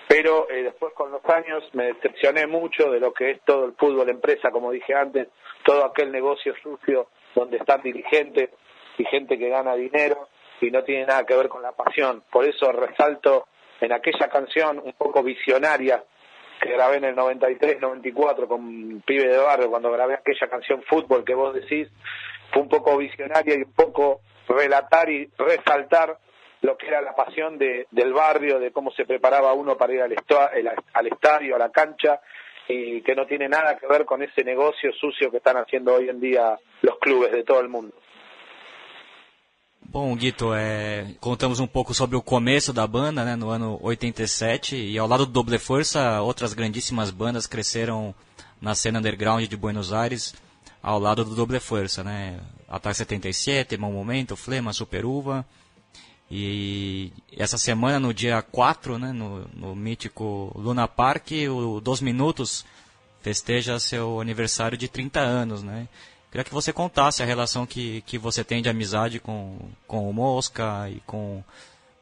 pero 0.09 0.49
eh, 0.51 0.63
después 0.63 0.93
con 0.95 1.11
los 1.11 1.25
años 1.27 1.65
me 1.73 1.87
decepcioné 1.87 2.47
mucho 2.47 2.91
de 2.91 3.01
lo 3.01 3.13
que 3.13 3.33
es 3.33 3.41
todo 3.45 3.65
el 3.65 3.73
fútbol 3.73 4.09
empresa, 4.09 4.51
como 4.51 4.71
dije 4.71 4.95
antes, 4.95 5.29
todo 5.65 5.85
aquel 5.85 6.13
negocio 6.13 6.55
sucio 6.63 7.09
donde 7.35 7.57
están 7.57 7.83
dirigentes 7.83 8.51
y 8.99 9.05
gente 9.05 9.39
que 9.39 9.49
gana 9.49 9.75
dinero 9.75 10.29
y 10.61 10.71
no 10.71 10.85
tiene 10.85 11.07
nada 11.07 11.25
que 11.25 11.37
ver 11.37 11.49
con 11.49 11.63
la 11.63 11.73
pasión. 11.73 12.23
Por 12.31 12.45
eso 12.45 12.71
resalto 12.73 13.47
en 13.81 13.93
aquella 13.93 14.29
canción 14.29 14.79
un 14.79 14.93
poco 14.93 15.23
visionaria 15.23 16.03
que 16.61 16.71
grabé 16.71 16.97
en 16.97 17.05
el 17.05 17.15
93, 17.15 17.81
94 17.81 18.49
con 18.49 19.03
Pibe 19.03 19.29
de 19.29 19.37
Barrio, 19.37 19.71
cuando 19.71 19.91
grabé 19.93 20.15
aquella 20.15 20.49
canción 20.49 20.83
Fútbol 20.85 21.25
que 21.25 21.35
vos 21.35 21.55
decís, 21.55 21.89
fue 22.53 22.63
un 22.63 22.69
poco 22.69 22.97
visionaria 22.97 23.55
y 23.55 23.63
un 23.63 23.73
poco 23.73 24.21
relatar 24.49 25.11
y 25.11 25.29
resaltar 25.37 26.17
lo 26.63 26.77
que 26.77 26.87
era 26.87 27.01
la 27.01 27.15
pasión 27.15 27.59
de, 27.59 27.87
del 27.91 28.13
barrio, 28.13 28.59
de 28.59 28.73
cómo 28.73 28.91
se 28.91 29.05
preparaba 29.05 29.53
uno 29.55 29.77
para 29.77 29.95
ir 29.95 30.03
al, 30.03 30.15
al 30.93 31.07
estadio, 31.07 31.57
a 31.57 31.59
la 31.59 31.71
cancha, 31.71 32.21
y 32.69 33.03
que 33.03 33.15
no 33.15 33.27
tiene 33.27 33.49
nada 33.49 33.77
que 33.77 33.87
ver 33.87 34.05
con 34.05 34.23
ese 34.23 34.43
negocio 34.43 34.93
sucio 34.93 35.31
que 35.31 35.37
están 35.37 35.57
haciendo 35.57 35.95
hoy 35.95 36.09
en 36.09 36.21
día 36.21 36.59
los 36.83 36.99
clubes 36.99 37.33
de 37.33 37.45
todo 37.45 37.61
el 37.61 37.69
mundo. 37.69 37.95
Bom, 39.89 40.15
Guito, 40.17 40.53
é, 40.53 41.15
contamos 41.21 41.61
um 41.61 41.67
pouco 41.67 41.95
sobre 41.95 42.17
o 42.17 42.23
começo 42.23 42.73
da 42.73 42.87
banda, 42.87 43.25
né, 43.25 43.37
no 43.37 43.51
ano 43.51 43.79
87, 43.81 44.77
e 44.77 44.99
ao 44.99 45.07
lado 45.07 45.25
do 45.25 45.33
Doble 45.33 45.59
Força, 45.59 46.21
outras 46.21 46.53
grandíssimas 46.53 47.11
bandas 47.11 47.47
cresceram 47.47 48.13
na 48.61 48.75
cena 48.75 48.99
underground 48.99 49.47
de 49.47 49.57
Buenos 49.57 49.93
Aires, 49.93 50.35
ao 50.83 50.99
lado 50.99 51.25
do 51.25 51.37
Doble 51.37 51.61
Força, 51.61 52.03
né, 52.03 52.41
Ataque 52.69 52.97
77, 52.97 53.79
Mau 53.79 53.93
Momento, 53.93 54.37
Flema, 54.37 54.73
Super 54.73 55.05
Uva, 55.05 55.47
e 56.31 57.13
essa 57.37 57.57
semana, 57.57 58.01
no 58.01 58.13
dia 58.13 58.43
4, 58.43 58.99
né, 58.99 59.13
no, 59.13 59.47
no 59.55 59.77
mítico 59.77 60.53
Luna 60.57 60.89
Park, 60.89 61.31
o 61.49 61.81
Dos 61.81 62.01
Minutos 62.01 62.65
festeja 63.23 63.79
seu 63.79 64.21
aniversário 64.21 64.77
de 64.77 64.89
30 64.89 65.21
anos, 65.21 65.63
né? 65.63 65.89
Queria 66.31 66.45
que 66.45 66.53
você 66.53 66.73
contasse 66.73 67.23
a 67.23 67.27
relação 67.27 67.65
que, 67.65 68.03
que 68.03 68.19
você 68.19 68.45
tem 68.45 68.61
de 68.61 68.69
amizade 68.69 69.21
com, 69.21 69.59
com 69.87 70.11
o 70.11 70.13
Mosca 70.13 70.91
e 70.91 71.01
com 71.07 71.43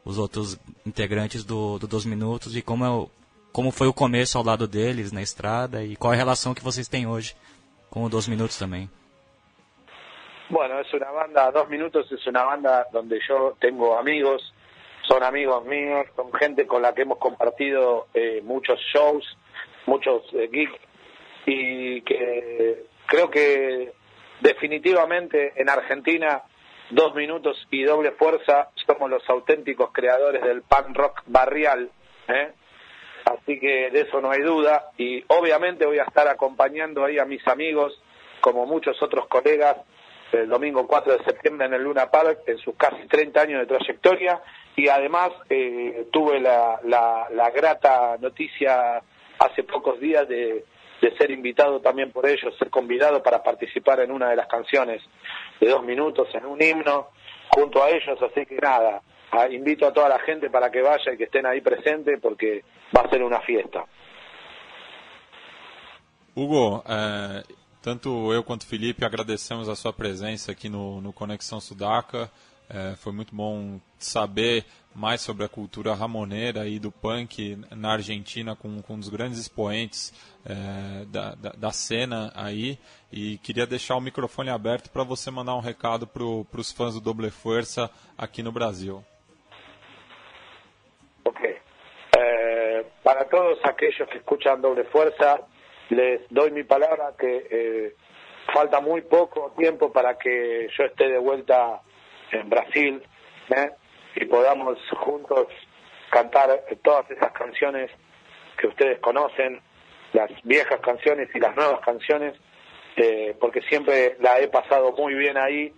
os 0.03 0.17
outros 0.17 0.57
integrantes 0.85 1.43
do, 1.43 1.79
do 1.79 1.87
Minutos 2.07 2.55
e 2.55 2.61
como, 2.61 2.85
é, 2.85 3.07
como 3.53 3.71
foi 3.71 3.87
o 3.87 3.93
começo 3.93 4.37
ao 4.37 4.43
lado 4.43 4.67
deles 4.67 5.11
na 5.11 5.21
estrada 5.21 5.83
e 5.83 5.95
qual 5.95 6.13
é 6.13 6.15
a 6.15 6.19
relação 6.19 6.53
que 6.53 6.63
vocês 6.63 6.87
têm 6.87 7.07
hoje 7.07 7.35
com 7.89 8.03
o 8.03 8.09
Dos 8.09 8.27
Minutos 8.27 8.57
também. 8.57 8.89
Bueno, 10.49 10.79
es 10.79 10.93
una 10.93 11.09
banda, 11.09 11.49
Dos 11.51 11.69
Minutos 11.69 12.11
es 12.11 12.25
una 12.27 12.43
banda 12.43 12.85
donde 12.91 13.19
yo 13.27 13.57
tengo 13.59 13.97
amigos, 13.97 14.53
son 15.07 15.23
amigos 15.23 15.65
míos, 15.65 16.05
son 16.15 16.31
gente 16.33 16.67
con 16.67 16.83
la 16.83 16.93
que 16.93 17.01
hemos 17.01 17.17
compartido 17.17 18.07
eh, 18.13 18.41
muchos 18.43 18.79
shows, 18.93 19.25
muchos 19.87 20.21
eh, 20.33 20.47
gigs 20.51 20.79
y 21.47 22.01
que 22.01 22.85
creo 23.07 23.31
que 23.31 23.93
definitivamente 24.41 25.53
en 25.55 25.67
Argentina 25.67 26.43
Dos 26.91 27.15
Minutos 27.15 27.67
y 27.71 27.83
Doble 27.83 28.11
Fuerza 28.11 28.69
somos 28.85 29.09
los 29.09 29.27
auténticos 29.27 29.89
creadores 29.91 30.43
del 30.43 30.61
punk 30.61 30.95
rock 30.95 31.23
barrial. 31.25 31.89
¿eh? 32.27 32.51
Así 33.25 33.59
que 33.59 33.89
de 33.89 34.01
eso 34.01 34.21
no 34.21 34.29
hay 34.29 34.41
duda 34.41 34.91
y 34.95 35.23
obviamente 35.27 35.87
voy 35.87 35.97
a 35.97 36.03
estar 36.03 36.27
acompañando 36.27 37.03
ahí 37.03 37.17
a 37.17 37.25
mis 37.25 37.45
amigos 37.47 37.99
como 38.41 38.67
muchos 38.67 39.01
otros 39.01 39.27
colegas 39.27 39.77
el 40.35 40.49
domingo 40.49 40.85
4 40.87 41.17
de 41.17 41.23
septiembre 41.23 41.67
en 41.67 41.73
el 41.73 41.83
Luna 41.83 42.09
Park, 42.09 42.39
en 42.47 42.57
sus 42.57 42.75
casi 42.75 43.07
30 43.07 43.41
años 43.41 43.59
de 43.61 43.77
trayectoria, 43.77 44.41
y 44.75 44.87
además 44.89 45.31
eh, 45.49 46.07
tuve 46.11 46.39
la, 46.39 46.79
la, 46.83 47.49
grata 47.51 48.17
noticia 48.19 49.01
hace 49.39 49.63
pocos 49.63 49.99
días 49.99 50.27
de, 50.27 50.65
de 51.01 51.17
ser 51.17 51.31
invitado 51.31 51.79
también 51.79 52.11
por 52.11 52.27
ellos, 52.27 52.55
ser 52.57 52.69
convidado 52.69 53.23
para 53.23 53.41
participar 53.43 53.99
en 54.01 54.11
una 54.11 54.29
de 54.29 54.35
las 54.35 54.47
canciones 54.47 55.01
de 55.59 55.69
dos 55.69 55.83
minutos, 55.83 56.27
en 56.33 56.45
un 56.45 56.61
himno, 56.61 57.09
junto 57.49 57.83
a 57.83 57.89
ellos, 57.89 58.19
así 58.21 58.45
que 58.45 58.55
nada, 58.55 59.01
invito 59.49 59.87
a 59.87 59.93
toda 59.93 60.09
la 60.09 60.19
gente 60.19 60.49
para 60.49 60.69
que 60.69 60.81
vaya 60.81 61.13
y 61.13 61.17
que 61.17 61.25
estén 61.25 61.45
ahí 61.45 61.61
presentes 61.61 62.19
porque 62.21 62.63
va 62.95 63.01
a 63.01 63.09
ser 63.09 63.23
una 63.23 63.39
fiesta. 63.41 63.85
Hugo, 66.35 66.83
eh, 66.89 67.43
Tanto 67.85 68.33
eu 68.33 68.43
quanto 68.43 68.63
o 68.63 68.65
Felipe 68.65 69.05
agradecemos 69.05 69.69
a 69.69 69.75
sua 69.75 69.93
presença 69.93 70.51
aqui 70.51 70.67
no, 70.67 70.99
no 71.01 71.13
Conexão 71.13 71.59
Sudaca. 71.59 72.31
É, 72.67 72.95
foi 72.95 73.13
muito 73.13 73.35
bom 73.35 73.79
saber 73.99 74.65
mais 74.95 75.21
sobre 75.21 75.45
a 75.45 75.47
cultura 75.47 75.93
ramoneira 75.93 76.67
e 76.67 76.79
do 76.79 76.91
punk 76.91 77.61
na 77.69 77.91
Argentina 77.91 78.55
com, 78.55 78.81
com 78.81 78.95
um 78.95 78.99
dos 78.99 79.09
grandes 79.09 79.37
expoentes 79.37 80.11
é, 80.43 81.05
da, 81.05 81.35
da, 81.35 81.51
da, 81.51 81.71
cena 81.71 82.31
aí. 82.33 82.79
E 83.13 83.37
queria 83.37 83.67
deixar 83.67 83.95
o 83.95 84.01
microfone 84.01 84.49
aberto 84.49 84.89
para 84.89 85.03
você 85.03 85.29
mandar 85.29 85.53
um 85.53 85.61
recado 85.61 86.07
para 86.07 86.23
os 86.59 86.71
fãs 86.71 86.95
do 86.95 86.99
Doble 86.99 87.29
Força 87.29 87.87
aqui 88.17 88.41
no 88.41 88.51
Brasil. 88.51 89.05
Ok. 91.23 91.55
É, 92.17 92.83
para 93.03 93.25
todos 93.25 93.63
aqueles 93.63 93.95
que 93.95 94.17
escutam 94.17 94.59
Doble 94.59 94.85
Força, 94.85 95.39
les 95.89 96.21
doy 96.29 96.51
mi 96.51 96.63
palabra 96.63 97.13
que 97.17 97.47
eh, 97.49 97.95
falta 98.53 98.79
muy 98.79 99.01
poco 99.01 99.53
tiempo 99.57 99.91
para 99.91 100.17
que 100.17 100.67
yo 100.77 100.85
esté 100.85 101.09
de 101.09 101.17
vuelta 101.17 101.81
en 102.31 102.49
Brasil 102.49 103.01
¿eh? 103.49 103.71
y 104.15 104.25
podamos 104.25 104.77
juntos 104.91 105.47
cantar 106.09 106.63
todas 106.83 107.09
esas 107.11 107.31
canciones 107.33 107.91
que 108.57 108.67
ustedes 108.67 108.99
conocen, 108.99 109.59
las 110.13 110.31
viejas 110.43 110.79
canciones 110.79 111.29
y 111.33 111.39
las 111.39 111.55
nuevas 111.55 111.81
canciones, 111.81 112.35
eh, 112.95 113.35
porque 113.39 113.61
siempre 113.63 114.15
la 114.21 114.39
he 114.39 114.47
pasado 114.47 114.93
muy 114.93 115.13
bien 115.13 115.37
ahí, 115.37 115.73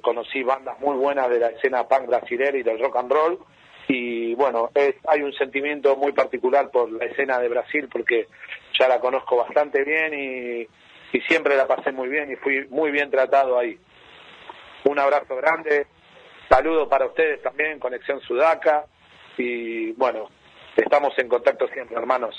conocí 0.00 0.42
bandas 0.42 0.80
muy 0.80 0.96
buenas 0.96 1.30
de 1.30 1.38
la 1.38 1.48
escena 1.48 1.86
punk 1.86 2.06
brasilera 2.06 2.58
y 2.58 2.64
del 2.64 2.80
rock 2.80 2.96
and 2.96 3.12
roll, 3.12 3.38
y 3.86 4.34
bueno, 4.34 4.70
hay 5.06 5.22
un 5.22 5.32
sentimiento 5.34 5.94
muy 5.96 6.12
particular 6.12 6.70
por 6.70 6.90
la 6.90 7.04
escena 7.04 7.38
de 7.38 7.48
Brasil 7.48 7.88
porque 7.92 8.26
ya 8.78 8.88
la 8.88 9.00
conozco 9.00 9.36
bastante 9.36 9.84
bien 9.84 10.14
y, 10.14 10.68
siempre 11.28 11.56
la 11.56 11.66
pasé 11.66 11.92
muy 11.92 12.08
bien 12.08 12.32
y 12.32 12.36
fui 12.36 12.66
muy 12.68 12.90
bien 12.90 13.10
tratado 13.10 13.58
ahí. 13.58 13.78
Un 14.84 14.98
abrazo 14.98 15.36
grande, 15.36 15.86
saludo 16.48 16.88
para 16.88 17.06
ustedes 17.06 17.42
también, 17.42 17.78
Conexión 17.78 18.20
Sudaca 18.22 18.86
y 19.36 19.92
bueno, 19.92 20.30
estamos 20.74 21.12
en 21.18 21.28
contacto 21.28 21.68
siempre, 21.68 21.96
hermanos. 21.96 22.34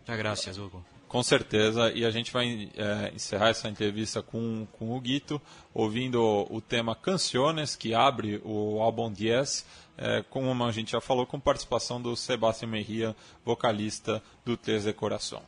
Muchas 0.00 0.18
gracias, 0.18 0.58
Hugo. 0.58 0.82
Com 1.10 1.24
certeza, 1.24 1.90
e 1.92 2.04
a 2.06 2.10
gente 2.12 2.32
vai 2.32 2.70
é, 2.76 3.12
encerrar 3.12 3.50
essa 3.50 3.68
entrevista 3.68 4.22
com, 4.22 4.64
com 4.78 4.96
o 4.96 5.00
Guito, 5.00 5.42
ouvindo 5.74 6.22
o 6.48 6.60
tema 6.60 6.94
Canciones, 6.94 7.74
que 7.74 7.92
abre 7.92 8.40
o 8.44 8.80
álbum 8.80 9.10
10, 9.10 9.66
é, 10.00 10.24
como 10.30 10.64
a 10.64 10.72
gente 10.72 10.92
já 10.92 11.00
falou, 11.00 11.26
com 11.26 11.38
participação 11.38 12.00
do 12.00 12.16
Sebastião 12.16 12.70
Merria, 12.70 13.14
vocalista 13.44 14.22
do 14.44 14.56
Três 14.56 14.84
de 14.84 14.92
Coração. 14.92 15.42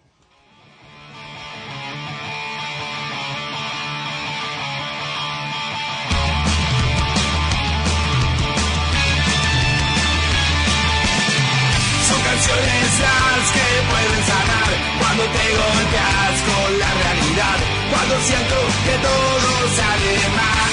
canciones 12.24 13.52
que 13.52 13.66
pueden 13.90 14.24
sanar 14.24 14.70
cuando 14.98 15.22
te 15.24 15.46
golpeas 15.56 16.42
con 16.48 16.78
la 16.78 16.90
realidad, 16.94 17.58
cuando 17.90 18.20
siento 18.20 18.56
que 18.84 18.94
todo 18.98 19.68
sale 19.76 20.28
mal. 20.36 20.71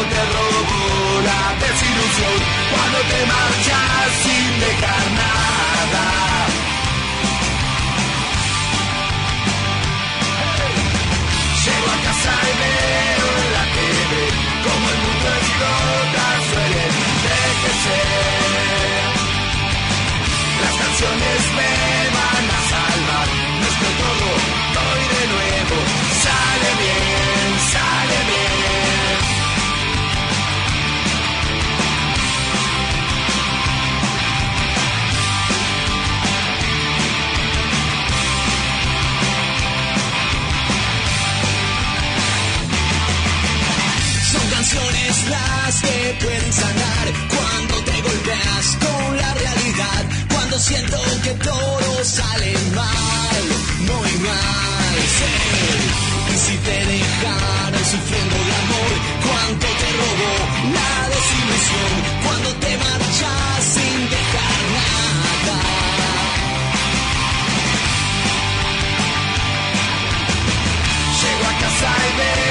Te 0.00 0.22
robó 0.34 1.20
la 1.22 1.54
desilusión, 1.62 2.38
cuando 2.70 2.98
te 3.10 3.20
marchas 3.26 4.06
sin 4.24 4.60
dejar 4.60 5.04
nada. 5.22 6.04
Llego 11.64 11.88
a 11.94 11.98
casa 12.06 12.32
y 12.42 12.54
veo 12.60 13.28
en 13.42 13.48
la 13.56 13.64
TV 13.74 14.12
como 14.64 14.84
el 14.90 14.98
mundo 15.04 15.28
explota, 15.40 16.24
suele 16.50 16.82
envejecer. 16.90 18.14
Las 20.60 20.74
canciones 20.82 21.40
me 21.56 21.93
las 45.28 45.80
que 45.80 46.16
pueden 46.22 46.52
sanar 46.52 47.06
cuando 47.34 47.74
te 47.84 48.00
golpeas 48.02 48.66
con 48.84 49.16
la 49.16 49.34
realidad, 49.34 50.02
cuando 50.32 50.58
siento 50.58 50.98
que 51.22 51.30
todo 51.30 52.04
sale 52.04 52.52
mal, 52.74 53.44
muy 53.90 54.12
mal. 54.28 54.96
sí. 55.18 55.34
Y 56.34 56.36
si 56.38 56.56
te 56.58 56.78
dejaron 56.92 57.84
sufriendo 57.94 58.36
de 58.48 58.54
amor, 58.64 58.92
cuánto 59.26 59.66
te 59.80 59.88
robó 60.00 60.34
la 60.78 60.92
desilusión, 61.14 61.92
cuando 62.24 62.48
te 62.62 62.76
marchas 62.78 63.64
sin 63.74 63.98
dejar 64.10 64.60
nada. 64.78 65.04
Casa 71.60 71.92
y 72.08 72.18
veo 72.18 72.43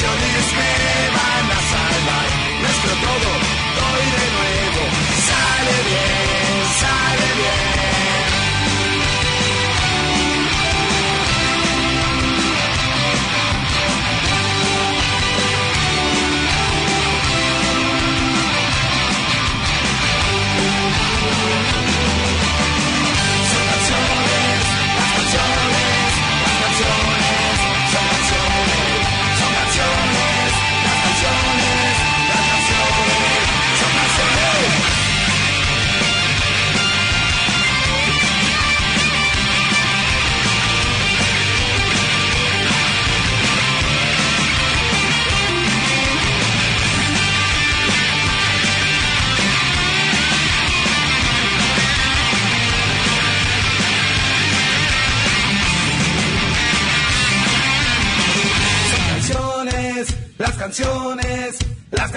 Las 0.00 0.08
canciones 0.08 0.52
me 0.54 1.10
van 1.10 1.50
a 1.50 1.60
salvar, 1.60 2.28
nuestro 2.62 2.90
todo, 2.90 3.30
doy 3.76 4.06
de 4.16 4.26
nuevo, 4.32 4.82
sale 5.26 5.76
bien, 5.84 6.66
sale 6.78 7.34
bien. 7.36 7.89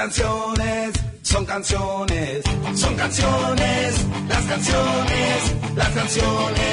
Canciones, 0.04 0.92
son 1.22 1.46
canciones, 1.46 2.44
son 2.76 2.94
canciones, 2.96 4.06
las 4.28 4.44
canciones, 4.44 5.56
las 5.78 5.90
canciones, 5.92 6.73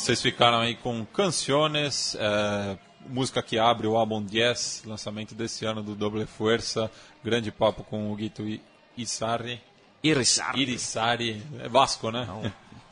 Vocês 0.00 0.22
ficaram 0.22 0.60
aí 0.60 0.74
com 0.76 1.04
Canciones, 1.04 2.16
é, 2.18 2.78
música 3.06 3.42
que 3.42 3.58
abre 3.58 3.86
o 3.86 3.96
álbum 3.96 4.22
10, 4.22 4.84
lançamento 4.86 5.34
desse 5.34 5.66
ano 5.66 5.82
do 5.82 5.94
Doble 5.94 6.24
Fuerza. 6.24 6.90
Grande 7.22 7.52
papo 7.52 7.84
com 7.84 8.10
o 8.10 8.16
Guito 8.16 8.48
I- 8.48 8.62
Isari. 8.96 9.60
Irisar. 10.02 10.58
Irisari, 10.58 11.42
é 11.60 11.68
Vasco, 11.68 12.10
né? 12.10 12.26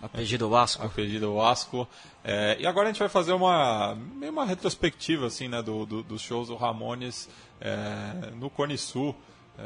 Apelido 0.03 0.51
Vasco. 0.51 0.85
Apelido 0.87 1.35
Vasco. 1.35 1.89
É, 2.23 2.59
e 2.61 2.67
agora 2.67 2.89
a 2.89 2.93
gente 2.93 3.01
vai 3.01 3.09
fazer 3.09 3.33
uma, 3.33 3.95
meio 3.95 4.31
uma 4.31 4.45
retrospectiva 4.45 5.27
assim, 5.29 5.49
né, 5.49 5.63
do, 5.63 5.87
do- 5.87 6.03
dos 6.03 6.21
shows 6.21 6.49
do 6.49 6.57
Ramones 6.57 7.27
é, 7.59 8.31
no 8.35 8.51
Cone 8.51 8.77
Sul, 8.77 9.17
é, 9.59 9.65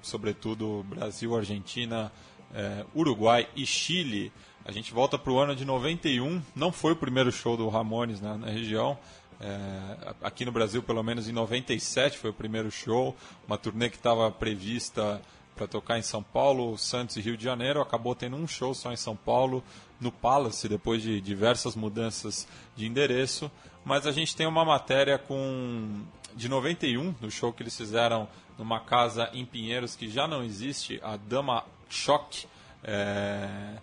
sobretudo 0.00 0.82
Brasil, 0.88 1.36
Argentina, 1.36 2.10
é, 2.54 2.82
Uruguai 2.94 3.46
e 3.54 3.66
Chile. 3.66 4.32
A 4.64 4.70
gente 4.70 4.92
volta 4.92 5.18
para 5.18 5.32
o 5.32 5.38
ano 5.38 5.56
de 5.56 5.64
91, 5.64 6.40
não 6.54 6.70
foi 6.70 6.92
o 6.92 6.96
primeiro 6.96 7.32
show 7.32 7.56
do 7.56 7.68
Ramones 7.68 8.20
na, 8.20 8.36
na 8.36 8.46
região. 8.46 8.96
É, 9.40 10.14
aqui 10.22 10.44
no 10.44 10.52
Brasil, 10.52 10.80
pelo 10.82 11.02
menos 11.02 11.28
em 11.28 11.32
97, 11.32 12.16
foi 12.16 12.30
o 12.30 12.34
primeiro 12.34 12.70
show. 12.70 13.16
Uma 13.46 13.58
turnê 13.58 13.90
que 13.90 13.96
estava 13.96 14.30
prevista 14.30 15.20
para 15.56 15.66
tocar 15.66 15.98
em 15.98 16.02
São 16.02 16.22
Paulo, 16.22 16.78
Santos 16.78 17.16
e 17.16 17.20
Rio 17.20 17.36
de 17.36 17.42
Janeiro. 17.42 17.80
Acabou 17.80 18.14
tendo 18.14 18.36
um 18.36 18.46
show 18.46 18.72
só 18.72 18.92
em 18.92 18.96
São 18.96 19.16
Paulo, 19.16 19.64
no 20.00 20.12
Palace, 20.12 20.68
depois 20.68 21.02
de 21.02 21.20
diversas 21.20 21.74
mudanças 21.74 22.46
de 22.76 22.86
endereço. 22.86 23.50
Mas 23.84 24.06
a 24.06 24.12
gente 24.12 24.36
tem 24.36 24.46
uma 24.46 24.64
matéria 24.64 25.18
com 25.18 26.04
de 26.36 26.48
91, 26.48 27.10
do 27.12 27.30
show 27.30 27.52
que 27.52 27.64
eles 27.64 27.76
fizeram 27.76 28.28
numa 28.56 28.80
casa 28.80 29.28
em 29.32 29.44
Pinheiros 29.44 29.96
que 29.96 30.08
já 30.08 30.26
não 30.26 30.42
existe, 30.42 31.00
a 31.02 31.16
Dama 31.16 31.64
Choque. 31.90 32.46
É, 32.84 33.76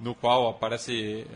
no 0.00 0.14
qual 0.14 0.48
aparece 0.48 1.26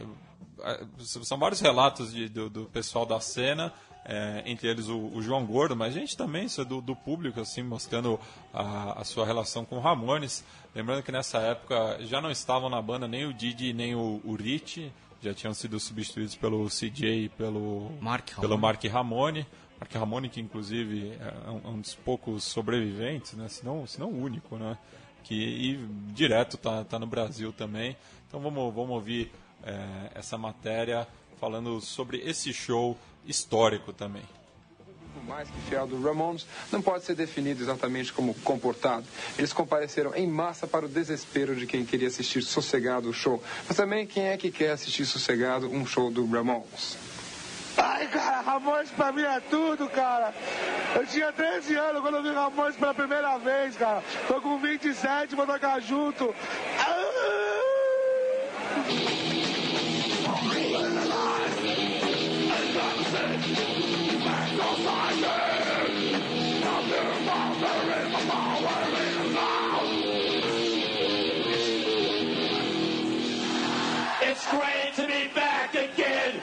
são 0.98 1.38
vários 1.38 1.60
relatos 1.60 2.12
de, 2.12 2.28
do, 2.28 2.48
do 2.48 2.64
pessoal 2.66 3.04
da 3.04 3.20
cena 3.20 3.72
é, 4.04 4.42
entre 4.46 4.68
eles 4.68 4.88
o, 4.88 4.98
o, 4.98 5.22
João 5.22 5.44
Gordo, 5.44 5.76
mas 5.76 5.96
a 5.96 6.00
gente 6.00 6.16
também, 6.16 6.46
isso 6.46 6.60
é 6.60 6.64
do, 6.64 6.80
do 6.80 6.94
público, 6.94 7.40
assim, 7.40 7.62
mostrando 7.62 8.18
a, 8.52 9.00
a, 9.00 9.04
sua 9.04 9.24
relação 9.24 9.64
com 9.64 9.78
Ramones. 9.78 10.44
Lembrando 10.74 11.02
que 11.02 11.12
nessa 11.12 11.38
época 11.38 11.98
já 12.00 12.20
não 12.20 12.30
estavam 12.30 12.68
na 12.68 12.82
banda 12.82 13.06
nem 13.06 13.26
o 13.26 13.32
Didi 13.32 13.72
nem 13.72 13.94
o, 13.94 14.20
o 14.24 14.34
Rich, 14.34 14.92
já 15.20 15.32
tinham 15.32 15.54
sido 15.54 15.78
substituídos 15.78 16.34
pelo 16.34 16.66
CJ 16.66 17.24
e 17.24 17.28
pelo 17.28 17.92
Mark 18.00 18.40
pelo 18.40 18.58
Mark 18.58 18.82
Ramone. 18.84 19.46
Mark 19.78 19.94
Ramone, 19.94 20.28
que 20.28 20.40
inclusive 20.40 21.16
é 21.20 21.50
um, 21.50 21.74
um 21.74 21.80
dos 21.80 21.94
poucos 21.94 22.42
sobreviventes, 22.44 23.34
né? 23.34 23.48
se, 23.48 23.64
não, 23.64 23.86
se 23.86 24.00
não 24.00 24.08
o 24.08 24.20
único, 24.20 24.56
né? 24.56 24.76
que 25.22 25.34
e 25.34 25.76
direto 26.12 26.56
tá, 26.56 26.84
tá 26.84 26.98
no 26.98 27.06
Brasil 27.06 27.52
também. 27.52 27.96
Então 28.32 28.40
vamos, 28.40 28.74
vamos 28.74 28.92
ouvir 28.92 29.30
é, 29.62 30.10
essa 30.14 30.38
matéria 30.38 31.06
falando 31.38 31.82
sobre 31.82 32.16
esse 32.24 32.50
show 32.50 32.96
histórico 33.26 33.92
também. 33.92 34.22
O 35.22 35.28
mais 35.28 35.50
que 35.50 35.60
fiel 35.68 35.86
do 35.86 36.02
Ramones 36.02 36.46
não 36.72 36.80
pode 36.80 37.04
ser 37.04 37.14
definido 37.14 37.62
exatamente 37.62 38.10
como 38.10 38.32
comportado. 38.36 39.04
Eles 39.36 39.52
compareceram 39.52 40.14
em 40.14 40.26
massa 40.26 40.66
para 40.66 40.86
o 40.86 40.88
desespero 40.88 41.54
de 41.54 41.66
quem 41.66 41.84
queria 41.84 42.08
assistir 42.08 42.40
sossegado 42.40 43.10
o 43.10 43.12
show. 43.12 43.42
Mas 43.68 43.76
também 43.76 44.06
quem 44.06 44.28
é 44.28 44.36
que 44.38 44.50
quer 44.50 44.70
assistir 44.70 45.04
sossegado 45.04 45.68
um 45.68 45.84
show 45.84 46.10
do 46.10 46.26
Ramones? 46.26 46.96
Ai, 47.76 48.08
cara, 48.08 48.40
Ramones 48.40 48.90
pra 48.92 49.12
mim 49.12 49.24
é 49.24 49.40
tudo, 49.40 49.90
cara. 49.90 50.34
Eu 50.94 51.06
tinha 51.06 51.30
13 51.30 51.74
anos 51.76 52.00
quando 52.00 52.14
eu 52.14 52.22
vi 52.22 52.30
Ramones 52.30 52.76
pela 52.76 52.94
primeira 52.94 53.36
vez, 53.36 53.76
cara. 53.76 54.02
Tô 54.26 54.40
com 54.40 54.58
27, 54.58 55.34
vou 55.34 55.46
tocar 55.46 55.78
junto. 55.80 56.34
Ah! 56.78 57.61
It's 74.24 74.50
great 74.50 74.94
to 74.96 75.06
be 75.06 75.28
back 75.34 75.74
again. 75.74 76.40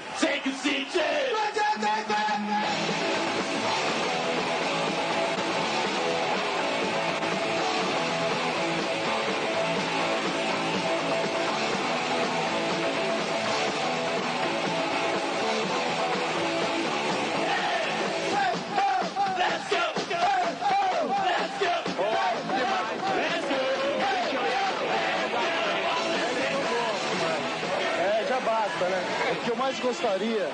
Gostaria 30.01 30.49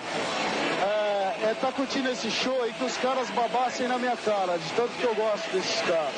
é 1.44 1.52
estar 1.52 1.52
é 1.52 1.54
tá 1.54 1.72
curtindo 1.72 2.10
esse 2.10 2.32
show 2.32 2.68
e 2.68 2.74
que 2.74 2.84
os 2.84 2.98
caras 2.98 3.30
babassem 3.30 3.88
na 3.88 4.00
minha 4.00 4.18
cara, 4.18 4.58
de 4.58 4.70
tanto 4.76 4.90
que 4.94 5.04
eu 5.04 5.14
gosto 5.14 5.52
desses 5.52 5.82
caras. 5.82 6.14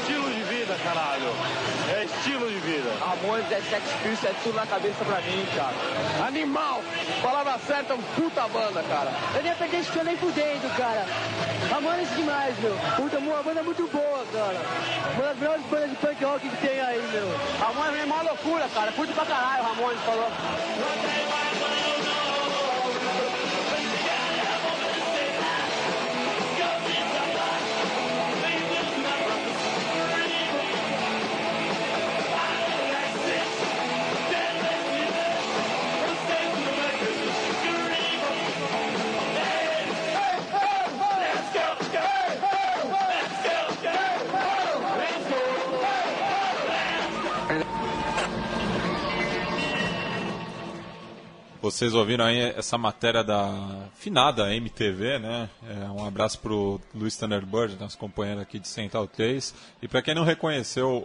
Estilo 0.00 0.30
de 0.30 0.42
vida, 0.44 0.76
caralho 0.84 1.72
estilo 2.04 2.48
de 2.48 2.58
vida. 2.58 2.90
Ramones 3.00 3.50
é 3.50 3.60
sex 3.62 3.84
pistols, 4.02 4.24
é 4.24 4.34
tudo 4.42 4.54
na 4.54 4.66
cabeça 4.66 5.04
pra 5.04 5.20
mim, 5.20 5.46
cara. 5.54 6.26
Animal! 6.26 6.82
Palavra 7.20 7.58
certa, 7.66 7.94
um 7.94 8.02
puta 8.14 8.48
banda, 8.48 8.82
cara. 8.84 9.12
Eu 9.34 9.42
nem 9.42 9.52
ia 9.52 9.56
perder 9.56 9.80
esse 9.80 10.04
nem 10.04 10.16
fudendo, 10.16 10.76
cara. 10.76 11.04
Ramones 11.70 12.08
demais, 12.16 12.58
meu. 12.58 12.76
Puta, 12.96 13.18
uma 13.18 13.42
banda 13.42 13.62
muito 13.62 13.86
boa, 13.88 14.24
cara. 14.32 14.60
Uma 15.14 15.24
das 15.24 15.36
melhores 15.38 15.62
bandas 15.66 15.90
de 15.90 15.96
punk 15.96 16.24
rock 16.24 16.48
que 16.48 16.56
tem 16.66 16.80
aí, 16.80 17.02
meu. 17.12 17.28
Ramones 17.58 18.00
é 18.00 18.04
uma 18.04 18.22
loucura, 18.22 18.68
cara. 18.74 18.92
Curto 18.92 19.12
pra 19.12 19.26
caralho, 19.26 19.64
Ramones 19.64 20.00
falou. 20.02 20.30
Vocês 51.72 51.94
ouviram 51.94 52.26
aí 52.26 52.38
essa 52.38 52.76
matéria 52.76 53.24
da 53.24 53.88
finada 53.94 54.54
MTV, 54.54 55.18
né? 55.18 55.48
É, 55.66 55.90
um 55.90 56.04
abraço 56.04 56.38
pro 56.38 56.78
Luiz 56.94 57.16
Thunderbird, 57.16 57.78
nosso 57.80 57.96
companheiro 57.96 58.42
aqui 58.42 58.58
de 58.58 58.68
Central 58.68 59.08
3. 59.08 59.54
E 59.80 59.88
para 59.88 60.02
quem 60.02 60.14
não 60.14 60.22
reconheceu 60.22 60.90
o, 60.90 61.00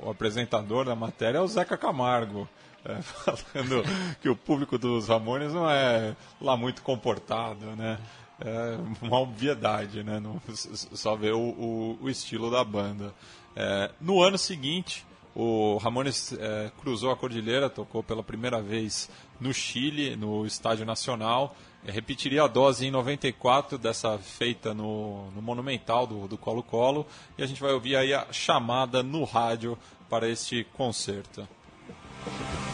o, 0.00 0.06
o, 0.06 0.10
apresentador 0.10 0.86
da 0.86 0.96
matéria, 0.96 1.38
é 1.38 1.40
o 1.42 1.46
Zeca 1.46 1.76
Camargo. 1.76 2.48
É, 2.86 3.02
falando 3.04 3.82
que 4.22 4.30
o 4.30 4.34
público 4.34 4.78
dos 4.78 5.08
Ramones 5.08 5.52
não 5.52 5.68
é 5.68 6.16
lá 6.40 6.56
muito 6.56 6.80
comportado, 6.80 7.66
né? 7.76 7.98
É 8.40 8.78
uma 9.02 9.20
obviedade, 9.20 10.02
né? 10.02 10.18
Não, 10.18 10.40
só 10.54 11.14
ver 11.16 11.34
o, 11.34 11.38
o, 11.38 11.98
o 12.00 12.08
estilo 12.08 12.50
da 12.50 12.64
banda. 12.64 13.12
É, 13.54 13.90
no 14.00 14.22
ano 14.22 14.38
seguinte, 14.38 15.04
o 15.38 15.76
Ramones 15.76 16.32
é, 16.32 16.70
cruzou 16.80 17.10
a 17.10 17.16
cordilheira, 17.16 17.68
tocou 17.68 18.02
pela 18.02 18.22
primeira 18.22 18.62
vez 18.62 19.10
no 19.40 19.52
Chile, 19.52 20.16
no 20.16 20.46
Estádio 20.46 20.84
Nacional. 20.84 21.56
É, 21.84 21.90
repetiria 21.90 22.42
a 22.42 22.46
dose 22.48 22.86
em 22.86 22.90
94, 22.90 23.78
dessa 23.78 24.18
feita 24.18 24.74
no, 24.74 25.30
no 25.30 25.42
Monumental 25.42 26.06
do 26.06 26.36
Colo-Colo. 26.36 27.06
E 27.38 27.42
a 27.42 27.46
gente 27.46 27.60
vai 27.60 27.72
ouvir 27.72 27.96
aí 27.96 28.12
a 28.12 28.26
chamada 28.32 29.02
no 29.02 29.24
rádio 29.24 29.78
para 30.08 30.28
este 30.28 30.64
concerto. 30.76 31.46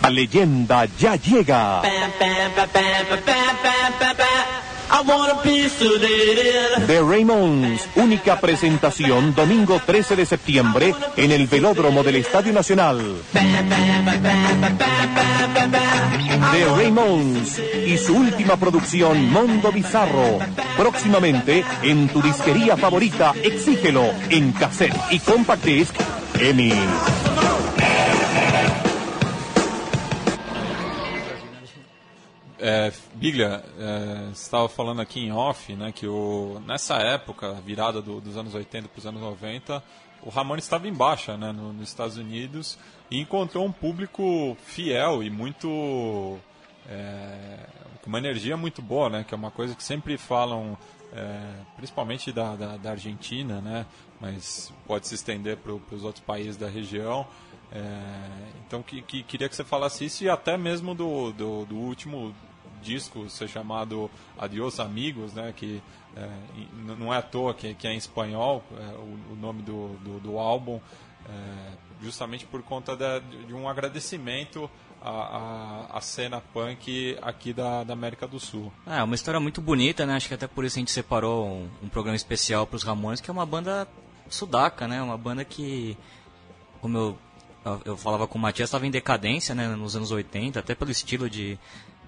A 0.02 0.10
leyenda 0.10 0.86
ya 0.98 1.16
llega. 1.16 1.82
The 6.86 7.00
Raymonds, 7.00 7.88
única 7.96 8.38
presentación 8.38 9.34
domingo 9.34 9.80
13 9.84 10.16
de 10.16 10.26
septiembre 10.26 10.94
en 11.16 11.32
el 11.32 11.46
velódromo 11.46 12.02
del 12.02 12.16
Estadio 12.16 12.52
Nacional. 12.52 13.22
The 16.52 16.66
Raymonds 16.76 17.58
y 17.86 17.96
su 17.96 18.14
última 18.14 18.56
producción 18.56 19.30
Mondo 19.30 19.72
Bizarro. 19.72 20.38
Próximamente 20.76 21.64
en 21.82 22.08
tu 22.08 22.20
disquería 22.20 22.76
favorita, 22.76 23.32
exígelo 23.42 24.04
en 24.28 24.52
cassette 24.52 24.96
y 25.10 25.20
compact 25.20 25.64
disc. 25.64 25.94
EMI. 26.38 27.31
É, 32.64 32.92
Biglia, 33.14 33.60
é, 33.76 34.30
estava 34.30 34.68
falando 34.68 35.02
aqui 35.02 35.18
em 35.18 35.32
off, 35.32 35.74
né, 35.74 35.90
que 35.90 36.06
o, 36.06 36.62
nessa 36.64 36.94
época, 36.94 37.54
virada 37.54 38.00
do, 38.00 38.20
dos 38.20 38.36
anos 38.36 38.54
80 38.54 38.86
para 38.86 38.98
os 39.00 39.04
anos 39.04 39.20
90, 39.20 39.82
o 40.22 40.30
Ramon 40.30 40.54
estava 40.54 40.86
em 40.86 40.92
baixa 40.92 41.36
né, 41.36 41.50
no, 41.50 41.72
nos 41.72 41.88
Estados 41.88 42.16
Unidos 42.16 42.78
e 43.10 43.18
encontrou 43.20 43.66
um 43.66 43.72
público 43.72 44.56
fiel 44.64 45.24
e 45.24 45.28
muito. 45.28 46.38
É, 46.88 47.66
com 48.00 48.08
uma 48.08 48.18
energia 48.18 48.56
muito 48.56 48.80
boa, 48.80 49.10
né, 49.10 49.24
que 49.26 49.34
é 49.34 49.36
uma 49.36 49.50
coisa 49.50 49.74
que 49.74 49.82
sempre 49.82 50.16
falam, 50.16 50.78
é, 51.12 51.54
principalmente 51.76 52.30
da, 52.30 52.54
da, 52.54 52.76
da, 52.76 52.90
Argentina, 52.92 53.60
né, 53.60 53.86
mas 54.20 54.72
pode 54.86 55.08
se 55.08 55.16
estender 55.16 55.56
para 55.56 55.72
os 55.72 56.04
outros 56.04 56.24
países 56.24 56.56
da 56.56 56.68
região. 56.68 57.26
É, 57.72 57.82
então, 58.64 58.84
que, 58.84 59.02
que, 59.02 59.24
queria 59.24 59.48
que 59.48 59.56
você 59.56 59.64
falasse 59.64 60.04
isso 60.04 60.22
e 60.22 60.28
até 60.28 60.56
mesmo 60.56 60.94
do, 60.94 61.32
do, 61.32 61.64
do 61.64 61.76
último 61.76 62.32
disco 62.82 63.28
ser 63.30 63.48
chamado 63.48 64.10
Adios 64.38 64.80
Amigos, 64.80 65.32
né, 65.32 65.52
que 65.56 65.82
é, 66.16 66.28
não 66.98 67.12
é 67.12 67.18
à 67.18 67.22
toa 67.22 67.54
que, 67.54 67.74
que 67.74 67.86
é 67.86 67.92
em 67.92 67.96
espanhol 67.96 68.62
é, 68.76 68.82
o, 68.96 69.32
o, 69.32 69.36
nome 69.36 69.62
do, 69.62 69.88
do, 70.04 70.20
do 70.20 70.38
álbum, 70.38 70.78
é, 71.26 71.72
justamente 72.02 72.44
por 72.44 72.62
conta 72.62 72.96
de, 72.96 73.54
um 73.54 73.68
agradecimento 73.68 74.68
a, 75.00 75.86
a 75.96 76.00
cena 76.00 76.40
punk 76.40 77.16
aqui 77.22 77.52
da, 77.52 77.82
da 77.82 77.92
América 77.92 78.26
do 78.26 78.38
Sul. 78.38 78.72
É, 78.86 79.02
uma 79.02 79.14
história 79.14 79.40
muito 79.40 79.60
bonita, 79.60 80.06
né? 80.06 80.14
Acho 80.14 80.28
que 80.28 80.34
até 80.34 80.46
por 80.46 80.64
isso 80.64 80.78
a 80.78 80.80
gente 80.80 80.92
separou 80.92 81.46
um, 81.46 81.68
um 81.82 81.88
programa 81.88 82.16
especial 82.16 82.66
para 82.66 82.76
os 82.76 82.84
Ramones, 82.84 83.20
que 83.20 83.28
é 83.28 83.32
uma 83.32 83.46
banda 83.46 83.88
sudaca, 84.28 84.86
né? 84.86 85.02
Uma 85.02 85.18
banda 85.18 85.44
que, 85.44 85.96
como 86.80 86.96
eu, 86.96 87.18
eu 87.84 87.96
falava 87.96 88.28
com 88.28 88.38
o 88.38 88.40
Matias, 88.40 88.68
estava 88.68 88.86
em 88.86 88.90
decadência, 88.90 89.54
né? 89.54 89.66
Nos 89.68 89.96
anos 89.96 90.12
80, 90.12 90.60
até 90.60 90.74
pelo 90.74 90.90
estilo 90.90 91.28
de, 91.28 91.58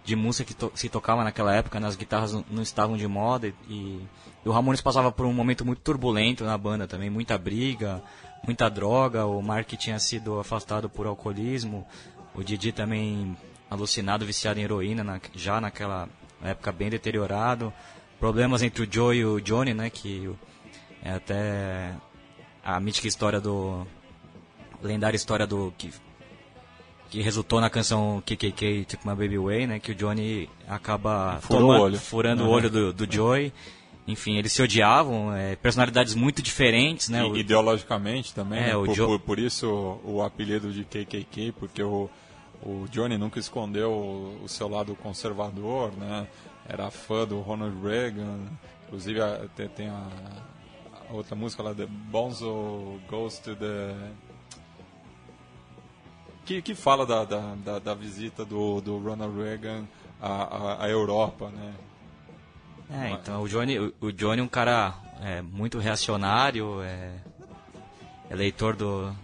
de 0.04 0.14
música 0.14 0.44
que 0.44 0.54
to, 0.54 0.70
se 0.74 0.88
tocava 0.88 1.24
naquela 1.24 1.54
época, 1.54 1.80
né? 1.80 1.86
as 1.86 1.96
guitarras 1.96 2.32
não, 2.32 2.62
estavam 2.62 2.96
de 2.96 3.08
moda 3.08 3.48
e, 3.48 3.54
e, 3.68 4.08
o 4.44 4.52
Ramones 4.52 4.80
passava 4.80 5.10
por 5.10 5.24
um 5.24 5.32
momento 5.32 5.64
muito 5.64 5.80
turbulento 5.80 6.44
na 6.44 6.56
banda 6.58 6.86
também, 6.86 7.08
muita 7.08 7.38
briga, 7.38 8.02
muita 8.46 8.68
droga, 8.68 9.24
o 9.24 9.40
Mark 9.42 9.68
tinha 9.72 9.98
sido 9.98 10.38
afastado 10.38 10.90
por 10.90 11.06
alcoolismo, 11.06 11.86
o 12.34 12.42
Didi 12.42 12.72
também 12.72 13.36
alucinado, 13.70 14.26
viciado 14.26 14.60
em 14.60 14.62
heroína, 14.62 15.04
na, 15.04 15.20
já 15.34 15.60
naquela 15.60 16.08
época 16.42 16.72
bem 16.72 16.90
deteriorado. 16.90 17.72
Problemas 18.18 18.62
entre 18.62 18.84
o 18.84 18.88
Joe 18.90 19.16
e 19.16 19.24
o 19.24 19.40
Johnny, 19.40 19.74
né? 19.74 19.90
Que 19.90 20.30
é 21.02 21.12
até 21.12 21.94
a 22.64 22.78
mítica 22.80 23.08
história 23.08 23.40
do... 23.40 23.86
lendária 24.82 25.16
história 25.16 25.46
do... 25.46 25.72
que 25.76 25.92
que 27.14 27.22
resultou 27.22 27.60
na 27.60 27.70
canção 27.70 28.20
KKK 28.26 28.86
Took 28.88 29.06
My 29.06 29.14
Baby 29.14 29.36
Away, 29.36 29.66
né? 29.68 29.78
Que 29.78 29.92
o 29.92 29.94
Johnny 29.94 30.48
acaba 30.68 31.38
Furou 31.40 31.70
o 31.70 31.80
olho. 31.80 31.98
furando 31.98 32.42
Uhum. 32.42 32.48
o 32.48 32.52
olho 32.52 32.68
do, 32.68 32.92
do 32.92 33.12
Joey. 33.12 33.52
Enfim, 34.06 34.36
eles 34.36 34.52
se 34.52 34.60
odiavam, 34.60 35.32
é, 35.34 35.56
personalidades 35.56 36.14
muito 36.14 36.42
diferentes, 36.42 37.08
né? 37.08 37.20
E 37.20 37.30
O- 37.30 37.36
ideologicamente 37.36 38.34
também, 38.34 38.58
É, 38.60 38.66
né? 38.66 38.72
por, 38.74 38.92
Jo- 38.94 39.06
por, 39.06 39.20
por 39.20 39.38
isso 39.38 39.66
o, 40.04 40.16
o 40.16 40.22
apelido 40.22 40.72
de 40.72 40.84
KKK, 40.84 41.52
porque 41.52 41.82
o, 41.82 42.10
o 42.62 42.86
Johnny 42.90 43.16
nunca 43.16 43.38
escondeu 43.38 43.90
o, 43.92 44.40
o 44.44 44.48
seu 44.48 44.68
lado 44.68 44.94
conservador, 44.96 45.92
né? 45.96 46.26
Era 46.68 46.90
fã 46.90 47.24
do 47.26 47.40
Ronald 47.40 47.74
Reagan, 47.82 48.40
inclusive 48.86 49.20
a- 49.22 49.46
tem, 49.56 49.68
tem 49.68 49.88
a, 49.88 50.06
a 51.08 51.12
outra 51.14 51.34
música 51.36 51.62
lá, 51.62 51.72
The 51.72 51.86
Bonzo 51.86 52.98
Goes 53.08 53.38
to 53.38 53.54
the... 53.56 53.94
Que, 56.44 56.60
que 56.60 56.74
fala 56.74 57.06
da, 57.06 57.24
da, 57.24 57.54
da, 57.64 57.78
da 57.78 57.94
visita 57.94 58.44
do, 58.44 58.80
do 58.80 58.98
Ronald 58.98 59.34
Reagan 59.36 59.84
à, 60.20 60.28
à, 60.82 60.84
à 60.84 60.88
Europa, 60.90 61.48
né? 61.50 61.72
É, 62.90 63.10
então 63.12 63.42
o 63.42 63.48
Johnny, 63.48 63.78
o, 63.78 64.12
Johnny 64.12 64.40
é 64.40 64.44
um 64.44 64.48
cara 64.48 64.94
é, 65.22 65.40
muito 65.40 65.78
reacionário, 65.78 66.82
é 66.82 67.12
eleitor 68.30 68.76
do, 68.76 69.14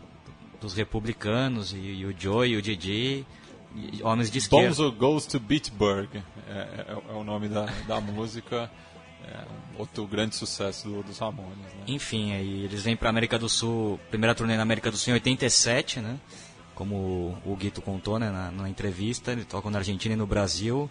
dos 0.60 0.74
republicanos, 0.74 1.72
e, 1.74 1.76
e 1.76 2.06
o 2.06 2.14
Joe 2.18 2.48
e 2.48 2.56
o 2.56 2.62
Didi, 2.62 3.26
e 3.74 4.02
homens 4.02 4.30
de 4.30 4.38
esquerda. 4.38 4.68
Bonzo 4.68 4.90
Goes 4.92 5.26
to 5.26 5.38
Bitburg 5.38 6.22
é, 6.48 6.52
é- 6.52 6.96
é 7.10 7.12
o 7.12 7.22
nome 7.22 7.48
da, 7.48 7.66
da 7.86 8.00
música, 8.00 8.70
é 9.24 9.44
outro 9.78 10.06
grande 10.06 10.34
sucesso 10.36 10.88
do- 10.88 11.02
dos 11.02 11.18
Ramones. 11.18 11.58
Né? 11.58 11.84
Enfim, 11.88 12.32
aí 12.32 12.64
eles 12.64 12.82
vêm 12.82 12.96
pra 12.96 13.10
América 13.10 13.38
do 13.38 13.48
Sul, 13.48 14.00
primeira 14.10 14.34
turnê 14.34 14.56
na 14.56 14.62
América 14.62 14.90
do 14.90 14.96
Sul 14.96 15.10
em 15.12 15.14
87, 15.14 16.00
né? 16.00 16.18
Como 16.80 17.38
o, 17.44 17.54
Guito 17.56 17.82
contou 17.82 18.18
né, 18.18 18.30
na, 18.30 18.50
na 18.50 18.66
entrevista, 18.66 19.32
eles 19.32 19.44
tocam 19.44 19.70
na 19.70 19.76
Argentina 19.76 20.14
e 20.14 20.16
no 20.16 20.26
Brasil. 20.26 20.88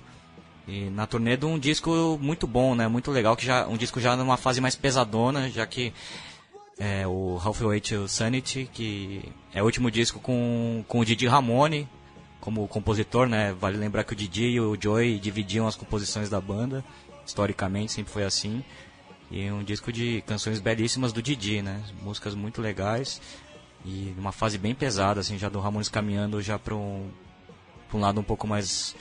E 0.67 0.87
na 0.91 1.07
turnê 1.07 1.35
de 1.35 1.47
um 1.47 1.57
disco 1.57 2.15
muito 2.21 2.45
bom, 2.45 2.75
né? 2.75 2.87
Muito 2.87 3.09
legal, 3.09 3.35
que 3.35 3.43
já 3.43 3.67
um 3.67 3.75
disco 3.75 3.99
já 3.99 4.15
numa 4.15 4.37
fase 4.37 4.61
mais 4.61 4.75
pesadona, 4.75 5.49
já 5.49 5.65
que 5.65 5.91
é 6.77 7.07
o 7.07 7.41
Halfway 7.43 7.81
to 7.81 8.07
Sanity, 8.07 8.69
que 8.71 9.33
é 9.51 9.63
o 9.63 9.65
último 9.65 9.89
disco 9.89 10.19
com, 10.19 10.85
com 10.87 10.99
o 10.99 11.05
Didi 11.05 11.25
Ramone 11.25 11.89
como 12.39 12.67
compositor, 12.67 13.27
né? 13.27 13.51
Vale 13.53 13.75
lembrar 13.75 14.03
que 14.03 14.13
o 14.13 14.15
Didi 14.15 14.43
e 14.43 14.61
o 14.61 14.77
Joey 14.79 15.17
dividiam 15.17 15.67
as 15.67 15.75
composições 15.75 16.29
da 16.29 16.39
banda, 16.39 16.85
historicamente 17.25 17.93
sempre 17.93 18.13
foi 18.13 18.25
assim. 18.25 18.63
E 19.31 19.49
um 19.49 19.63
disco 19.63 19.91
de 19.91 20.21
canções 20.27 20.59
belíssimas 20.59 21.11
do 21.11 21.19
Didi, 21.19 21.63
né? 21.63 21.81
Músicas 22.03 22.35
muito 22.35 22.61
legais 22.61 23.19
e 23.89 24.15
uma 24.17 24.31
fase 24.31 24.57
bem 24.57 24.75
pesada, 24.75 25.19
assim, 25.19 25.37
já 25.37 25.49
do 25.49 25.59
Ramones 25.59 25.89
caminhando 25.89 26.41
já 26.41 26.59
para 26.59 26.75
um, 26.75 27.09
um 27.93 27.99
lado 27.99 28.19
um 28.19 28.23
pouco 28.23 28.47
mais 28.47 28.95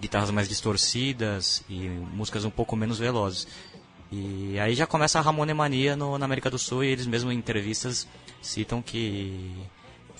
guitarras 0.00 0.30
mais 0.30 0.48
distorcidas 0.48 1.62
e 1.68 1.88
músicas 1.88 2.44
um 2.44 2.50
pouco 2.50 2.76
menos 2.76 2.98
velozes. 2.98 3.46
E 4.10 4.58
aí 4.58 4.74
já 4.74 4.86
começa 4.86 5.18
a 5.18 5.22
Ramonemania 5.22 5.94
no, 5.94 6.16
na 6.16 6.24
América 6.24 6.50
do 6.50 6.58
Sul 6.58 6.82
e 6.82 6.88
eles 6.88 7.06
mesmos 7.06 7.32
em 7.32 7.36
entrevistas 7.36 8.08
citam 8.40 8.80
que, 8.80 9.52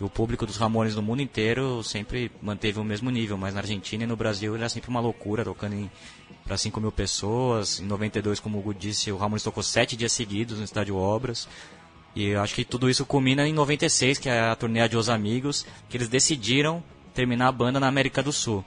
o 0.00 0.08
público 0.08 0.46
dos 0.46 0.56
Ramones 0.56 0.94
no 0.94 1.02
mundo 1.02 1.20
inteiro 1.20 1.82
sempre 1.82 2.30
manteve 2.40 2.80
o 2.80 2.84
mesmo 2.84 3.10
nível, 3.10 3.36
mas 3.36 3.52
na 3.52 3.60
Argentina 3.60 4.04
e 4.04 4.06
no 4.06 4.16
Brasil 4.16 4.56
era 4.56 4.68
sempre 4.68 4.88
uma 4.88 5.00
loucura, 5.00 5.44
tocando 5.44 5.90
para 6.42 6.56
5 6.56 6.80
mil 6.80 6.90
pessoas. 6.90 7.80
Em 7.80 7.84
92, 7.84 8.40
como 8.40 8.56
o 8.56 8.60
Hugo 8.60 8.72
disse, 8.72 9.12
o 9.12 9.18
Ramones 9.18 9.42
tocou 9.42 9.62
sete 9.62 9.96
dias 9.96 10.12
seguidos 10.12 10.58
no 10.58 10.64
Estádio 10.64 10.96
Obras. 10.96 11.46
E 12.14 12.26
eu 12.26 12.40
acho 12.40 12.54
que 12.54 12.64
tudo 12.64 12.90
isso 12.90 13.06
culmina 13.06 13.46
em 13.46 13.52
96, 13.52 14.18
que 14.18 14.28
é 14.28 14.40
a 14.40 14.56
turnê 14.56 14.86
de 14.88 14.96
Os 14.96 15.08
Amigos, 15.08 15.66
que 15.88 15.96
eles 15.96 16.08
decidiram 16.08 16.82
terminar 17.14 17.48
a 17.48 17.52
banda 17.52 17.78
na 17.78 17.86
América 17.86 18.22
do 18.22 18.32
Sul. 18.32 18.64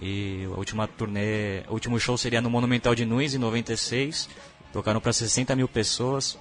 E 0.00 0.44
a 0.44 0.58
última 0.58 0.86
turnê, 0.86 1.60
o 1.68 1.72
último 1.72 1.98
show 1.98 2.18
seria 2.18 2.40
no 2.40 2.50
Monumental 2.50 2.94
de 2.94 3.04
Nunes 3.04 3.34
em 3.34 3.38
96. 3.38 4.28
Tocaram 4.72 5.00
para 5.00 5.12
60 5.12 5.54
mil 5.56 5.68
pessoas. 5.68 6.38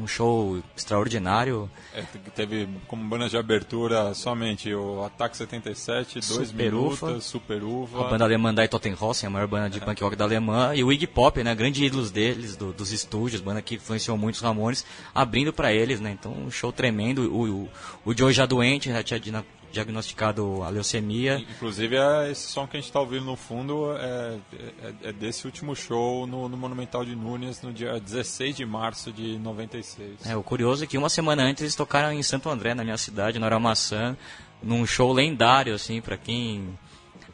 Um 0.00 0.06
show 0.06 0.58
extraordinário. 0.76 1.70
É, 1.94 2.02
te- 2.02 2.18
teve 2.34 2.68
como 2.86 3.02
banda 3.08 3.28
de 3.28 3.36
abertura 3.36 4.14
somente 4.14 4.72
o 4.74 5.04
Ataque 5.04 5.36
77, 5.36 6.14
Dois 6.14 6.48
Super 6.48 6.74
Ufa. 6.74 7.06
Minutos, 7.06 7.24
Super 7.26 7.62
Uva. 7.62 8.06
A 8.06 8.10
banda 8.10 8.24
alemã 8.24 8.54
da 8.54 8.66
Tottenhausen, 8.68 9.26
a 9.26 9.30
maior 9.30 9.46
banda 9.48 9.68
de 9.70 9.80
punk 9.80 10.02
rock 10.02 10.16
da 10.16 10.24
Alemanha, 10.24 10.74
e 10.74 10.84
o 10.84 10.92
Iggy 10.92 11.06
Pop, 11.06 11.42
né, 11.42 11.54
grande 11.54 11.84
ídolos 11.84 12.10
deles, 12.10 12.56
do- 12.56 12.72
dos 12.72 12.92
estúdios, 12.92 13.40
banda 13.40 13.60
que 13.62 13.74
influenciou 13.76 14.16
muito 14.16 14.36
os 14.36 14.40
Ramones, 14.40 14.84
abrindo 15.14 15.52
pra 15.52 15.72
eles, 15.72 16.00
né, 16.00 16.10
então 16.12 16.32
um 16.32 16.50
show 16.50 16.72
tremendo, 16.72 17.22
o, 17.32 17.62
o, 17.64 17.68
o 18.06 18.16
Joe 18.16 18.32
já 18.32 18.46
doente, 18.46 18.90
já 18.90 19.02
tinha 19.02 19.18
dina- 19.20 19.44
diagnosticado 19.72 20.62
a 20.62 20.68
leucemia, 20.68 21.38
Inclusive, 21.38 21.96
é, 21.96 22.30
esse 22.30 22.48
som 22.48 22.66
que 22.66 22.76
a 22.76 22.80
gente 22.80 22.88
está 22.88 23.00
ouvindo 23.00 23.24
no 23.24 23.36
fundo 23.36 23.92
é, 23.96 24.38
é- 24.82 25.08
é 25.08 25.12
desse 25.12 25.46
último 25.46 25.74
show 25.76 26.26
no, 26.26 26.48
no 26.48 26.56
Monumental 26.56 27.04
de 27.04 27.14
Nunes, 27.14 27.60
no 27.62 27.72
dia 27.72 27.98
16 28.00 28.56
de 28.56 28.64
março 28.66 29.12
de 29.12 29.38
96. 29.38 30.26
É, 30.26 30.36
o 30.36 30.42
curioso 30.42 30.84
é 30.84 30.86
que 30.86 30.96
uma 30.96 31.08
semana 31.08 31.42
antes 31.42 31.62
eles 31.62 31.74
tocaram 31.74 32.12
em 32.12 32.22
Santo 32.22 32.48
André, 32.48 32.74
na 32.74 32.82
minha 32.84 32.96
cidade, 32.96 33.38
no 33.38 33.44
Aramaçã, 33.46 34.16
num 34.62 34.86
show 34.86 35.12
lendário, 35.12 35.74
assim, 35.74 36.00
pra 36.00 36.16
quem... 36.16 36.78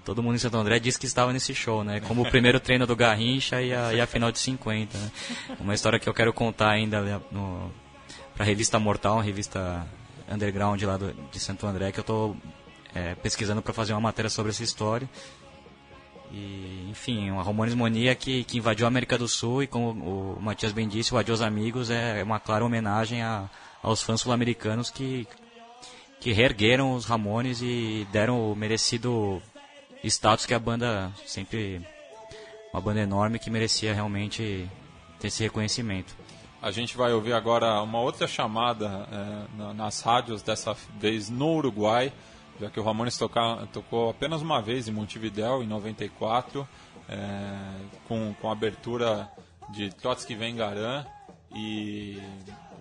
Todo 0.04 0.22
mundo 0.22 0.34
em 0.34 0.38
Santo 0.38 0.58
André 0.58 0.78
disse 0.78 0.98
que 0.98 1.06
estava 1.06 1.32
nesse 1.32 1.54
show, 1.54 1.82
né? 1.82 1.98
Como 2.00 2.20
o 2.20 2.30
primeiro 2.30 2.60
treino 2.60 2.86
do 2.86 2.94
Garrincha 2.94 3.62
e 3.62 3.72
a, 3.72 3.94
e 3.94 4.00
a 4.02 4.06
final 4.06 4.30
de 4.30 4.38
50, 4.38 4.98
né? 4.98 5.10
Uma 5.58 5.72
história 5.72 5.98
que 5.98 6.06
eu 6.06 6.12
quero 6.12 6.30
contar 6.30 6.70
ainda 6.72 7.00
né, 7.00 7.18
no, 7.32 7.72
pra 8.34 8.44
revista 8.44 8.78
Mortal, 8.78 9.14
uma 9.14 9.22
revista 9.22 9.86
underground 10.30 10.82
lá 10.82 10.96
do, 10.96 11.12
de 11.12 11.40
Santo 11.40 11.66
André, 11.66 11.92
que 11.92 12.00
eu 12.00 12.04
tô 12.04 12.36
é, 12.94 13.14
pesquisando 13.16 13.60
para 13.62 13.72
fazer 13.72 13.92
uma 13.92 14.00
matéria 14.00 14.30
sobre 14.30 14.50
essa 14.50 14.62
história. 14.62 15.08
E, 16.30 16.88
enfim, 16.90 17.30
uma 17.30 17.42
Ramones 17.42 17.74
Mania 17.74 18.14
que, 18.14 18.44
que 18.44 18.58
invadiu 18.58 18.86
a 18.86 18.88
América 18.88 19.16
do 19.16 19.28
Sul 19.28 19.62
e 19.62 19.66
como 19.66 19.90
o 20.36 20.42
Matias 20.42 20.72
bem 20.72 20.88
disse, 20.88 21.14
o 21.14 21.18
Adios 21.18 21.40
Amigos 21.40 21.90
é 21.90 22.22
uma 22.22 22.40
clara 22.40 22.64
homenagem 22.64 23.22
a, 23.22 23.48
aos 23.82 24.02
fãs 24.02 24.20
sul-americanos 24.20 24.90
que, 24.90 25.28
que 26.20 26.32
reergueram 26.32 26.94
os 26.94 27.04
Ramones 27.04 27.60
e 27.62 28.06
deram 28.10 28.50
o 28.50 28.56
merecido 28.56 29.40
status 30.02 30.46
que 30.46 30.54
a 30.54 30.58
banda 30.58 31.12
sempre... 31.26 31.86
Uma 32.72 32.80
banda 32.80 33.00
enorme 33.00 33.38
que 33.38 33.50
merecia 33.50 33.94
realmente 33.94 34.68
ter 35.20 35.28
esse 35.28 35.44
reconhecimento. 35.44 36.16
A 36.64 36.70
gente 36.70 36.96
vai 36.96 37.12
ouvir 37.12 37.34
agora 37.34 37.82
uma 37.82 38.00
outra 38.00 38.26
chamada 38.26 39.06
é, 39.12 39.58
na- 39.58 39.74
nas 39.74 40.00
rádios, 40.00 40.40
dessa 40.42 40.74
vez 40.98 41.28
no 41.28 41.56
Uruguai, 41.56 42.10
já 42.58 42.70
que 42.70 42.80
o 42.80 42.82
Ramones 42.82 43.18
tocou 43.70 44.08
apenas 44.08 44.40
uma 44.40 44.62
vez 44.62 44.88
em 44.88 44.90
Montevidéu, 44.90 45.62
em 45.62 45.66
94, 45.66 46.66
é, 47.06 47.16
com, 48.08 48.32
com 48.40 48.48
a 48.48 48.52
abertura 48.52 49.30
de 49.74 49.90
Trotsky 49.90 50.34
Vengaran 50.34 51.04
e 51.54 52.18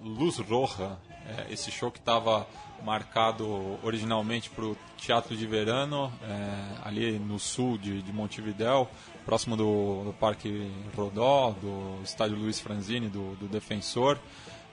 Luz 0.02 0.38
Roja, 0.38 0.98
é, 1.26 1.52
esse 1.52 1.70
show 1.70 1.92
que 1.92 2.00
estava 2.00 2.48
marcado 2.86 3.78
originalmente 3.84 4.50
para 4.50 4.64
o 4.64 4.78
Teatro 4.98 5.36
de 5.36 5.46
Verano, 5.46 6.10
é, 6.24 6.88
ali 6.88 7.20
no 7.20 7.38
sul 7.38 7.78
de, 7.78 8.02
de 8.02 8.14
Montevidéu, 8.14 8.88
próximo 9.26 9.56
do, 9.56 10.04
do 10.06 10.14
Parque 10.14 10.72
Rodó, 10.96 11.52
do 11.52 12.02
Estádio 12.04 12.38
Luiz 12.38 12.60
Franzini, 12.60 13.10
do, 13.10 13.36
do 13.36 13.48
Defensor. 13.48 14.18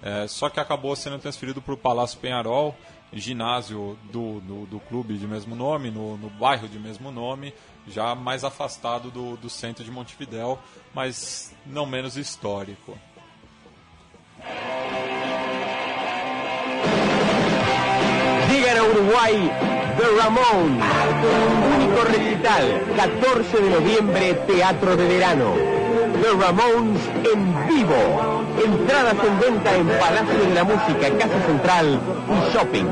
É, 0.02 0.26
só 0.26 0.48
que 0.48 0.58
acabou 0.58 0.94
sendo 0.96 1.18
transferido 1.18 1.60
para 1.60 1.74
o 1.74 1.76
Palácio 1.76 2.18
Penharol, 2.18 2.74
ginásio 3.12 3.98
do, 4.10 4.40
do, 4.40 4.66
do 4.66 4.80
clube 4.80 5.18
de 5.18 5.26
mesmo 5.26 5.54
nome, 5.54 5.90
no, 5.90 6.16
no 6.16 6.30
bairro 6.30 6.68
de 6.68 6.78
mesmo 6.78 7.10
nome, 7.10 7.52
já 7.86 8.14
mais 8.14 8.44
afastado 8.44 9.10
do, 9.10 9.36
do 9.36 9.50
centro 9.50 9.84
de 9.84 9.90
Montevidéu, 9.90 10.58
mas 10.94 11.54
não 11.66 11.86
menos 11.86 12.16
histórico. 12.16 12.96
Llega 18.70 18.82
a 18.82 18.84
Uruguay, 18.84 19.50
The 19.96 20.06
Ramones. 20.16 20.84
Único 21.74 22.04
recital, 22.04 22.82
14 22.94 23.60
de 23.62 23.70
noviembre, 23.70 24.34
Teatro 24.46 24.96
de 24.96 25.08
Verano. 25.08 25.54
The 26.22 26.30
Ramones 26.38 27.02
en 27.34 27.66
vivo. 27.66 28.44
Entradas 28.64 29.16
en 29.24 29.40
venta 29.40 29.74
en 29.74 29.88
Palacio 29.88 30.38
de 30.38 30.54
la 30.54 30.62
Música, 30.62 31.10
Casa 31.18 31.46
Central 31.46 32.00
y 32.28 32.52
Shopping. 32.52 32.86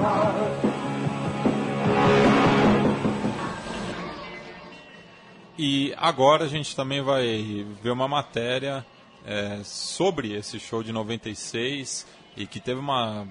E 5.56 5.94
agora 5.96 6.46
a 6.46 6.48
gente 6.48 6.74
também 6.74 7.02
vai 7.02 7.64
ver 7.80 7.90
uma 7.92 8.08
matéria 8.08 8.84
é, 9.24 9.60
sobre 9.62 10.34
esse 10.36 10.58
show 10.58 10.82
de 10.82 10.90
96 10.90 12.04
e 12.36 12.48
que 12.48 12.58
teve 12.58 12.80
uma 12.80 13.28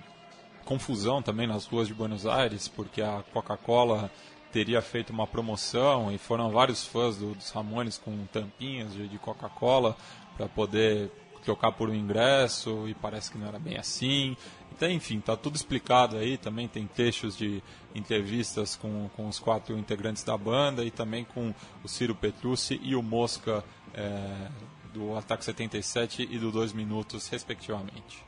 confusão 0.68 1.22
também 1.22 1.48
nas 1.48 1.66
ruas 1.66 1.88
de 1.88 1.94
Buenos 1.94 2.28
Aires, 2.28 2.68
porque 2.68 3.02
a 3.02 3.24
Coca-Cola 3.32 4.12
teria 4.52 4.82
feito 4.82 5.12
uma 5.12 5.26
promoção 5.26 6.12
e 6.12 6.18
foram 6.18 6.52
vários 6.52 6.86
fãs 6.86 7.16
do, 7.16 7.34
dos 7.34 7.50
Ramones 7.52 7.98
com 7.98 8.26
tampinhas 8.26 8.94
de, 8.94 9.08
de 9.08 9.18
Coca-Cola 9.18 9.96
para 10.36 10.48
poder 10.50 11.10
trocar 11.44 11.72
por 11.72 11.90
um 11.90 11.94
ingresso 11.94 12.86
e 12.90 12.94
parece 12.94 13.32
que 13.32 13.38
não 13.38 13.48
era 13.48 13.58
bem 13.58 13.78
assim. 13.78 14.36
Então, 14.76 14.92
enfim, 14.92 15.22
tá 15.22 15.38
tudo 15.38 15.56
explicado 15.56 16.18
aí. 16.18 16.38
Também 16.38 16.68
tem 16.68 16.86
trechos 16.86 17.38
de 17.38 17.64
entrevistas 17.96 18.76
com, 18.76 19.10
com 19.16 19.28
os 19.30 19.40
quatro 19.40 19.78
integrantes 19.78 20.24
da 20.24 20.38
banda 20.38 20.84
e 20.84 20.92
também 20.92 21.24
com 21.24 21.54
o 21.82 21.88
Ciro 21.88 22.14
Petrucci 22.14 22.78
e 22.84 22.94
o 22.94 23.02
Mosca 23.02 23.64
é, 23.94 24.50
do 24.94 25.16
Ataque 25.16 25.46
77 25.46 26.28
e 26.30 26.38
do 26.38 26.52
2 26.52 26.74
Minutos, 26.74 27.30
respectivamente. 27.30 28.24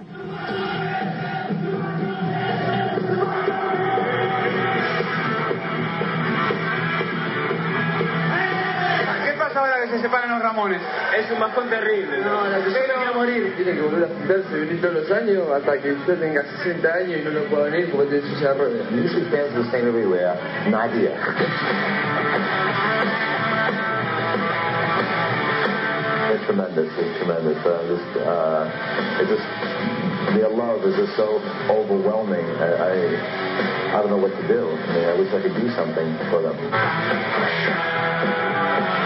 ¿Qué 0.00 0.06
pasa 9.38 9.60
ahora 9.60 9.82
que 9.82 9.88
se 9.90 10.00
separan 10.00 10.30
los 10.30 10.40
Ramones? 10.42 10.80
Es 11.18 11.30
un 11.30 11.38
bajón 11.38 11.68
terrible. 11.68 12.22
No, 12.22 12.48
la 12.48 12.64
que 12.64 12.70
yo 12.70 12.78
a 12.78 13.12
morir. 13.12 13.52
Tiene 13.56 13.74
que 13.74 13.82
volver 13.82 14.04
a 14.04 14.08
juntarse, 14.08 14.58
venir 14.58 14.80
todos 14.80 14.94
los 14.94 15.10
años 15.10 15.50
hasta 15.54 15.76
que 15.78 15.92
usted 15.92 16.18
tenga 16.18 16.44
60 16.44 16.94
años 16.94 17.20
y 17.20 17.24
no 17.24 17.32
lo 17.32 17.44
pueda 17.44 17.64
venir 17.64 17.90
porque 17.90 18.20
tiene 18.20 18.34
silla 18.34 18.54
de 18.54 18.58
ruedas. 18.58 18.90
Usually 18.92 19.26
fans 19.30 19.52
the 19.54 19.64
same 19.70 19.86
everywhere. 19.86 20.34
Here. 20.94 21.14
it's 26.32 26.44
tremendous. 26.46 26.88
It's 26.96 27.18
tremendous. 27.18 27.58
Uh, 27.66 27.82
just, 27.90 28.16
uh, 28.22 28.70
it 29.20 29.26
just 29.28 29.42
their 30.36 30.50
love 30.50 30.84
is 30.84 30.96
just 30.96 31.16
so 31.16 31.40
overwhelming. 31.68 32.44
I, 32.60 32.68
I 32.76 32.92
I 33.90 34.02
don't 34.02 34.10
know 34.10 34.22
what 34.22 34.30
to 34.30 34.46
do. 34.46 34.70
I 34.70 34.94
mean, 34.94 35.04
I 35.04 35.14
wish 35.18 35.34
I 35.34 35.42
could 35.42 35.56
do 35.58 35.68
something 35.74 36.08
for 36.30 36.42
them. 36.42 36.56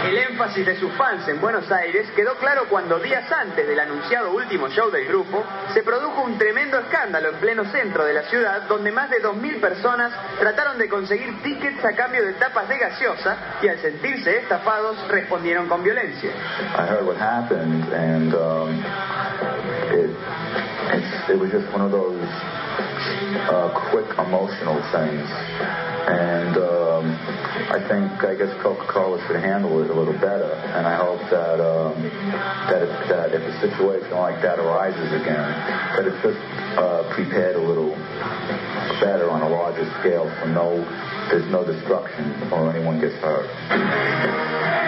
El 0.05 0.17
énfasis 0.19 0.65
de 0.65 0.79
sus 0.79 0.91
fans 0.93 1.27
en 1.27 1.41
Buenos 1.41 1.69
Aires 1.71 2.07
quedó 2.15 2.35
claro 2.35 2.69
cuando 2.69 2.99
días 2.99 3.29
antes 3.31 3.67
del 3.67 3.79
anunciado 3.79 4.31
último 4.31 4.69
show 4.69 4.91
del 4.91 5.07
grupo 5.07 5.43
se 5.73 5.81
produjo 5.81 6.21
un 6.21 6.37
tremendo 6.37 6.77
escándalo 6.77 7.29
en 7.29 7.35
pleno 7.37 7.65
centro 7.65 8.05
de 8.05 8.13
la 8.13 8.21
ciudad 8.23 8.61
donde 8.69 8.91
más 8.91 9.09
de 9.09 9.23
2.000 9.23 9.59
personas 9.59 10.13
trataron 10.39 10.77
de 10.77 10.87
conseguir 10.87 11.41
tickets 11.41 11.83
a 11.83 11.93
cambio 11.93 12.23
de 12.23 12.33
tapas 12.33 12.69
de 12.69 12.77
gaseosa 12.77 13.37
y 13.63 13.67
al 13.67 13.79
sentirse 13.79 14.37
estafados 14.37 14.95
respondieron 15.07 15.67
con 15.67 15.83
violencia. 15.83 16.29
I 16.77 16.85
heard 16.87 17.05
what 17.07 17.17
happened, 17.17 17.91
and 17.91 18.33
um, 18.35 18.83
it 21.29 21.39
was 21.39 21.51
just 21.51 21.67
one 21.71 21.81
of 21.81 21.91
those 21.91 22.21
uh, 22.21 23.73
quick 23.91 24.07
emotional 24.19 24.79
things. 24.91 25.27
And 26.05 26.55
um, 26.57 27.05
I 27.73 27.81
think, 27.89 28.23
I 28.23 28.35
guess 28.35 28.53
Coca-Cola 28.61 29.17
should 29.25 29.41
handle 29.41 29.81
it 29.83 29.89
a 29.89 29.93
little 29.93 30.13
better. 30.13 30.53
And 30.77 30.85
I 30.85 30.95
hope 30.95 31.19
that 31.33 31.57
um, 31.57 31.97
that, 32.69 32.87
that 33.09 33.33
if 33.33 33.41
a 33.41 33.53
situation 33.59 34.11
like 34.13 34.41
that 34.41 34.59
arises 34.59 35.09
again, 35.13 35.49
that 35.97 36.05
it's 36.05 36.21
just 36.21 36.39
uh, 36.77 37.09
prepared 37.13 37.55
a 37.55 37.61
little 37.61 37.95
better 39.01 39.29
on 39.29 39.41
a 39.41 39.49
larger 39.49 39.85
scale, 39.99 40.29
so 40.39 40.47
no, 40.47 40.77
there's 41.29 41.49
no 41.51 41.65
destruction 41.65 42.51
or 42.51 42.69
anyone 42.69 42.99
gets 42.99 43.15
hurt. 43.15 44.84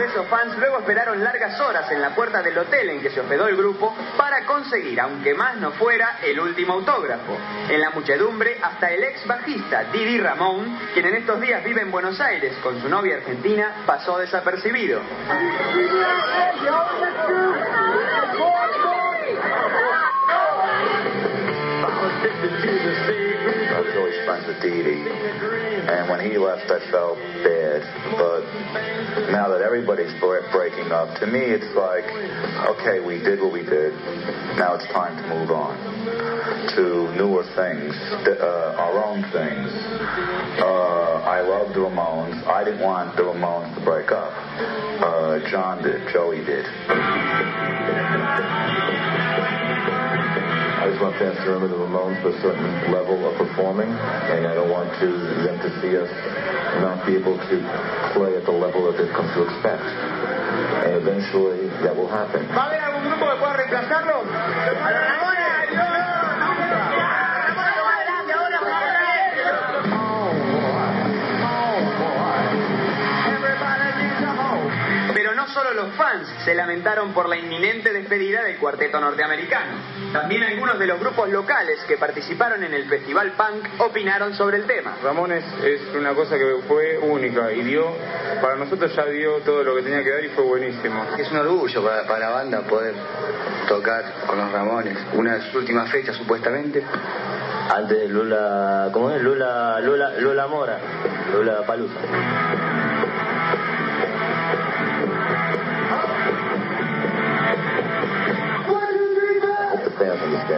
Algunos 0.00 0.14
de 0.14 0.20
esos 0.20 0.30
fans 0.30 0.58
luego 0.58 0.78
esperaron 0.78 1.22
largas 1.22 1.60
horas 1.60 1.90
en 1.90 2.00
la 2.00 2.14
puerta 2.14 2.40
del 2.40 2.56
hotel 2.56 2.88
en 2.88 3.02
que 3.02 3.10
se 3.10 3.20
hospedó 3.20 3.48
el 3.48 3.56
grupo 3.56 3.94
para 4.16 4.46
conseguir, 4.46 4.98
aunque 4.98 5.34
más 5.34 5.56
no 5.56 5.72
fuera, 5.72 6.20
el 6.22 6.40
último 6.40 6.72
autógrafo. 6.72 7.36
En 7.68 7.78
la 7.82 7.90
muchedumbre, 7.90 8.58
hasta 8.62 8.90
el 8.90 9.04
ex 9.04 9.26
bajista 9.26 9.84
Didi 9.92 10.18
Ramón, 10.18 10.78
quien 10.94 11.04
en 11.04 11.16
estos 11.16 11.38
días 11.38 11.62
vive 11.62 11.82
en 11.82 11.90
Buenos 11.90 12.18
Aires 12.18 12.54
con 12.62 12.80
su 12.80 12.88
novia 12.88 13.16
argentina, 13.16 13.82
pasó 13.84 14.16
desapercibido. 14.16 15.02
I 23.72 23.82
was 23.82 23.94
always 23.96 25.49
and 25.90 26.08
when 26.08 26.20
he 26.20 26.38
left, 26.38 26.70
I 26.70 26.78
felt 26.90 27.18
bad. 27.42 27.82
But 28.14 28.46
now 29.30 29.48
that 29.48 29.60
everybody's 29.62 30.14
breaking 30.20 30.92
up, 30.92 31.18
to 31.18 31.26
me, 31.26 31.40
it's 31.40 31.66
like, 31.74 32.06
okay, 32.78 33.00
we 33.04 33.18
did 33.18 33.40
what 33.40 33.52
we 33.52 33.62
did. 33.62 33.92
Now 34.54 34.74
it's 34.74 34.86
time 34.92 35.16
to 35.18 35.24
move 35.34 35.50
on 35.50 35.74
to 36.76 37.10
newer 37.16 37.42
things, 37.56 37.94
th- 38.24 38.38
uh, 38.38 38.74
our 38.78 39.02
own 39.04 39.22
things. 39.34 39.70
Uh, 40.62 41.22
I 41.26 41.40
love 41.40 41.74
the 41.74 41.80
Ramones. 41.80 42.46
I 42.46 42.64
didn't 42.64 42.80
want 42.80 43.16
the 43.16 43.22
Ramones 43.22 43.74
to 43.74 43.84
break 43.84 44.12
up. 44.12 44.32
Uh, 45.02 45.40
John 45.50 45.82
did. 45.82 46.06
Joey 46.12 46.44
did. 46.44 47.59
I 50.80 50.88
just 50.88 50.96
want 51.02 51.12
fans 51.20 51.36
to 51.36 51.44
remember 51.44 51.68
the 51.68 51.76
Ramones 51.76 52.16
for 52.24 52.32
a 52.32 52.40
certain 52.40 52.64
level 52.88 53.20
of 53.28 53.36
performing, 53.36 53.92
and 53.92 54.48
I 54.48 54.54
don't 54.56 54.70
want 54.72 54.88
to, 55.04 55.12
them 55.44 55.60
to 55.60 55.68
see 55.84 55.92
us 55.92 56.08
not 56.80 57.04
be 57.04 57.20
able 57.20 57.36
to 57.36 57.56
play 58.16 58.32
at 58.32 58.48
the 58.48 58.56
level 58.56 58.88
that 58.88 58.96
they've 58.96 59.12
come 59.12 59.28
to 59.28 59.44
expect. 59.44 59.84
And 59.84 60.96
eventually 61.04 61.68
that 61.84 61.92
will 61.94 62.08
happen. 62.08 62.48
¿Va 62.56 62.64
a 62.64 62.66
haber 62.72 62.80
algún 62.80 63.12
grupo 63.12 63.28
que 63.28 63.36
pueda 63.36 63.52
reemplazarlo? 63.60 64.24
¡A 64.24 64.90
los 64.90 65.04
Ramones! 65.04 65.40
Pero 75.12 75.34
no 75.34 75.46
solo 75.48 75.74
los 75.74 75.94
fans 75.96 76.26
se 76.46 76.54
lamentaron 76.54 77.12
por 77.12 77.28
la 77.28 77.36
inminente 77.36 77.92
despedida 77.92 78.42
del 78.44 78.56
cuarteto 78.56 78.98
norteamericano. 78.98 79.99
También 80.12 80.42
algunos 80.42 80.78
de 80.78 80.86
los 80.86 80.98
grupos 80.98 81.28
locales 81.28 81.78
que 81.86 81.96
participaron 81.96 82.64
en 82.64 82.74
el 82.74 82.88
festival 82.88 83.32
punk 83.32 83.80
opinaron 83.80 84.34
sobre 84.34 84.56
el 84.56 84.66
tema. 84.66 84.96
Ramones 85.02 85.44
es 85.62 85.82
una 85.94 86.14
cosa 86.14 86.36
que 86.36 86.56
fue 86.66 86.98
única 86.98 87.52
y 87.52 87.62
dio, 87.62 87.94
para 88.42 88.56
nosotros 88.56 88.94
ya 88.94 89.04
dio 89.06 89.36
todo 89.38 89.62
lo 89.62 89.76
que 89.76 89.82
tenía 89.82 90.02
que 90.02 90.10
dar 90.10 90.24
y 90.24 90.28
fue 90.30 90.44
buenísimo. 90.44 91.04
Es 91.16 91.30
un 91.30 91.38
orgullo 91.38 91.84
para, 91.84 92.06
para 92.06 92.18
la 92.18 92.30
banda 92.30 92.62
poder 92.62 92.94
tocar 93.68 94.04
con 94.26 94.36
los 94.36 94.50
Ramones. 94.50 94.98
Una 95.12 95.34
de 95.34 95.42
sus 95.42 95.54
últimas 95.54 95.88
fechas, 95.90 96.16
supuestamente. 96.16 96.82
Antes 97.72 98.10
Lula, 98.10 98.90
¿cómo 98.92 99.12
es? 99.12 99.22
Lula, 99.22 99.78
Lula, 99.80 100.10
Lula 100.18 100.46
Mora, 100.48 100.78
Lula 101.32 101.62
Palusa. 101.64 102.00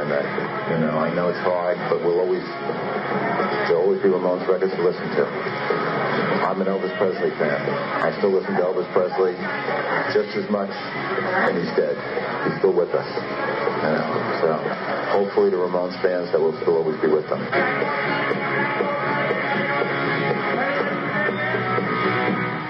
That. 0.08 0.24
You 0.70 0.78
know, 0.78 0.98
I 0.98 1.12
know 1.14 1.28
it's 1.28 1.38
hard, 1.40 1.78
but 1.90 2.00
we'll 2.00 2.20
always 2.20 2.44
there'll 3.68 3.82
always 3.82 4.02
be 4.02 4.08
Ramones 4.08 4.46
records 4.48 4.74
to 4.74 4.82
listen 4.82 5.06
to. 5.16 5.24
I'm 5.26 6.60
an 6.60 6.66
Elvis 6.66 6.96
Presley 6.98 7.30
fan. 7.38 7.62
I 8.02 8.16
still 8.18 8.30
listen 8.30 8.54
to 8.54 8.62
Elvis 8.62 8.90
Presley 8.92 9.34
just 10.12 10.36
as 10.36 10.48
much, 10.50 10.70
and 10.70 11.56
he's 11.56 11.72
dead. 11.76 11.96
He's 12.48 12.58
still 12.58 12.74
with 12.74 12.90
us. 12.94 13.08
You 13.08 13.92
know, 13.96 14.08
so 14.42 14.50
hopefully 15.12 15.50
the 15.50 15.56
Ramones 15.56 16.00
fans 16.02 16.30
that 16.32 16.40
will 16.40 16.56
still 16.60 16.76
always 16.76 17.00
be 17.00 17.08
with 17.08 17.28
them. 17.28 18.91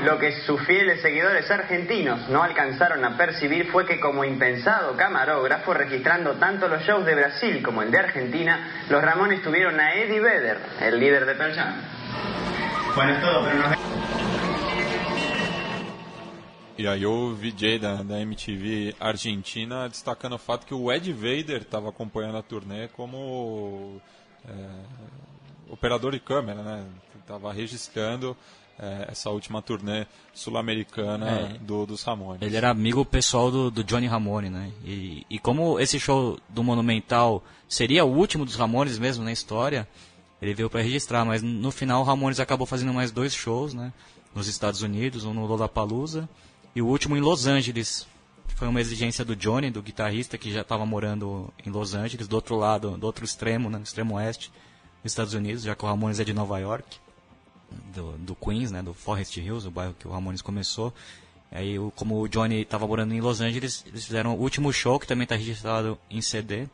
Lo 0.04 0.18
que 0.18 0.32
sus 0.42 0.60
fieles 0.66 1.00
seguidores 1.00 1.48
argentinos 1.48 2.28
no 2.28 2.42
alcanzaron 2.42 3.04
a 3.04 3.16
percibir 3.16 3.70
fue 3.70 3.86
que 3.86 4.00
como 4.00 4.24
impensado 4.24 4.96
camarógrafo, 4.96 5.72
registrando 5.72 6.32
tanto 6.34 6.66
los 6.66 6.82
shows 6.82 7.06
de 7.06 7.14
Brasil 7.14 7.62
como 7.62 7.82
el 7.82 7.92
de 7.92 7.98
Argentina, 7.98 8.84
los 8.88 9.00
Ramones 9.00 9.42
tuvieron 9.42 9.78
a 9.78 9.94
Eddie 9.94 10.20
Vedder, 10.20 10.58
el 10.80 10.98
líder 10.98 11.24
de 11.24 11.34
Pearl 11.36 11.54
Jam. 11.54 11.74
Bueno, 12.96 13.12
es 13.12 13.20
todo, 13.20 13.44
pero 13.44 13.56
nos 13.56 13.82
E 16.76 16.88
aí 16.88 17.06
o 17.06 17.34
VJ 17.34 17.78
da, 17.78 18.02
da 18.02 18.18
MTV 18.18 18.96
Argentina 18.98 19.88
destacando 19.88 20.34
o 20.34 20.38
fato 20.38 20.66
que 20.66 20.74
o 20.74 20.90
Ed 20.90 21.12
Vader 21.12 21.62
estava 21.62 21.90
acompanhando 21.90 22.38
a 22.38 22.42
turnê 22.42 22.88
como 22.88 24.00
operador 25.70 26.12
de 26.12 26.18
câmera, 26.18 26.60
né? 26.62 26.84
Estava 27.20 27.52
registrando 27.52 28.36
é, 28.78 29.06
essa 29.10 29.30
última 29.30 29.60
turnê 29.62 30.06
sul-americana 30.34 31.30
É. 31.30 31.58
do, 31.58 31.86
dos 31.86 32.02
Ramones. 32.02 32.42
Ele 32.42 32.56
era 32.56 32.70
amigo 32.70 33.04
pessoal 33.04 33.50
do, 33.50 33.70
do 33.70 33.84
Johnny 33.84 34.06
Ramone, 34.06 34.50
né? 34.50 34.70
E, 34.84 35.26
e 35.30 35.38
como 35.38 35.78
esse 35.80 35.98
show 36.00 36.38
do 36.48 36.62
Monumental 36.62 37.42
seria 37.68 38.04
o 38.04 38.12
último 38.14 38.44
dos 38.44 38.56
Ramones 38.56 38.98
mesmo 38.98 39.24
na 39.24 39.32
história, 39.32 39.88
ele 40.40 40.54
veio 40.54 40.68
para 40.70 40.82
registrar, 40.82 41.24
mas 41.24 41.42
no 41.42 41.70
final 41.70 42.02
o 42.02 42.04
Ramones 42.04 42.40
acabou 42.40 42.66
fazendo 42.66 42.92
mais 42.92 43.10
dois 43.10 43.34
shows, 43.34 43.72
né? 43.74 43.92
Nos 44.34 44.48
Estados 44.48 44.82
Unidos, 44.82 45.24
um 45.24 45.34
no 45.34 45.46
Lollapalooza 45.46 46.28
e 46.74 46.80
o 46.82 46.86
último 46.86 47.16
em 47.16 47.20
Los 47.20 47.46
Angeles. 47.46 48.06
Foi 48.56 48.66
uma 48.68 48.80
exigência 48.80 49.24
do 49.24 49.34
Johnny, 49.36 49.70
do 49.70 49.82
guitarrista 49.82 50.36
que 50.38 50.52
já 50.52 50.60
estava 50.62 50.84
morando 50.86 51.52
em 51.66 51.70
Los 51.70 51.94
Angeles, 51.94 52.28
do 52.28 52.34
outro 52.36 52.56
lado, 52.56 52.96
do 52.96 53.04
outro 53.06 53.24
extremo, 53.24 53.68
né? 53.70 53.78
No 53.78 53.84
extremo 53.84 54.14
oeste 54.16 54.50
dos 55.02 55.12
Estados 55.12 55.34
Unidos, 55.34 55.62
já 55.64 55.74
que 55.74 55.84
o 55.84 55.88
Ramones 55.88 56.18
é 56.20 56.24
de 56.24 56.32
Nova 56.32 56.58
York 56.58 56.96
do, 57.94 58.12
do 58.18 58.34
Queens, 58.34 58.70
né, 58.70 58.82
do 58.82 58.92
Forest 58.94 59.38
Hills, 59.40 59.66
o 59.66 59.70
bairro 59.70 59.94
que 59.98 60.06
o 60.06 60.10
Ramones 60.10 60.42
começou. 60.42 60.92
Aí, 61.50 61.76
como 61.96 62.20
o 62.20 62.28
Johnny 62.28 62.62
estava 62.62 62.86
morando 62.86 63.12
em 63.12 63.20
Los 63.20 63.40
Angeles, 63.40 63.84
eles 63.86 64.04
fizeram 64.06 64.34
o 64.34 64.40
último 64.40 64.72
show, 64.72 64.98
que 64.98 65.06
também 65.06 65.24
está 65.24 65.34
registrado 65.36 65.98
em 66.10 66.20
CD. 66.22 66.66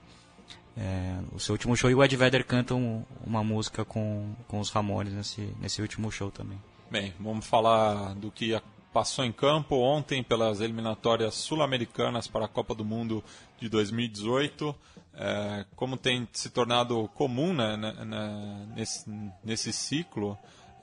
É, 0.77 1.19
o 1.33 1.41
seu 1.41 1.55
último 1.55 1.77
show, 1.77 1.91
e 1.91 1.95
o 1.95 2.05
Ed 2.05 2.17
Vedder 2.17 2.45
canta 2.45 2.75
um- 2.75 3.03
uma 3.27 3.43
música 3.43 3.85
com, 3.85 4.33
com 4.47 4.61
os 4.61 4.71
Ramones 4.71 5.13
nesse, 5.13 5.53
nesse 5.61 5.83
último 5.83 6.11
show 6.13 6.31
também. 6.31 6.61
Bem, 6.89 7.13
vamos 7.19 7.45
falar 7.47 8.15
do 8.15 8.31
que 8.31 8.61
passou 8.93 9.25
em 9.25 9.33
campo 9.33 9.75
ontem 9.77 10.23
pelas 10.23 10.61
eliminatórias 10.61 11.35
sul-americanas 11.35 12.29
para 12.29 12.45
a 12.45 12.49
Copa 12.49 12.75
do 12.77 12.85
Mundo 12.85 13.23
de 13.61 13.69
2018. 13.69 14.75
É, 15.21 15.65
como 15.75 15.97
tem 15.97 16.29
se 16.33 16.49
tornado 16.49 17.11
comum 17.15 17.53
né, 17.53 17.77
né, 17.77 17.93
né, 18.05 18.67
nesse, 18.77 19.05
nesse 19.45 19.73
ciclo, 19.73 20.39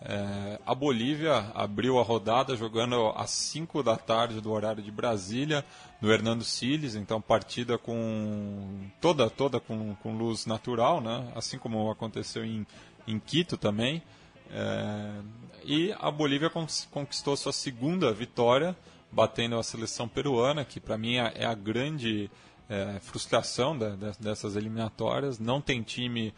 é, 0.07 0.59
a 0.63 0.75
Bolívia 0.75 1.51
abriu 1.55 1.97
a 1.97 2.03
rodada 2.03 2.55
jogando 2.55 3.11
às 3.15 3.31
5 3.31 3.81
da 3.81 3.97
tarde 3.97 4.39
do 4.39 4.51
horário 4.51 4.83
de 4.83 4.91
Brasília, 4.91 5.65
no 5.99 6.11
Hernando 6.11 6.43
Siles, 6.43 6.93
então 6.93 7.19
partida 7.19 7.75
com 7.75 8.87
toda 9.01 9.29
toda 9.31 9.59
com, 9.59 9.95
com 9.95 10.15
luz 10.15 10.45
natural, 10.45 11.01
né? 11.01 11.31
assim 11.35 11.57
como 11.57 11.89
aconteceu 11.89 12.45
em, 12.45 12.67
em 13.07 13.17
Quito 13.17 13.57
também. 13.57 14.03
É, 14.51 15.21
e 15.63 15.95
a 15.99 16.11
Bolívia 16.11 16.51
conquistou 16.91 17.35
sua 17.35 17.51
segunda 17.51 18.13
vitória, 18.13 18.75
batendo 19.11 19.57
a 19.57 19.63
seleção 19.63 20.07
peruana, 20.07 20.63
que 20.63 20.79
para 20.79 20.99
mim 20.99 21.15
é 21.15 21.33
é 21.35 21.45
a 21.45 21.55
grande 21.55 22.29
é, 22.69 22.99
frustração 22.99 23.75
dessas 24.19 24.55
eliminatórias. 24.55 25.39
Não 25.39 25.59
tem 25.59 25.81
time 25.81 26.31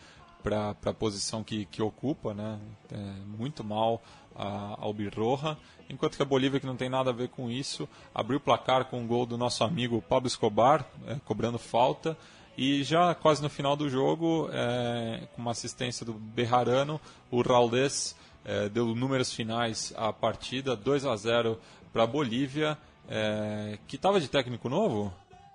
para 0.43 0.75
a 0.85 0.93
posição 0.93 1.43
que, 1.43 1.65
que 1.65 1.81
ocupa, 1.81 2.33
né? 2.33 2.59
É, 2.91 2.97
muito 3.25 3.63
mal 3.63 4.01
a 4.35 4.77
Albirroja. 4.79 5.57
Enquanto 5.89 6.15
que 6.15 6.21
a 6.21 6.25
Bolívia, 6.25 6.59
que 6.59 6.65
não 6.65 6.75
tem 6.75 6.89
nada 6.89 7.09
a 7.09 7.13
ver 7.13 7.29
com 7.29 7.49
isso, 7.49 7.87
abriu 8.13 8.37
o 8.37 8.41
placar 8.41 8.85
com 8.85 8.99
um 8.99 9.07
gol 9.07 9.25
do 9.25 9.37
nosso 9.37 9.63
amigo 9.63 10.01
Pablo 10.01 10.27
Escobar, 10.27 10.85
é, 11.07 11.15
cobrando 11.25 11.57
falta. 11.57 12.17
E 12.57 12.83
já 12.83 13.13
quase 13.13 13.41
no 13.41 13.49
final 13.49 13.75
do 13.75 13.89
jogo, 13.89 14.49
é, 14.51 15.27
com 15.35 15.41
uma 15.41 15.51
assistência 15.51 16.05
do 16.05 16.13
Berrarano, 16.13 16.99
o 17.29 17.41
Rauldes 17.41 18.15
é, 18.43 18.67
deu 18.67 18.87
números 18.95 19.31
finais 19.31 19.93
à 19.95 20.11
partida, 20.11 20.75
2 20.75 21.05
a 21.05 21.15
0 21.15 21.59
para 21.93 22.03
a 22.03 22.07
Bolívia, 22.07 22.77
é, 23.07 23.77
que 23.87 23.95
estava 23.95 24.19
de 24.19 24.27
técnico 24.27 24.69
novo. 24.69 25.13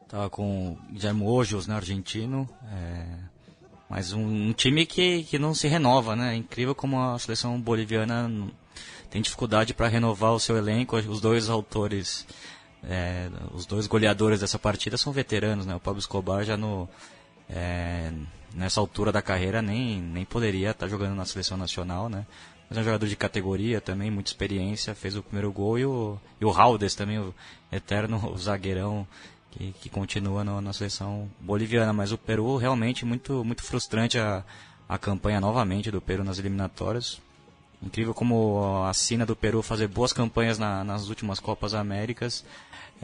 Tava 0.09 0.31
com 0.31 0.73
o 0.73 0.79
Guillermo 0.93 1.29
Ojos, 1.29 1.67
né, 1.67 1.75
argentino. 1.75 2.49
Mas 3.93 4.15
um, 4.15 4.49
um 4.49 4.53
time 4.55 4.87
que, 4.87 5.23
que 5.25 5.39
não 5.39 5.53
se 5.53 5.69
renova, 5.69 6.17
né? 6.17 6.33
É 6.33 6.35
incrível 6.35 6.75
como 6.75 6.99
a 6.99 7.19
seleção 7.19 7.61
boliviana 7.61 8.27
tem 9.11 9.21
dificuldade 9.21 9.75
para 9.75 9.87
renovar 9.87 10.33
o 10.33 10.41
seu 10.41 10.57
elenco. 10.57 10.97
Os 10.97 11.21
dois 11.21 11.51
autores, 11.51 12.27
é, 12.83 13.29
os 13.53 13.67
dois 13.67 13.87
goleadores 13.87 14.41
dessa 14.41 14.59
partida 14.59 14.97
são 14.97 15.13
veteranos, 15.13 15.67
né? 15.67 15.75
O 15.77 15.81
Pablo 15.81 16.01
Escobar 16.01 16.43
já 16.43 16.57
no 16.57 16.89
é, 17.51 18.11
nessa 18.55 18.81
altura 18.81 19.13
da 19.13 19.21
carreira 19.21 19.61
nem, 19.61 20.01
nem 20.01 20.25
poderia 20.25 20.71
estar 20.71 20.89
jogando 20.89 21.15
na 21.15 21.27
seleção 21.27 21.59
nacional, 21.59 22.09
né? 22.09 22.25
Mas 22.71 22.79
é 22.79 22.81
um 22.81 22.85
jogador 22.85 23.07
de 23.07 23.17
categoria 23.17 23.79
também, 23.79 24.11
muita 24.11 24.31
experiência, 24.31 24.95
fez 24.95 25.15
o 25.19 25.23
primeiro 25.23 25.53
gol 25.53 25.79
e 25.79 25.85
o, 25.85 26.19
e 26.41 26.47
o 26.47 26.51
Haldes 26.51 26.95
também, 26.95 27.19
o 27.19 27.35
eterno 27.71 28.35
zagueirão 28.41 29.07
que, 29.53 29.73
que 29.81 29.89
continua 29.89 30.43
no- 30.45 30.61
na 30.61 30.73
seleção 30.73 31.31
boliviana. 31.41 31.93
Mas 31.93 32.13
o 32.13 32.19
Peru 32.19 32.57
realmente 32.57 33.05
muito, 33.05 33.45
muito 33.45 33.63
frustrante 33.63 34.19
a, 34.19 34.43
a 34.89 34.99
campanha 34.99 35.41
novamente 35.41 35.91
do 35.91 36.01
Peru 36.01 36.25
nas 36.25 36.39
eliminatórias. 36.39 37.21
Incrível 37.83 38.15
como 38.15 38.85
a 38.87 38.95
sina 38.95 39.27
do 39.27 39.35
Peru 39.35 39.63
fazer 39.63 39.89
boas 39.89 40.13
campanhas 40.13 40.59
na- 40.59 40.85
nas 40.85 41.09
últimas 41.09 41.41
Copas 41.41 41.75
Américas 41.75 42.45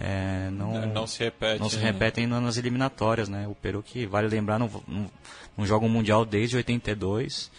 é, 0.00 0.48
não, 0.52 0.86
Não 0.86 1.06
se 1.08 1.18
repete, 1.24 1.58
não 1.60 1.68
se 1.68 1.76
né? 1.76 1.82
repetem 1.82 2.24
na- 2.24 2.40
nas 2.40 2.56
eliminatórias, 2.56 3.28
né? 3.28 3.48
O 3.48 3.54
Peru 3.56 3.82
que 3.82 4.06
vale 4.06 4.28
lembrar 4.28 4.56
não, 4.56 4.70
não, 4.86 5.10
não 5.56 5.66
joga 5.66 5.84
um 5.84 5.88
mundial 5.88 6.24
desde 6.24 6.56
82 6.56 7.50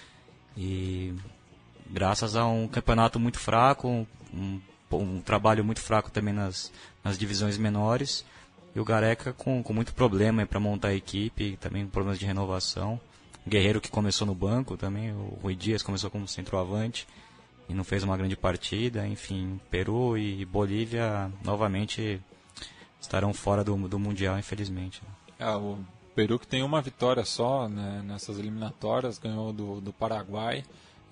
e 0.58 1.14
graças 1.90 2.38
a 2.38 2.46
um 2.48 2.66
campeonato 2.68 3.20
muito 3.20 3.38
fraco, 3.38 3.90
um, 3.90 4.06
um- 4.34 4.62
um 4.94 5.22
trabalho 5.22 5.66
muito 5.66 5.82
fraco 5.82 6.10
também 6.10 6.34
nas, 6.34 6.72
nas 7.04 7.18
divisões 7.18 7.58
menores 7.58 8.24
e 8.80 8.82
o 8.82 8.86
Gareca 8.86 9.34
com, 9.34 9.62
com 9.62 9.74
muito 9.74 9.94
problema 9.94 10.46
para 10.46 10.58
montar 10.60 10.88
a 10.88 10.96
equipe, 10.96 11.58
também 11.58 11.86
problemas 11.86 12.18
de 12.18 12.26
renovação. 12.26 13.00
O 13.46 13.50
Guerreiro 13.50 13.82
que 13.82 13.90
começou 13.90 14.26
no 14.26 14.34
banco 14.34 14.78
também, 14.78 15.12
o 15.12 15.38
Rui 15.42 15.54
Dias 15.54 15.84
começou 15.84 16.10
como 16.10 16.26
centroavante 16.28 17.06
e 17.68 17.74
não 17.74 17.84
fez 17.84 18.04
uma 18.04 18.16
grande 18.16 18.38
partida. 18.38 19.06
Enfim, 19.06 19.60
Peru 19.70 20.18
e 20.18 20.46
Bolívia 20.46 21.30
novamente 21.44 22.22
estarão 23.02 23.34
fora 23.34 23.66
do, 23.66 23.76
do 23.88 24.00
Mundial, 24.00 24.40
infelizmente. 24.40 25.02
É, 25.38 25.50
o 25.56 25.78
Peru 26.16 26.40
que 26.40 26.48
tem 26.48 26.64
uma 26.64 26.82
vitória 26.82 27.26
só 27.26 27.68
né, 27.68 28.02
nessas 28.06 28.40
eliminatórias, 28.40 29.18
ganhou 29.18 29.52
do, 29.52 29.82
do 29.82 29.92
Paraguai, 29.92 30.64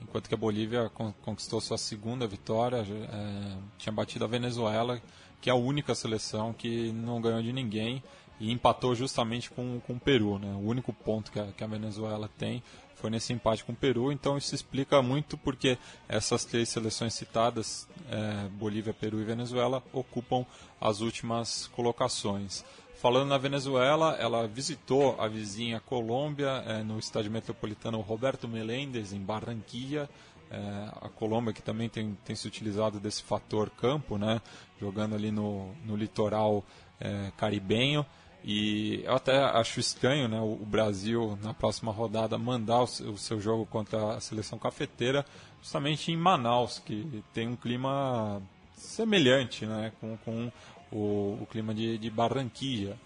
enquanto 0.01 0.29
que 0.29 0.35
a 0.35 0.37
Bolívia 0.37 0.89
con- 0.93 1.13
conquistou 1.21 1.59
sua 1.59 1.77
segunda 1.77 2.25
vitória, 2.27 2.77
é, 2.77 3.57
tinha 3.77 3.91
batido 3.91 4.23
a 4.23 4.27
Venezuela, 4.27 5.01
que 5.41 5.49
é 5.49 5.53
a 5.53 5.55
única 5.55 5.93
seleção 5.95 6.53
que 6.53 6.91
não 6.91 7.21
ganhou 7.21 7.41
de 7.41 7.53
ninguém 7.53 8.03
e 8.39 8.51
empatou 8.51 8.93
justamente 8.95 9.49
com, 9.49 9.79
com 9.85 9.93
o 9.93 9.99
Peru. 9.99 10.37
Né? 10.37 10.51
O 10.53 10.67
único 10.67 10.93
ponto 10.93 11.31
que 11.31 11.39
a, 11.39 11.47
que 11.47 11.63
a 11.63 11.67
Venezuela 11.67 12.29
tem 12.37 12.61
foi 12.95 13.09
nesse 13.11 13.31
empate 13.31 13.63
com 13.63 13.73
o 13.73 13.75
Peru, 13.75 14.11
então 14.11 14.37
isso 14.39 14.55
explica 14.55 15.03
muito 15.03 15.37
porque 15.37 15.77
essas 16.09 16.43
três 16.43 16.67
seleções 16.67 17.13
citadas, 17.13 17.87
é, 18.09 18.49
Bolívia, 18.49 18.91
Peru 18.91 19.21
e 19.21 19.23
Venezuela, 19.23 19.83
ocupam 19.93 20.43
as 20.81 21.01
últimas 21.01 21.67
colocações. 21.67 22.65
Falando 22.99 23.29
na 23.29 23.37
Venezuela, 23.37 24.17
ela 24.19 24.47
visitou 24.47 25.15
a 25.21 25.27
vizinha 25.27 25.79
Colômbia 25.79 26.63
eh, 26.65 26.81
no 26.81 26.97
estádio 26.97 27.29
metropolitano 27.29 28.01
Roberto 28.01 28.47
Meléndez, 28.47 29.13
em 29.13 29.19
Barranquilla. 29.19 30.09
Eh, 30.49 30.89
a 31.01 31.09
Colômbia 31.09 31.53
que 31.53 31.61
também 31.61 31.89
tem, 31.89 32.17
tem 32.23 32.35
se 32.35 32.47
utilizado 32.47 32.99
desse 32.99 33.21
fator 33.23 33.69
campo, 33.69 34.17
né, 34.17 34.41
jogando 34.79 35.13
ali 35.15 35.29
no, 35.31 35.73
no 35.85 35.95
litoral 35.95 36.63
eh, 36.99 37.31
caribenho. 37.37 38.05
E 38.43 39.01
eu 39.03 39.15
até 39.15 39.37
acho 39.43 39.79
estranho 39.79 40.27
né, 40.29 40.39
o, 40.39 40.55
Brasil, 40.65 41.37
na 41.43 41.53
próxima 41.53 41.91
rodada, 41.91 42.37
mandar 42.37 42.83
o, 42.83 43.17
seu- 43.17 43.41
jogo 43.41 43.65
contra 43.65 44.15
a 44.15 44.19
seleção 44.21 44.57
cafeteira 44.57 45.25
justamente 45.61 46.11
em 46.11 46.17
Manaus, 46.17 46.79
que 46.79 47.23
tem 47.33 47.47
um 47.47 47.55
clima 47.55 48.41
semelhante 48.73 49.65
né, 49.65 49.91
com, 49.99 50.15
com 50.17 50.51
o, 50.91 51.39
o 51.41 51.47
clima 51.51 51.73
de, 51.73 51.97
de 51.97 52.09
Barranquilla. 52.09 52.97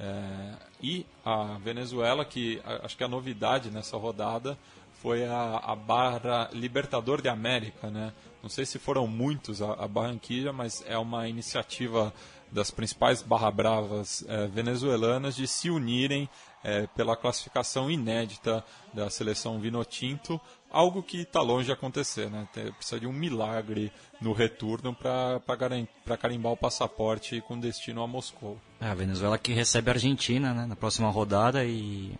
É, 0.00 0.54
e 0.82 1.06
a 1.24 1.58
Venezuela, 1.58 2.24
que 2.24 2.60
acho 2.82 2.96
que 2.96 3.04
a 3.04 3.08
novidade 3.08 3.70
nessa 3.70 3.96
rodada 3.96 4.58
foi 5.02 5.24
a, 5.26 5.56
a 5.62 5.76
barra 5.76 6.50
Libertador 6.52 7.22
de 7.22 7.28
América. 7.28 7.90
Né? 7.90 8.12
Não 8.42 8.48
sei 8.48 8.64
se 8.66 8.78
foram 8.78 9.06
muitos 9.06 9.62
a, 9.62 9.72
a 9.74 9.88
Barranquilla, 9.88 10.52
mas 10.52 10.84
é 10.86 10.98
uma 10.98 11.28
iniciativa 11.28 12.12
das 12.50 12.70
principais 12.70 13.20
barra 13.22 13.50
bravas 13.50 14.24
eh, 14.26 14.46
venezuelanas 14.46 15.36
de 15.36 15.46
se 15.46 15.68
unirem 15.68 16.26
eh, 16.64 16.86
pela 16.96 17.14
classificação 17.14 17.90
inédita 17.90 18.64
da 18.94 19.10
seleção 19.10 19.60
Vinotinto, 19.60 20.40
algo 20.70 21.02
que 21.02 21.18
está 21.18 21.42
longe 21.42 21.66
de 21.66 21.72
acontecer, 21.72 22.30
né? 22.30 22.48
Tem- 22.52 22.72
Precisa 22.72 22.98
de 22.98 23.06
um 23.06 23.12
milagre 23.12 23.92
no 24.18 24.32
retorno 24.32 24.94
para 24.94 26.16
carimbar 26.18 26.52
o 26.52 26.56
passaporte 26.56 27.42
com 27.42 27.60
destino 27.60 28.02
a 28.02 28.06
Moscou. 28.06 28.58
É, 28.80 28.86
a 28.88 28.94
Venezuela 28.94 29.36
que 29.36 29.52
recebe 29.52 29.90
a 29.90 29.94
Argentina 29.94 30.54
né, 30.54 30.64
na 30.64 30.74
próxima 30.76 31.10
rodada 31.10 31.64
e, 31.66 32.14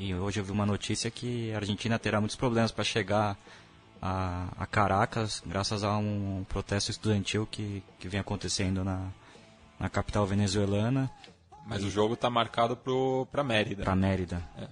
e 0.00 0.14
hoje 0.14 0.40
eu 0.40 0.44
vi 0.44 0.50
uma 0.50 0.64
notícia 0.64 1.10
que 1.10 1.52
a 1.52 1.56
Argentina 1.56 1.98
terá 1.98 2.20
muitos 2.20 2.34
problemas 2.34 2.72
para 2.72 2.82
chegar 2.82 3.36
a, 4.00 4.48
a 4.58 4.66
Caracas, 4.66 5.42
graças 5.44 5.84
a 5.84 5.94
um 5.98 6.42
protesto 6.48 6.90
estudantil 6.90 7.46
que, 7.46 7.82
que 7.98 8.08
vem 8.08 8.18
acontecendo 8.18 8.82
na, 8.82 9.08
na 9.78 9.90
capital 9.90 10.24
venezuelana. 10.24 11.10
Mas 11.66 11.84
o 11.84 11.90
jogo 11.90 12.14
está 12.14 12.30
marcado 12.30 12.78
para 13.30 13.44
Mérida. 13.44 13.84
Para 13.84 13.94
Mérida. 13.94 14.42
É. 14.56 14.68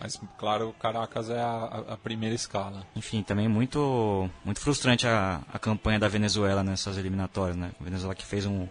Mas, 0.00 0.20
claro, 0.36 0.74
Caracas 0.80 1.30
é 1.30 1.40
a, 1.40 1.84
a 1.90 1.96
primeira 1.96 2.34
escala. 2.34 2.84
Enfim, 2.96 3.22
também 3.22 3.46
muito, 3.46 4.28
muito 4.44 4.58
frustrante 4.58 5.06
a, 5.06 5.42
a 5.52 5.60
campanha 5.60 6.00
da 6.00 6.08
Venezuela 6.08 6.64
nessas 6.64 6.98
eliminatórias, 6.98 7.56
né? 7.56 7.70
A 7.80 7.84
Venezuela 7.84 8.16
que 8.16 8.26
fez 8.26 8.46
um, 8.46 8.66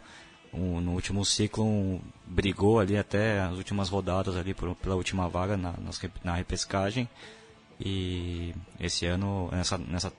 um 0.54 0.82
no 0.82 0.92
último 0.92 1.24
ciclo, 1.24 1.64
um, 1.64 2.02
brigou 2.32 2.80
ali 2.80 2.98
até 2.98 3.42
as 3.42 3.58
últimas 3.58 3.90
rodadas 3.90 4.38
ali 4.38 4.54
por, 4.54 4.74
pela 4.76 4.96
última 4.96 5.28
vaga 5.28 5.58
na, 5.58 5.74
nas, 5.74 6.02
na 6.24 6.36
repescagem. 6.36 7.08
E 7.80 8.54
esse 8.80 9.06
ano, 9.06 9.50
nessa, 9.52 9.78
nessa, 9.78 10.14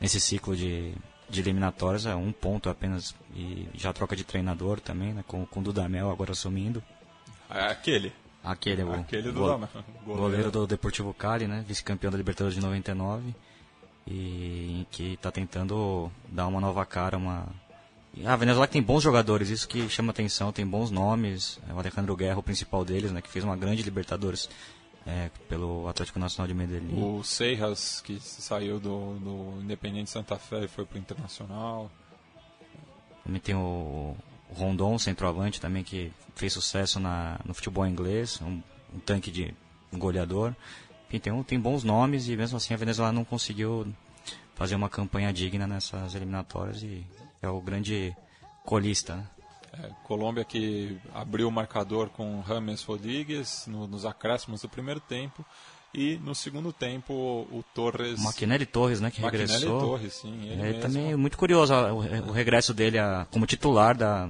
nesse 0.00 0.20
ciclo 0.20 0.54
de, 0.54 0.92
de 1.28 1.40
eliminatórias, 1.40 2.06
é 2.06 2.14
um 2.14 2.30
ponto 2.30 2.70
apenas. 2.70 3.14
E 3.34 3.68
já 3.74 3.92
troca 3.92 4.14
de 4.14 4.24
treinador 4.24 4.78
também, 4.78 5.12
né? 5.12 5.24
Com, 5.26 5.44
com 5.46 5.60
o 5.60 5.62
Dudamel 5.62 6.10
agora 6.10 6.32
assumindo. 6.32 6.82
É 7.50 7.64
aquele. 7.66 8.12
Aquele, 8.44 8.84
o 8.84 8.92
Aquele 8.92 9.32
do 9.32 9.40
goleiro. 9.40 9.68
goleiro. 10.06 10.50
do 10.50 10.66
Deportivo 10.66 11.12
Cali, 11.12 11.48
né? 11.48 11.64
Vice-campeão 11.66 12.12
da 12.12 12.18
Libertadores 12.18 12.54
de 12.54 12.60
99. 12.60 13.34
E 14.06 14.86
que 14.90 15.14
está 15.14 15.30
tentando 15.30 16.10
dar 16.28 16.46
uma 16.46 16.60
nova 16.60 16.86
cara, 16.86 17.18
uma... 17.18 17.46
A 18.24 18.36
Venezuela 18.36 18.66
tem 18.66 18.82
bons 18.82 19.02
jogadores, 19.02 19.48
isso 19.48 19.68
que 19.68 19.88
chama 19.88 20.10
atenção, 20.10 20.52
tem 20.52 20.66
bons 20.66 20.90
nomes. 20.90 21.58
É 21.68 21.72
O 21.72 21.78
Alejandro 21.78 22.16
Guerra, 22.16 22.38
o 22.38 22.42
principal 22.42 22.84
deles, 22.84 23.12
né? 23.12 23.20
Que 23.22 23.28
fez 23.30 23.44
uma 23.44 23.56
grande 23.56 23.82
Libertadores 23.82 24.48
é, 25.06 25.30
pelo 25.48 25.86
Atlético 25.88 26.18
Nacional 26.18 26.48
de 26.48 26.54
Medellín. 26.54 27.00
O 27.02 27.22
Seiras, 27.22 28.00
que 28.00 28.18
saiu 28.20 28.78
do, 28.80 29.14
do 29.18 29.62
Independente 29.62 30.10
Santa 30.10 30.36
Fé 30.36 30.64
e 30.64 30.68
foi 30.68 30.84
pro 30.84 30.98
Internacional. 30.98 31.90
Também 33.24 33.40
tem 33.40 33.54
o 33.54 34.16
Rondon, 34.52 34.98
centroavante 34.98 35.60
também, 35.60 35.84
que 35.84 36.12
fez 36.34 36.52
sucesso 36.52 36.98
na, 36.98 37.38
no 37.44 37.52
futebol 37.54 37.86
inglês, 37.86 38.40
um, 38.42 38.60
um 38.94 38.98
tanque 39.00 39.30
de 39.30 39.54
um 39.92 39.98
goleador. 39.98 40.54
Enfim, 41.08 41.18
tem, 41.18 41.32
um- 41.32 41.42
tem 41.42 41.58
bons 41.60 41.84
nomes 41.84 42.28
e 42.28 42.36
mesmo 42.36 42.56
assim 42.56 42.74
a 42.74 42.76
Venezuela 42.76 43.12
não 43.12 43.24
conseguiu 43.24 43.86
fazer 44.54 44.74
uma 44.74 44.88
campanha 44.88 45.32
digna 45.32 45.66
nessas 45.66 46.14
eliminatórias 46.14 46.82
e 46.82 47.04
é 47.42 47.48
o 47.48 47.60
grande 47.60 48.14
colista. 48.64 49.16
né? 49.16 49.26
É, 49.80 49.90
Colômbia 50.04 50.44
que 50.44 50.98
abriu 51.14 51.46
o 51.48 51.52
marcador 51.52 52.08
com 52.08 52.40
Rames 52.40 52.82
Rodrigues 52.82 53.64
no- 53.66 53.86
nos 53.86 54.04
acréscimos 54.04 54.62
do 54.62 54.68
primeiro 54.68 55.00
tempo. 55.00 55.44
E 55.94 56.16
no 56.18 56.34
segundo 56.34 56.70
tempo 56.72 57.12
o 57.14 57.64
Torres. 57.74 58.20
Maquinelli 58.22 58.66
Torres, 58.66 59.00
né, 59.00 59.10
que 59.10 59.22
Maquinelli 59.22 59.50
regressou. 59.50 59.80
Torres, 59.80 60.12
sim. 60.14 60.48
Ele 60.50 60.76
é 60.76 60.80
também 60.80 61.16
muito 61.16 61.38
curioso 61.38 61.72
o, 61.72 62.28
o 62.28 62.30
regresso 62.32 62.74
dele 62.74 62.98
a, 62.98 63.26
como 63.30 63.46
titular 63.46 63.96
da, 63.96 64.28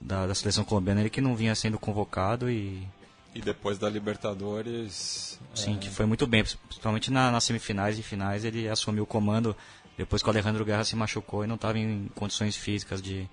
da, 0.00 0.26
da 0.26 0.34
seleção 0.34 0.64
colombiana, 0.64 1.00
ele 1.00 1.10
que 1.10 1.20
não 1.20 1.36
vinha 1.36 1.54
sendo 1.54 1.78
convocado 1.78 2.50
e 2.50 2.84
E 3.32 3.40
depois 3.40 3.78
da 3.78 3.88
Libertadores. 3.88 5.38
Sim, 5.54 5.76
é, 5.76 5.78
que 5.78 5.88
foi 5.88 6.04
muito 6.06 6.26
bem, 6.26 6.42
principalmente 6.42 7.10
na, 7.12 7.30
nas 7.30 7.44
semifinais 7.44 7.96
e 7.98 8.02
finais 8.02 8.44
ele 8.44 8.68
assumiu 8.68 9.04
o 9.04 9.06
comando 9.06 9.56
depois 9.96 10.22
que 10.22 10.28
o 10.28 10.32
Alejandro 10.32 10.64
Guerra 10.64 10.84
se 10.84 10.96
machucou 10.96 11.44
e 11.44 11.46
não 11.46 11.54
estava 11.56 11.78
em 11.78 12.08
condições 12.14 12.56
físicas 12.56 13.00
de, 13.02 13.28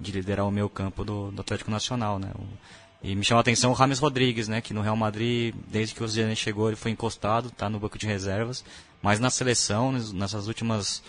de 0.00 0.12
liderar 0.12 0.46
o 0.46 0.50
meio 0.50 0.68
campo 0.68 1.04
do, 1.04 1.30
do 1.30 1.40
Atlético 1.40 1.70
Nacional, 1.70 2.18
né? 2.18 2.30
O- 2.38 2.84
e 3.06 3.14
me 3.14 3.22
chama 3.22 3.40
a 3.40 3.42
atenção 3.42 3.70
o 3.70 3.74
Rames 3.74 3.98
Rodrigues, 3.98 4.48
né? 4.48 4.62
Que 4.62 4.72
no 4.72 4.80
Real 4.80 4.96
Madrid, 4.96 5.54
desde 5.68 5.94
que 5.94 6.02
o 6.02 6.08
Zidane 6.08 6.34
chegou, 6.34 6.68
ele 6.68 6.76
foi 6.76 6.90
encostado, 6.90 7.48
está 7.48 7.68
no 7.68 7.78
banco 7.78 7.98
de 7.98 8.06
reservas, 8.06 8.64
mas 9.02 9.20
na 9.20 9.28
seleção, 9.28 9.92
nes- 9.92 10.10
nessas 10.12 10.46
últimas 10.48 11.02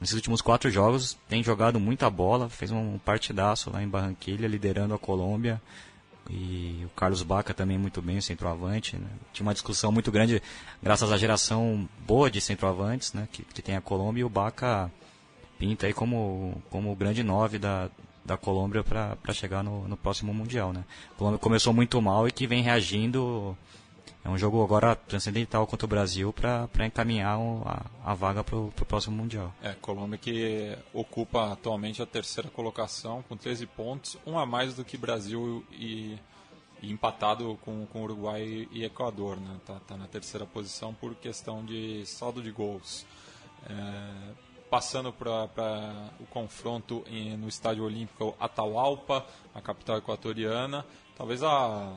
nesses 0.00 0.14
últimos 0.16 0.42
quatro 0.42 0.68
jogos, 0.70 1.16
tem 1.28 1.42
jogado 1.42 1.80
muita 1.80 2.10
bola, 2.10 2.50
fez 2.50 2.70
um 2.70 2.98
partidaço 2.98 3.70
lá 3.70 3.82
em 3.82 3.88
Barranquilha, 3.88 4.46
liderando 4.46 4.92
a 4.92 4.98
Colômbia. 4.98 5.62
E 6.28 6.82
o 6.84 6.88
Carlos 6.90 7.22
Baca 7.22 7.54
também 7.54 7.78
muito 7.78 8.02
bem, 8.02 8.20
centroavante. 8.20 8.96
Né? 8.96 9.08
Tinha 9.32 9.46
uma 9.46 9.52
discussão 9.52 9.92
muito 9.92 10.10
grande, 10.10 10.42
graças 10.82 11.12
à 11.12 11.16
geração 11.16 11.88
boa 12.06 12.30
de 12.30 12.40
centroavantes 12.40 13.12
né? 13.12 13.28
que, 13.30 13.42
que 13.42 13.62
tem 13.62 13.76
a 13.76 13.80
Colômbia. 13.80 14.22
E 14.22 14.24
o 14.24 14.28
Baca 14.28 14.90
pinta 15.58 15.86
aí 15.86 15.92
como, 15.92 16.60
como 16.70 16.90
o 16.92 16.96
grande 16.96 17.22
nove 17.22 17.58
da, 17.58 17.88
da 18.24 18.36
Colômbia 18.36 18.82
para 18.82 19.32
chegar 19.32 19.62
no, 19.62 19.86
no 19.86 19.96
próximo 19.96 20.34
Mundial. 20.34 20.72
Né? 20.72 20.84
A 21.12 21.18
Colômbia 21.18 21.38
começou 21.38 21.72
muito 21.72 22.00
mal 22.02 22.26
e 22.26 22.32
que 22.32 22.46
vem 22.46 22.62
reagindo. 22.62 23.56
É 24.26 24.28
um 24.28 24.36
jogo 24.36 24.60
agora 24.60 24.96
transcendental 24.96 25.68
contra 25.68 25.84
o 25.86 25.88
Brasil 25.88 26.32
para 26.32 26.84
encaminhar 26.84 27.38
a, 27.64 28.10
a 28.10 28.12
vaga 28.12 28.42
para 28.42 28.56
o 28.56 28.72
próximo 28.72 29.16
Mundial. 29.16 29.54
É, 29.62 29.72
Colômbia 29.74 30.18
que 30.18 30.76
ocupa 30.92 31.52
atualmente 31.52 32.02
a 32.02 32.06
terceira 32.06 32.50
colocação 32.50 33.22
com 33.28 33.36
13 33.36 33.66
pontos, 33.68 34.18
um 34.26 34.36
a 34.36 34.44
mais 34.44 34.74
do 34.74 34.84
que 34.84 34.96
Brasil 34.96 35.64
e, 35.70 36.18
e 36.82 36.90
empatado 36.90 37.56
com, 37.64 37.86
com 37.86 38.02
Uruguai 38.02 38.66
e 38.72 38.82
Equador, 38.82 39.36
né? 39.36 39.60
Tá, 39.64 39.78
tá 39.86 39.96
na 39.96 40.08
terceira 40.08 40.44
posição 40.44 40.92
por 40.92 41.14
questão 41.14 41.64
de 41.64 42.04
saldo 42.04 42.42
de 42.42 42.50
gols. 42.50 43.06
É, 43.70 44.32
passando 44.68 45.12
para 45.12 46.10
o 46.18 46.26
confronto 46.26 47.04
em- 47.06 47.36
no 47.36 47.46
Estádio 47.46 47.84
Olímpico 47.84 48.34
Atahualpa, 48.40 49.24
a 49.54 49.60
capital 49.60 49.98
equatoriana, 49.98 50.84
talvez 51.16 51.44
a, 51.44 51.92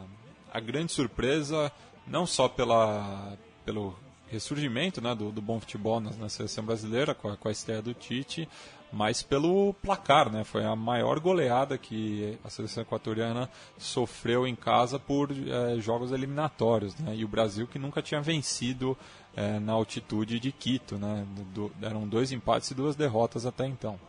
a 0.53 0.59
grande 0.59 0.91
surpresa, 0.91 1.71
não 2.09 2.25
só 2.25 2.47
pela, 2.49 3.37
pelo 3.65 3.95
ressurgimento 4.27 5.01
né, 5.01 5.13
do, 5.15 5.31
do 5.31 5.41
bom 5.41 5.59
futebol 5.59 5.99
na, 5.99 6.11
na 6.11 6.29
seleção 6.29 6.63
brasileira, 6.63 7.13
com 7.15 7.29
a, 7.29 7.37
com 7.37 7.47
a 7.47 7.51
estreia 7.51 7.81
do 7.81 7.93
Tite, 7.93 8.47
mas 8.91 9.21
pelo 9.21 9.73
placar. 9.81 10.31
Né, 10.31 10.43
foi 10.43 10.65
a 10.65 10.75
maior 10.75 11.19
goleada 11.19 11.77
que 11.77 12.37
a 12.43 12.49
seleção 12.49 12.81
equatoriana 12.83 13.49
sofreu 13.77 14.47
em 14.47 14.55
casa 14.55 14.97
por 14.99 15.29
eh, 15.31 15.79
jogos 15.79 16.11
eliminatórios. 16.11 16.95
Né, 16.97 17.15
e 17.15 17.23
o 17.23 17.27
Brasil 17.27 17.67
que 17.67 17.79
nunca 17.79 18.01
tinha 18.01 18.21
vencido 18.21 18.97
eh, 19.35 19.59
na 19.59 19.73
altitude 19.73 20.39
de 20.39 20.51
Quito. 20.51 20.95
Né, 20.97 21.25
do- 21.53 21.71
eram 21.81 22.07
dois 22.07 22.31
empates 22.31 22.71
e 22.71 22.75
duas 22.75 22.95
derrotas 22.95 23.45
até 23.45 23.65
então. 23.67 23.99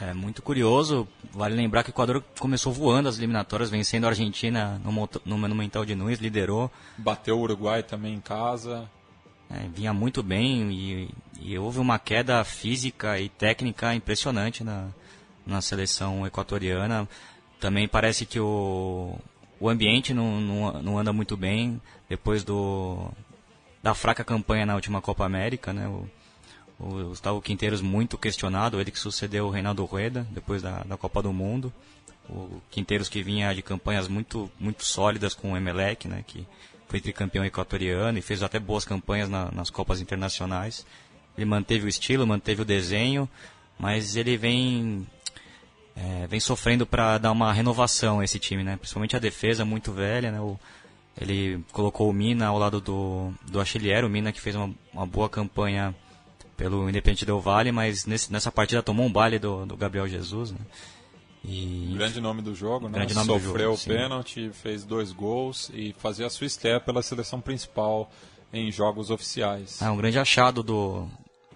É 0.00 0.12
muito 0.12 0.42
curioso. 0.42 1.08
Vale 1.32 1.54
lembrar 1.54 1.82
que 1.82 1.90
o 1.90 1.92
Equador 1.92 2.22
começou 2.38 2.72
voando 2.72 3.08
as 3.08 3.18
eliminatórias, 3.18 3.70
vencendo 3.70 4.04
a 4.04 4.08
Argentina 4.08 4.80
no, 4.84 5.38
Monumental 5.38 5.84
de 5.84 5.94
Nunes, 5.94 6.20
liderou. 6.20 6.70
Bateu 6.98 7.38
o 7.38 7.42
Uruguai 7.42 7.82
também 7.82 8.14
em 8.14 8.20
casa. 8.20 8.88
É, 9.50 9.66
vinha 9.74 9.92
muito 9.92 10.22
bem 10.22 10.70
e, 10.70 11.10
e 11.40 11.58
houve 11.58 11.80
uma 11.80 11.98
queda 11.98 12.44
física 12.44 13.18
e 13.18 13.28
técnica 13.28 13.92
impressionante 13.94 14.62
na, 14.62 14.88
na 15.44 15.60
seleção 15.60 16.26
equatoriana. 16.26 17.08
Também 17.58 17.88
parece 17.88 18.24
que 18.24 18.38
o, 18.38 19.18
o 19.58 19.68
ambiente 19.68 20.14
não, 20.14 20.40
não, 20.40 20.82
não 20.82 20.98
anda 20.98 21.12
muito 21.12 21.36
bem 21.36 21.80
depois 22.08 22.44
do, 22.44 23.10
da 23.82 23.92
fraca 23.92 24.22
campanha 24.22 24.64
na 24.64 24.76
última 24.76 25.00
Copa 25.00 25.24
América. 25.24 25.72
Né? 25.72 25.86
O, 25.88 26.08
o 26.80 27.08
Gustavo 27.08 27.42
Quinteiros 27.42 27.82
muito 27.82 28.16
questionado, 28.16 28.80
ele 28.80 28.90
que 28.90 28.98
sucedeu 28.98 29.46
o 29.46 29.50
Reinaldo 29.50 29.84
Rueda 29.84 30.26
depois 30.30 30.62
da, 30.62 30.82
da 30.82 30.96
Copa 30.96 31.22
do 31.22 31.32
Mundo. 31.32 31.72
O 32.28 32.60
Quinteiros 32.70 33.08
que 33.08 33.22
vinha 33.22 33.52
de 33.54 33.60
campanhas 33.60 34.08
muito, 34.08 34.50
muito 34.58 34.84
sólidas 34.84 35.34
com 35.34 35.52
o 35.52 35.56
Emelec, 35.56 36.08
né? 36.08 36.24
que 36.26 36.46
foi 36.88 37.00
tricampeão 37.00 37.44
equatoriano 37.44 38.18
e 38.18 38.22
fez 38.22 38.42
até 38.42 38.58
boas 38.58 38.84
campanhas 38.84 39.28
na- 39.28 39.50
nas 39.52 39.68
Copas 39.68 40.00
Internacionais. 40.00 40.86
Ele 41.36 41.44
manteve 41.44 41.84
o 41.84 41.88
estilo, 41.88 42.26
manteve 42.26 42.62
o 42.62 42.64
desenho, 42.64 43.28
mas 43.78 44.16
ele 44.16 44.36
vem 44.36 45.06
é, 45.96 46.26
vem 46.28 46.40
sofrendo 46.40 46.86
para 46.86 47.18
dar 47.18 47.32
uma 47.32 47.52
renovação 47.52 48.20
a 48.20 48.24
esse 48.24 48.38
time, 48.38 48.62
né? 48.62 48.76
Principalmente 48.76 49.16
a 49.16 49.18
defesa 49.18 49.64
muito 49.64 49.92
velha, 49.92 50.30
né? 50.30 50.40
O, 50.40 50.58
ele 51.20 51.62
colocou 51.72 52.08
o 52.08 52.12
Mina 52.12 52.46
ao 52.46 52.58
lado 52.58 52.80
do, 52.80 53.32
do 53.50 53.60
Achilliero, 53.60 54.06
o 54.06 54.10
Mina 54.10 54.32
que 54.32 54.40
fez 54.40 54.54
uma, 54.56 54.72
uma 54.92 55.04
boa 55.06 55.28
campanha 55.28 55.94
pelo 56.60 56.90
Independente 56.90 57.24
Del 57.24 57.40
Valle, 57.40 57.72
mas 57.72 58.04
nesse, 58.04 58.30
nessa 58.30 58.52
partida 58.52 58.82
tomou 58.82 59.06
um 59.06 59.10
baile 59.10 59.38
do, 59.38 59.64
do 59.64 59.78
Gabriel 59.78 60.06
Jesus, 60.06 60.50
né? 60.52 60.58
E, 61.42 61.94
Grande 61.96 62.20
nome 62.20 62.42
do 62.42 62.54
jogo, 62.54 62.86
né? 62.86 62.98
Grande 62.98 63.14
nome 63.14 63.26
Sofreu 63.28 63.72
o 63.72 63.78
pênalti, 63.78 64.50
fez 64.52 64.84
dois 64.84 65.10
gols 65.10 65.70
e 65.72 65.94
fazia 65.98 66.26
a 66.26 66.30
sua 66.30 66.46
estreia 66.46 66.78
pela 66.78 67.00
seleção 67.02 67.40
principal 67.40 68.10
em 68.52 68.70
jogos 68.70 69.10
oficiais. 69.10 69.80
É 69.80 69.88
um 69.90 69.96
grande 69.96 70.18
achado 70.18 70.62
do, 70.62 71.08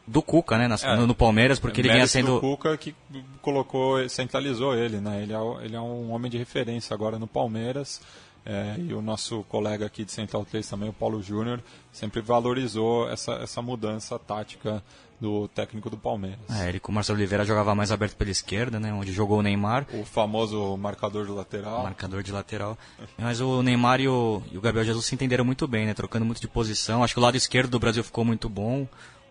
do 0.07 0.22
Cuca, 0.22 0.57
né? 0.57 0.66
nas- 0.68 0.82
É, 0.82 0.96
no, 0.96 1.07
no 1.07 1.14
Palmeiras, 1.14 1.59
porque 1.59 1.82
ele 1.82 1.92
vinha 1.92 2.07
sendo. 2.07 2.36
do 2.36 2.40
Cuca 2.40 2.74
que 2.78 2.94
colocou, 3.42 4.09
centralizou 4.09 4.74
ele, 4.74 5.00
né? 5.00 5.22
Ele 5.22 5.34
é, 5.34 5.38
o- 5.38 5.61
ele 5.61 5.76
é 5.76 5.80
um 5.80 6.12
homem 6.12 6.30
de 6.30 6.38
referência 6.38 6.94
agora 6.94 7.18
no 7.18 7.26
Palmeiras. 7.26 8.00
É, 8.47 8.76
e 8.78 8.92
o 8.92 9.01
nosso 9.03 9.42
colega 9.45 9.86
aqui 9.86 10.05
de 10.05 10.12
Central 10.12 10.45
3 10.45 10.68
também, 10.68 10.88
o 10.88 10.92
Paulo 10.92 11.22
Júnior, 11.22 11.62
sempre 11.92 12.20
valorizou 12.20 13.09
essa, 13.09 13.32
essa 13.34 13.62
mudança 13.62 14.18
tática 14.18 14.82
do 15.20 15.49
técnico 15.49 15.88
do 15.88 15.97
Palmeiras. 15.97 16.40
É, 16.51 16.68
ele 16.68 16.78
com 16.80 16.92
o 16.92 16.95
Marcelo 16.95 17.16
Oliveira 17.18 17.45
jogava 17.45 17.74
mais 17.74 17.90
aberto 17.90 18.16
pela 18.16 18.30
esquerda, 18.30 18.78
né? 18.78 18.92
Onde 18.92 19.12
jogou 19.12 19.38
o 19.38 19.42
Neymar. 19.42 19.86
O 19.95 20.05
famoso 20.05 20.76
marcador 20.76 21.24
de 21.24 21.30
lateral. 21.32 21.82
Marcador 21.84 22.22
de 22.22 22.32
lateral. 22.32 22.76
Mas 23.16 23.40
o 23.40 23.62
Neymar 23.62 24.01
e 24.01 24.09
o, 24.09 24.42
e 24.53 24.59
o 24.59 24.61
Gabriel 24.61 24.84
Jesus 24.84 25.07
se 25.07 25.14
entenderam 25.14 25.45
muito 25.45 25.66
bem, 25.66 25.86
né? 25.86 25.95
Trocando 25.95 26.26
muito 26.26 26.40
de 26.40 26.49
posição. 26.49 27.03
Acho 27.03 27.14
que 27.14 27.20
o 27.20 27.22
lado 27.22 27.36
esquerdo 27.36 27.70
do 27.70 27.78
Brasil 27.78 28.05
ficou 28.05 28.24
muito 28.24 28.49
bom. 28.49 28.86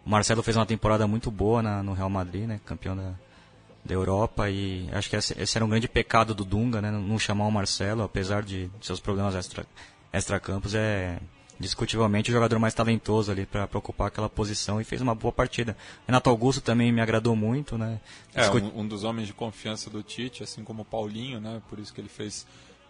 O 0.05 0.09
Marcelo 0.09 0.41
fez 0.41 0.57
uma 0.57 0.66
temporada 0.66 1.05
muito 1.05 1.30
boa 1.30 1.61
na- 1.61 1.84
no 1.84 1.93
Real 1.93 2.09
Madrid, 2.09 2.47
né? 2.47 2.59
Campeão 2.66 2.95
da, 2.95 3.11
da 3.84 3.93
Europa. 3.93 4.49
E 4.49 4.89
acho 4.91 5.09
que 5.09 5.15
esse, 5.15 5.57
era 5.57 5.65
um 5.65 5.69
grande 5.69 5.88
pecado 5.88 6.34
do 6.34 6.45
Dunga, 6.45 6.81
né? 6.81 6.91
Não 6.91 7.19
chamar 7.19 7.45
o 7.45 7.51
Marcelo, 7.51 8.03
apesar 8.03 8.43
de 8.43 8.69
seus 8.81 8.99
problemas 8.99 9.36
extra, 9.36 9.65
extra-campos. 10.11 10.73
É, 10.75 11.19
discutivelmente 11.59 12.29
o 12.29 12.34
jogador 12.34 12.59
mais 12.59 12.73
talentoso 12.73 13.31
ali 13.31 13.45
para 13.45 13.67
ocupar 13.73 14.07
aquela 14.07 14.29
posição 14.29 14.81
e 14.81 14.84
fez 14.84 15.01
uma 15.01 15.15
boa 15.15 15.31
partida. 15.31 15.77
Renato 16.05 16.29
Augusto 16.29 16.61
também 16.61 16.91
me 16.91 17.01
agradou 17.01 17.36
muito, 17.36 17.77
né? 17.77 17.99
É, 18.34 18.49
um, 18.49 18.81
um, 18.81 18.88
dos 18.88 19.03
homens 19.03 19.27
de 19.27 19.34
confiança 19.34 19.89
do 19.89 20.01
Tite, 20.03 20.43
assim 20.43 20.63
como 20.63 20.81
o 20.81 20.86
Paulinho, 20.86 21.39
né? 21.39 21.61
Por 21.69 21.79
isso 21.79 21.93
que 21.93 22.01
ele 22.01 22.09
fez, 22.09 22.45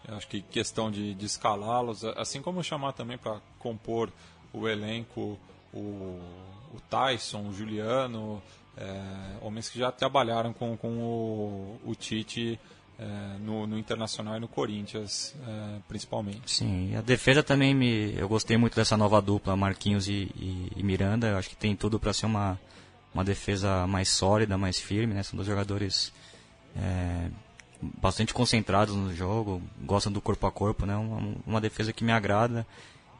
acho 0.08 0.28
que 0.28 0.42
questão 0.42 0.90
de, 0.90 1.14
de 1.14 1.26
escalá-los, 1.26 2.04
assim 2.04 2.42
como 2.42 2.64
chamar 2.64 2.94
também 2.94 3.18
para 3.18 3.40
compor 3.60 4.12
o 4.52 4.68
elenco 4.68 5.40
o, 5.74 6.20
o 6.74 6.80
Tyson, 6.90 7.48
o 7.48 7.54
Juliano, 7.54 8.42
é, 8.78 9.02
homens 9.42 9.70
que 9.70 9.78
já 9.78 9.92
trabalharam 9.92 10.54
com, 10.54 10.76
com 10.76 10.98
o, 10.98 11.80
o 11.86 11.96
Tite 11.96 12.60
é, 12.98 13.38
no, 13.40 13.68
no, 13.68 13.78
Internacional 13.78 14.38
e 14.38 14.40
no 14.40 14.48
Corinthians, 14.48 15.36
é, 15.48 15.80
principalmente. 15.88 16.52
Sim, 16.52 16.96
a 16.96 17.02
defesa 17.02 17.44
também 17.44 17.74
me. 17.74 18.16
Eu 18.18 18.28
gostei 18.28 18.58
muito 18.58 18.76
dessa 18.76 18.96
nova 18.98 19.22
dupla, 19.22 19.56
Marquinhos 19.56 20.08
e, 20.08 20.32
e, 20.36 20.72
e 20.76 20.84
Miranda. 20.84 21.28
Eu 21.28 21.38
acho 21.38 21.50
que 21.50 21.56
tem 21.56 21.76
tudo 21.76 22.00
para 22.00 22.14
ser 22.14 22.26
uma, 22.26 22.60
uma 23.14 23.24
defesa 23.24 23.86
mais 23.88 24.10
sólida, 24.10 24.58
mais 24.58 24.80
firme. 24.80 25.14
Né? 25.14 25.24
São 25.24 25.36
dois 25.38 25.48
jogadores 25.48 26.14
é, 26.76 27.30
bastante 27.82 28.34
concentrados 28.34 28.96
no 28.96 29.14
jogo, 29.14 29.62
gostam 29.82 30.12
do 30.12 30.22
corpo 30.22 30.48
a 30.48 30.52
corpo. 30.52 30.86
Né? 30.86 30.96
Uma, 30.96 31.36
uma 31.46 31.62
defesa 31.62 31.94
que 31.94 32.04
me 32.04 32.12
agrada. 32.12 32.66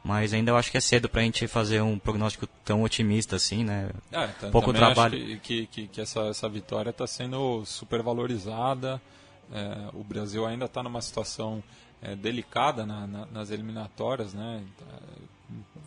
Mas 0.04 0.34
ainda 0.34 0.52
eu 0.52 0.58
acho 0.58 0.70
que 0.70 0.78
é 0.78 0.82
cedo 0.82 1.08
para 1.08 1.22
a 1.22 1.24
gente 1.24 1.48
fazer 1.48 1.82
um 1.82 1.98
prognóstico 1.98 2.46
tão 2.66 2.84
otimista 2.84 3.38
assim, 3.38 3.64
né? 3.64 3.90
É, 4.12 4.28
Pouco 4.50 4.74
trabalho. 4.74 5.18
Acho 5.18 5.40
que, 5.40 5.66
que, 5.68 5.88
que 5.88 6.02
essa, 6.02 6.24
essa 6.24 6.50
vitória 6.50 6.90
está 6.90 7.08
sendo 7.08 7.64
super 7.66 8.02
valorizada. 8.02 9.02
É, 9.50 9.90
o 9.94 10.04
Brasil 10.04 10.46
ainda 10.46 10.66
está 10.66 10.84
numa 10.84 11.02
situação 11.02 11.64
é, 12.02 12.18
delicada 12.18 12.86
na, 12.86 13.08
na, 13.08 13.26
nas 13.28 13.50
eliminatórias, 13.50 14.34
né? 14.34 14.62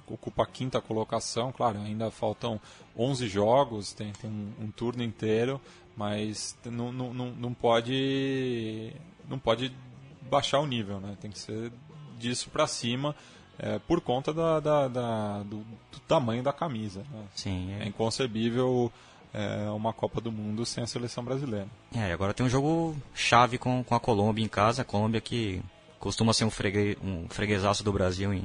Ocupa 0.07 0.45
a 0.45 0.47
quinta 0.47 0.81
colocação, 0.81 1.53
claro, 1.53 1.79
ainda 1.81 2.11
faltam 2.11 2.59
11 2.97 3.29
jogos, 3.29 3.93
tem, 3.93 4.13
tem 4.13 4.31
um, 4.31 4.65
um 4.65 4.71
turno 4.71 5.03
inteiro, 5.03 5.61
mas 5.95 6.57
não, 6.65 6.91
não, 6.91 7.13
não, 7.13 7.53
pode 7.53 8.95
não 9.29 9.39
pode 9.39 9.75
baixar 10.23 10.61
o 10.61 10.67
nível, 10.67 11.01
né? 11.01 11.17
Tem 11.21 11.31
que 11.31 11.39
ser 11.39 11.71
disso 12.19 12.49
para 12.49 12.67
cima 12.67 13.15
é, 13.59 13.79
por 13.79 14.01
conta 14.01 14.33
da, 14.33 14.61
da, 14.61 14.89
da 14.89 15.39
do, 15.43 15.59
do, 15.59 16.01
tamanho 16.07 16.43
da 16.43 16.53
camisa. 16.53 17.01
Né? 17.11 17.25
Sim, 17.35 17.75
é... 17.75 17.85
é 17.85 17.89
inconcebível 17.89 18.93
é, 19.33 19.69
uma 19.71 19.93
Copa 19.93 20.21
do 20.21 20.33
Mundo 20.33 20.65
sem 20.65 20.85
a 20.85 20.87
seleção 20.87 21.25
brasileira. 21.25 21.67
É, 21.95 22.13
agora 22.13 22.35
tem 22.35 22.45
um 22.45 22.49
jogo 22.49 22.97
chave 23.15 23.59
com, 23.59 23.85
com 23.85 23.95
a 23.95 24.01
Colômbia 24.01 24.45
em 24.45 24.49
casa. 24.49 24.83
A 24.83 24.85
Colômbia 24.85 25.21
que 25.21 25.63
costuma 25.99 26.33
ser 26.33 26.45
um, 26.45 26.51
fregue, 26.51 26.97
um 27.03 27.29
freguesaço 27.29 27.83
do 27.83 27.93
Brasil 27.93 28.33
em, 28.33 28.45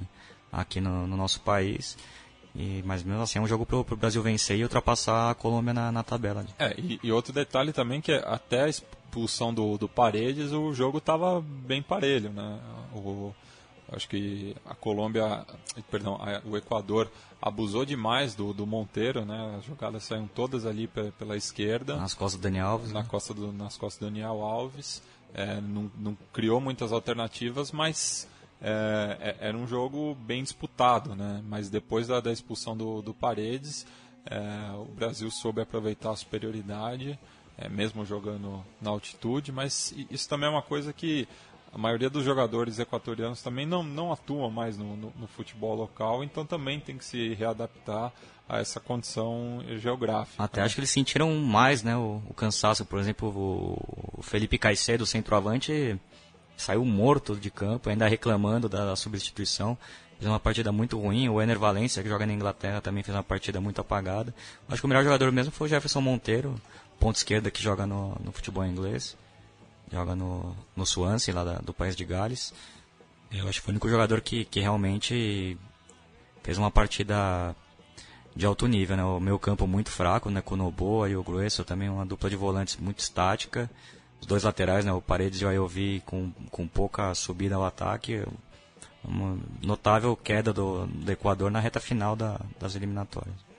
aqui 0.51 0.81
no, 0.81 1.07
no, 1.07 1.17
nosso 1.17 1.41
país. 1.41 1.97
E, 2.53 2.83
mas 2.85 3.03
mesmo 3.03 3.21
assim 3.21 3.39
é 3.39 3.41
um 3.41 3.47
jogo 3.47 3.65
para 3.65 3.77
o 3.77 3.97
Brasil 3.97 4.21
vencer 4.21 4.57
e 4.57 4.63
ultrapassar 4.63 5.31
a 5.31 5.35
Colômbia 5.35 5.73
na, 5.73 5.91
na 5.91 6.03
tabela. 6.03 6.45
É, 6.59 6.73
e, 6.77 6.99
e, 7.01 7.11
outro 7.11 7.31
detalhe 7.31 7.71
também 7.71 8.01
que 8.01 8.11
é, 8.11 8.23
até 8.25 8.63
a 8.63 8.69
expulsão 8.69 9.53
do, 9.53 9.77
do 9.77 9.87
Paredes 9.87 10.51
o 10.51 10.73
jogo 10.73 10.97
estava 10.97 11.41
bem 11.41 11.81
parelho. 11.81 12.31
Né? 12.31 12.59
O, 12.93 13.33
Acho 13.91 14.07
que 14.07 14.55
a 14.65 14.73
Colômbia, 14.73 15.45
perdão, 15.89 16.15
a, 16.15 16.41
o 16.47 16.55
Equador 16.55 17.11
abusou 17.41 17.83
demais 17.83 18.33
do, 18.33 18.53
do 18.53 18.65
Monteiro, 18.65 19.25
né? 19.25 19.55
As 19.57 19.65
jogadas 19.65 20.03
saíram 20.03 20.27
todas 20.27 20.65
ali 20.65 20.87
pela 21.17 21.35
esquerda. 21.35 21.97
Nas 21.97 22.13
costas 22.13 22.39
do 22.39 22.43
Daniel 22.43 22.67
Alves. 22.67 22.91
Na 22.91 23.01
né? 23.01 23.07
costa 23.09 23.33
do, 23.33 23.51
nas 23.51 23.75
costas 23.75 23.99
do 23.99 24.05
Daniel 24.11 24.41
Alves. 24.41 25.01
É, 25.33 25.59
não, 25.59 25.91
não, 25.97 26.17
criou 26.31 26.61
muitas 26.61 26.91
alternativas, 26.91 27.71
mas 27.71 28.27
é, 28.61 29.17
é, 29.39 29.47
era 29.47 29.57
um 29.57 29.67
jogo 29.67 30.15
bem 30.15 30.43
disputado, 30.43 31.15
né? 31.15 31.41
Mas 31.45 31.69
depois 31.69 32.07
da, 32.07 32.19
da 32.19 32.31
expulsão 32.31 32.75
do, 32.77 33.01
do 33.01 33.13
Paredes, 33.13 33.85
é, 34.25 34.39
o 34.75 34.85
Brasil 34.85 35.29
soube 35.31 35.61
aproveitar 35.61 36.11
a 36.11 36.15
superioridade, 36.15 37.19
é, 37.57 37.67
mesmo 37.67 38.05
jogando 38.05 38.63
na 38.81 38.89
altitude, 38.89 39.51
mas 39.51 39.93
isso 40.09 40.29
também 40.29 40.47
é 40.47 40.51
uma 40.51 40.61
coisa 40.61 40.93
que 40.93 41.27
a 41.73 41.77
maioria 41.77 42.09
dos 42.09 42.25
jogadores 42.25 42.79
equatorianos 42.79 43.41
também 43.41 43.65
não, 43.65 43.81
não 43.81 44.11
atuam 44.11 44.49
mais 44.49 44.77
no, 44.77 44.95
no, 44.97 45.13
no, 45.17 45.27
futebol 45.27 45.73
local, 45.73 46.23
então 46.23 46.45
também 46.45 46.79
tem 46.79 46.97
que 46.97 47.05
se 47.05 47.33
readaptar 47.33 48.11
a 48.47 48.59
essa 48.59 48.79
condição 48.79 49.63
geográfica. 49.77 50.43
Até 50.43 50.61
acho 50.61 50.75
que 50.75 50.81
eles 50.81 50.89
sentiram 50.89 51.33
mais 51.35 51.81
né, 51.81 51.95
o, 51.95 52.21
o 52.27 52.33
cansaço. 52.33 52.83
Por 52.83 52.99
exemplo, 52.99 53.29
o, 53.29 54.21
Felipe 54.21 54.57
Caicedo, 54.57 55.05
centroavante, 55.05 55.97
saiu 56.57 56.83
morto 56.83 57.35
de 57.37 57.49
campo, 57.49 57.89
ainda 57.89 58.05
reclamando 58.05 58.67
da, 58.67 58.85
da 58.85 58.95
substituição. 58.97 59.77
Fez 60.19 60.29
uma 60.29 60.39
partida 60.39 60.73
muito 60.73 60.99
ruim. 60.99 61.29
O 61.29 61.41
Ener 61.41 61.57
Valencia, 61.57 62.03
que 62.03 62.09
joga 62.09 62.25
na 62.25 62.33
Inglaterra, 62.33 62.81
também 62.81 63.01
fez 63.01 63.15
uma 63.15 63.23
partida 63.23 63.61
muito 63.61 63.79
apagada. 63.79 64.35
Acho 64.67 64.81
que 64.81 64.85
o 64.85 64.89
melhor 64.89 65.05
jogador 65.05 65.31
mesmo 65.31 65.53
foi 65.53 65.67
o 65.67 65.69
Jefferson 65.69 66.01
Monteiro, 66.01 66.61
ponto 66.99 67.15
esquerda 67.15 67.49
que 67.49 67.63
joga 67.63 67.85
no, 67.85 68.17
no 68.21 68.33
futebol 68.33 68.65
inglês 68.65 69.15
joga 69.91 70.15
no, 70.15 70.55
no 70.75 70.85
Swansea, 70.85 71.33
lá 71.33 71.43
da, 71.43 71.53
do 71.59 71.73
país 71.73 71.95
de 71.95 72.05
Gales. 72.05 72.53
Eu 73.31 73.47
acho 73.47 73.59
que 73.59 73.65
foi 73.65 73.71
o 73.71 73.73
único 73.73 73.89
jogador 73.89 74.21
que, 74.21 74.45
que 74.45 74.59
realmente 74.59 75.57
fez 76.43 76.57
uma 76.57 76.71
partida 76.71 77.55
de 78.35 78.45
alto 78.45 78.67
nível, 78.67 78.97
né? 78.97 79.03
O 79.03 79.19
meu 79.19 79.37
campo 79.37 79.67
muito 79.67 79.89
fraco, 79.89 80.29
né? 80.29 80.41
Com 80.41 80.55
o 80.55 80.57
Noboa 80.57 81.09
e 81.09 81.15
o 81.15 81.23
Grueso 81.23 81.63
também 81.63 81.89
uma 81.89 82.05
dupla 82.05 82.29
de 82.29 82.35
volantes 82.35 82.77
muito 82.77 82.99
estática. 82.99 83.69
Os 84.19 84.27
dois 84.27 84.43
laterais, 84.43 84.85
né? 84.85 84.93
O 84.93 85.01
Paredes 85.01 85.41
e 85.41 85.45
o 85.45 85.49
Ayovi 85.49 86.01
com, 86.05 86.31
com 86.49 86.67
pouca 86.67 87.13
subida 87.13 87.55
ao 87.55 87.65
ataque. 87.65 88.23
Uma 89.03 89.37
notável 89.61 90.15
queda 90.15 90.53
do, 90.53 90.85
do 90.85 91.11
Equador 91.11 91.49
na 91.49 91.59
reta 91.59 91.79
final 91.79 92.15
da, 92.15 92.39
das 92.59 92.75
eliminatórias. 92.75 93.50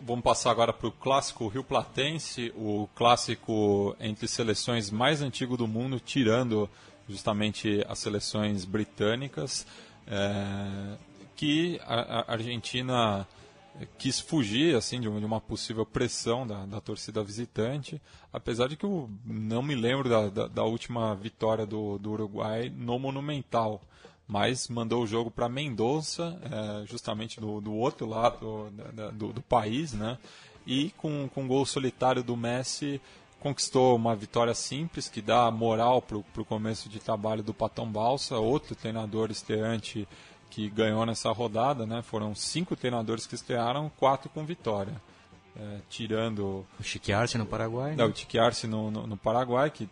Vamos 0.00 0.22
passar 0.24 0.50
agora 0.50 0.72
para 0.72 0.88
o 0.88 0.92
clássico 0.92 1.48
Rio 1.48 1.64
Platense, 1.64 2.52
o 2.56 2.88
clássico 2.94 3.96
entre 3.98 4.28
seleções 4.28 4.90
mais 4.90 5.22
antigo 5.22 5.56
do 5.56 5.66
mundo, 5.66 5.98
tirando 5.98 6.68
justamente 7.08 7.84
as 7.88 8.00
seleções 8.00 8.64
britânicas, 8.64 9.66
é, 10.06 10.96
que 11.36 11.80
a, 11.84 12.20
a, 12.20 12.32
Argentina 12.32 13.26
quis 13.98 14.20
fugir 14.20 14.76
assim 14.76 15.00
de 15.00 15.08
uma 15.08 15.40
possível 15.40 15.84
pressão 15.86 16.46
da, 16.46 16.66
da 16.66 16.80
torcida 16.80 17.22
visitante, 17.24 18.00
apesar 18.32 18.68
de 18.68 18.76
que 18.76 18.84
eu 18.84 19.10
não 19.24 19.62
me 19.62 19.74
lembro 19.74 20.08
da, 20.08 20.28
da, 20.28 20.46
da 20.46 20.64
última 20.64 21.14
vitória 21.14 21.66
do, 21.66 21.98
do 21.98 22.12
Uruguai 22.12 22.70
no 22.74 22.98
Monumental 22.98 23.82
mas 24.26 24.68
mandou 24.68 25.02
o 25.02 25.06
jogo 25.06 25.30
para 25.30 25.48
Mendonça, 25.48 26.38
é, 26.44 26.86
justamente 26.86 27.40
do, 27.40 27.60
do, 27.60 27.74
outro 27.74 28.06
lado 28.06 28.72
do, 29.12 29.32
do, 29.32 29.42
país, 29.42 29.92
né? 29.92 30.18
E 30.66 30.90
com, 30.96 31.28
com 31.28 31.42
um 31.42 31.48
gol 31.48 31.66
solitário 31.66 32.22
do 32.22 32.36
Messi 32.36 33.00
conquistou 33.38 33.94
uma 33.94 34.16
vitória 34.16 34.54
simples 34.54 35.06
que 35.06 35.20
dá 35.20 35.50
moral 35.50 36.00
para 36.00 36.16
o 36.16 36.44
começo 36.46 36.88
de 36.88 36.98
trabalho 36.98 37.42
do 37.42 37.52
Patão 37.52 37.86
Balsa, 37.86 38.38
outro 38.38 38.74
treinador 38.74 39.30
estreante 39.30 40.08
que 40.48 40.70
ganhou 40.70 41.04
nessa 41.04 41.30
rodada, 41.30 41.84
né? 41.84 42.00
Foram 42.00 42.34
cinco 42.34 42.74
treinadores 42.74 43.26
que 43.26 43.34
estrearam, 43.34 43.90
quatro 43.98 44.30
com 44.30 44.46
vitória. 44.46 44.94
É, 45.56 45.78
tirando 45.90 46.66
o 46.80 46.82
Chique 46.82 47.12
Arce 47.12 47.36
no 47.36 47.44
Paraguai, 47.44 47.90
né? 47.90 47.96
Não, 47.98 48.10
o 48.10 48.16
Chique 48.16 48.38
Arce 48.38 48.66
no, 48.66 48.90
no, 48.90 49.06
no 49.06 49.16
Paraguai, 49.16 49.70
que 49.70 49.88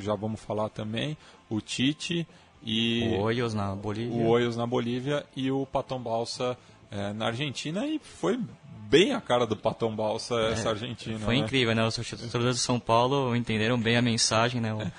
já 0.00 0.14
vamos 0.14 0.40
falar 0.40 0.68
também, 0.68 1.16
o 1.48 1.60
Tite 1.60 2.26
e 2.66 3.16
o 3.16 3.20
Oyos 3.20 3.54
na 3.54 3.74
Bolívia. 3.74 4.12
O 4.12 4.26
Oyos 4.26 4.56
na 4.56 4.66
Bolívia 4.66 5.24
e 5.36 5.50
o 5.50 5.64
Patão 5.64 6.00
Balsa 6.00 6.58
é, 6.90 7.12
na 7.12 7.26
Argentina 7.26 7.86
e 7.86 7.98
foi 7.98 8.38
bem 8.88 9.12
a 9.12 9.20
cara 9.20 9.46
do 9.46 9.56
Patão 9.56 9.94
Balsa 9.94 10.34
é, 10.34 10.52
essa 10.52 10.70
Argentina. 10.70 11.18
Foi 11.20 11.36
né? 11.36 11.42
incrível, 11.42 11.74
né? 11.74 11.86
Os 11.86 11.94
torcedores 11.94 12.56
de 12.56 12.60
São 12.60 12.80
Paulo 12.80 13.34
entenderam 13.36 13.78
bem 13.78 13.96
a 13.96 14.02
mensagem, 14.02 14.60
né? 14.60 14.74
O. 14.74 14.78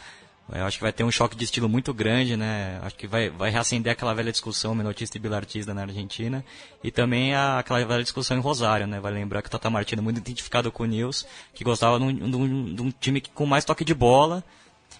Eu 0.53 0.65
acho 0.65 0.77
que 0.77 0.83
vai 0.83 0.93
ter 0.93 1.03
um 1.03 1.11
choque 1.11 1.35
de 1.35 1.43
estilo 1.43 1.67
muito 1.67 1.93
grande, 1.93 2.37
né? 2.37 2.79
Acho 2.81 2.95
que 2.95 3.05
vai, 3.05 3.29
vai 3.29 3.49
reacender 3.49 3.91
aquela 3.91 4.13
velha 4.13 4.31
discussão 4.31 4.73
menotista 4.73 5.17
e 5.17 5.19
bilartista 5.19 5.73
na 5.73 5.81
Argentina. 5.81 6.43
E 6.81 6.89
também 6.89 7.33
a, 7.35 7.59
aquela 7.59 7.83
velha 7.83 8.01
discussão 8.01 8.37
em 8.37 8.39
Rosário, 8.39 8.87
né? 8.87 8.97
Vai 8.97 9.11
lembrar 9.11 9.41
que 9.41 9.49
o 9.49 9.51
Tata 9.51 9.69
Martino 9.69 10.01
é 10.01 10.03
muito 10.03 10.19
identificado 10.19 10.71
com 10.71 10.83
o 10.83 10.85
Nils, 10.85 11.25
que 11.53 11.65
gostava 11.65 11.99
de 11.99 12.05
um, 12.05 12.13
de 12.13 12.37
um, 12.37 12.75
de 12.75 12.81
um 12.81 12.91
time 12.91 13.19
com 13.19 13.45
mais 13.45 13.65
toque 13.65 13.83
de 13.83 13.93
bola, 13.93 14.41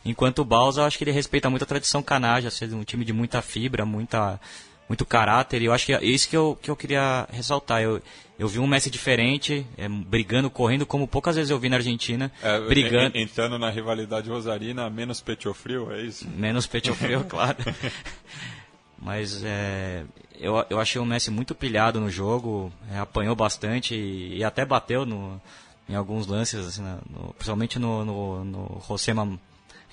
Enquanto 0.08 0.40
o 0.40 0.46
Balsa, 0.46 0.80
eu 0.80 0.86
acho 0.86 0.98
que 0.98 1.04
ele 1.04 1.12
respeita 1.12 1.50
muito 1.50 1.64
a 1.64 1.68
tradição 1.68 2.02
canaja, 2.02 2.50
ser 2.50 2.74
um 2.74 2.84
time 2.84 3.04
de 3.04 3.12
muita 3.12 3.42
fibra, 3.42 3.86
muita, 3.86 4.40
muito 4.88 5.06
caráter. 5.06 5.62
E 5.62 5.66
eu 5.66 5.74
acho 5.74 5.86
que 5.86 5.94
é 5.94 6.04
isso 6.04 6.30
que 6.30 6.38
eu, 6.38 6.58
que 6.62 6.72
eu 6.72 6.76
queria 6.78 7.28
ressaltar. 7.30 7.82
Eu, 7.82 8.02
eu 8.40 8.48
vi 8.48 8.58
um 8.58 8.66
Messi 8.66 8.90
diferente, 8.90 9.68
é, 9.78 9.90
brigando, 9.90 10.50
correndo, 10.50 10.86
como 10.86 11.08
poucas 11.08 11.36
vezes 11.36 11.52
eu 11.52 11.60
vi 11.60 11.68
na 11.68 11.76
Argentina. 11.76 12.32
É, 12.42 12.60
brigando. 12.62 13.18
Entrando 13.18 13.60
na 13.60 13.70
rivalidade 13.70 14.30
rosarina, 14.30 14.90
menos 14.90 15.22
frio, 15.54 15.92
é 15.92 16.02
isso? 16.02 16.26
Menos 16.30 16.66
frio, 16.96 17.26
claro. 17.26 17.58
Mas 18.98 19.44
é, 19.44 20.06
eu, 20.40 20.66
eu 20.70 20.80
achei 20.80 21.02
o 21.02 21.06
Messi 21.06 21.30
muito 21.30 21.54
pilhado 21.54 22.00
no 22.00 22.10
jogo, 22.10 22.72
é, 22.92 22.98
apanhou 22.98 23.36
bastante 23.36 23.94
e, 23.94 24.38
e, 24.38 24.44
até 24.44 24.66
bateu 24.66 25.06
no, 25.06 25.40
em 25.88 25.96
alguns 25.96 26.26
lances, 26.28 26.66
assim, 26.66 26.82
no, 27.10 27.34
principalmente 27.34 27.78
no, 27.78 28.04
no, 28.04 28.44
no 28.46 28.82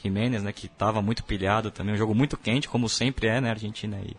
Jiménez, 0.04 0.42
né, 0.42 0.52
que 0.52 0.66
estava 0.66 1.00
muito 1.00 1.24
pilhado 1.24 1.70
também, 1.70 1.94
um 1.94 1.98
jogo 1.98 2.14
muito 2.14 2.36
quente, 2.36 2.68
como 2.68 2.88
sempre 2.88 3.26
é, 3.26 3.40
né, 3.40 3.50
Argentina 3.50 3.98
e, 4.04 4.16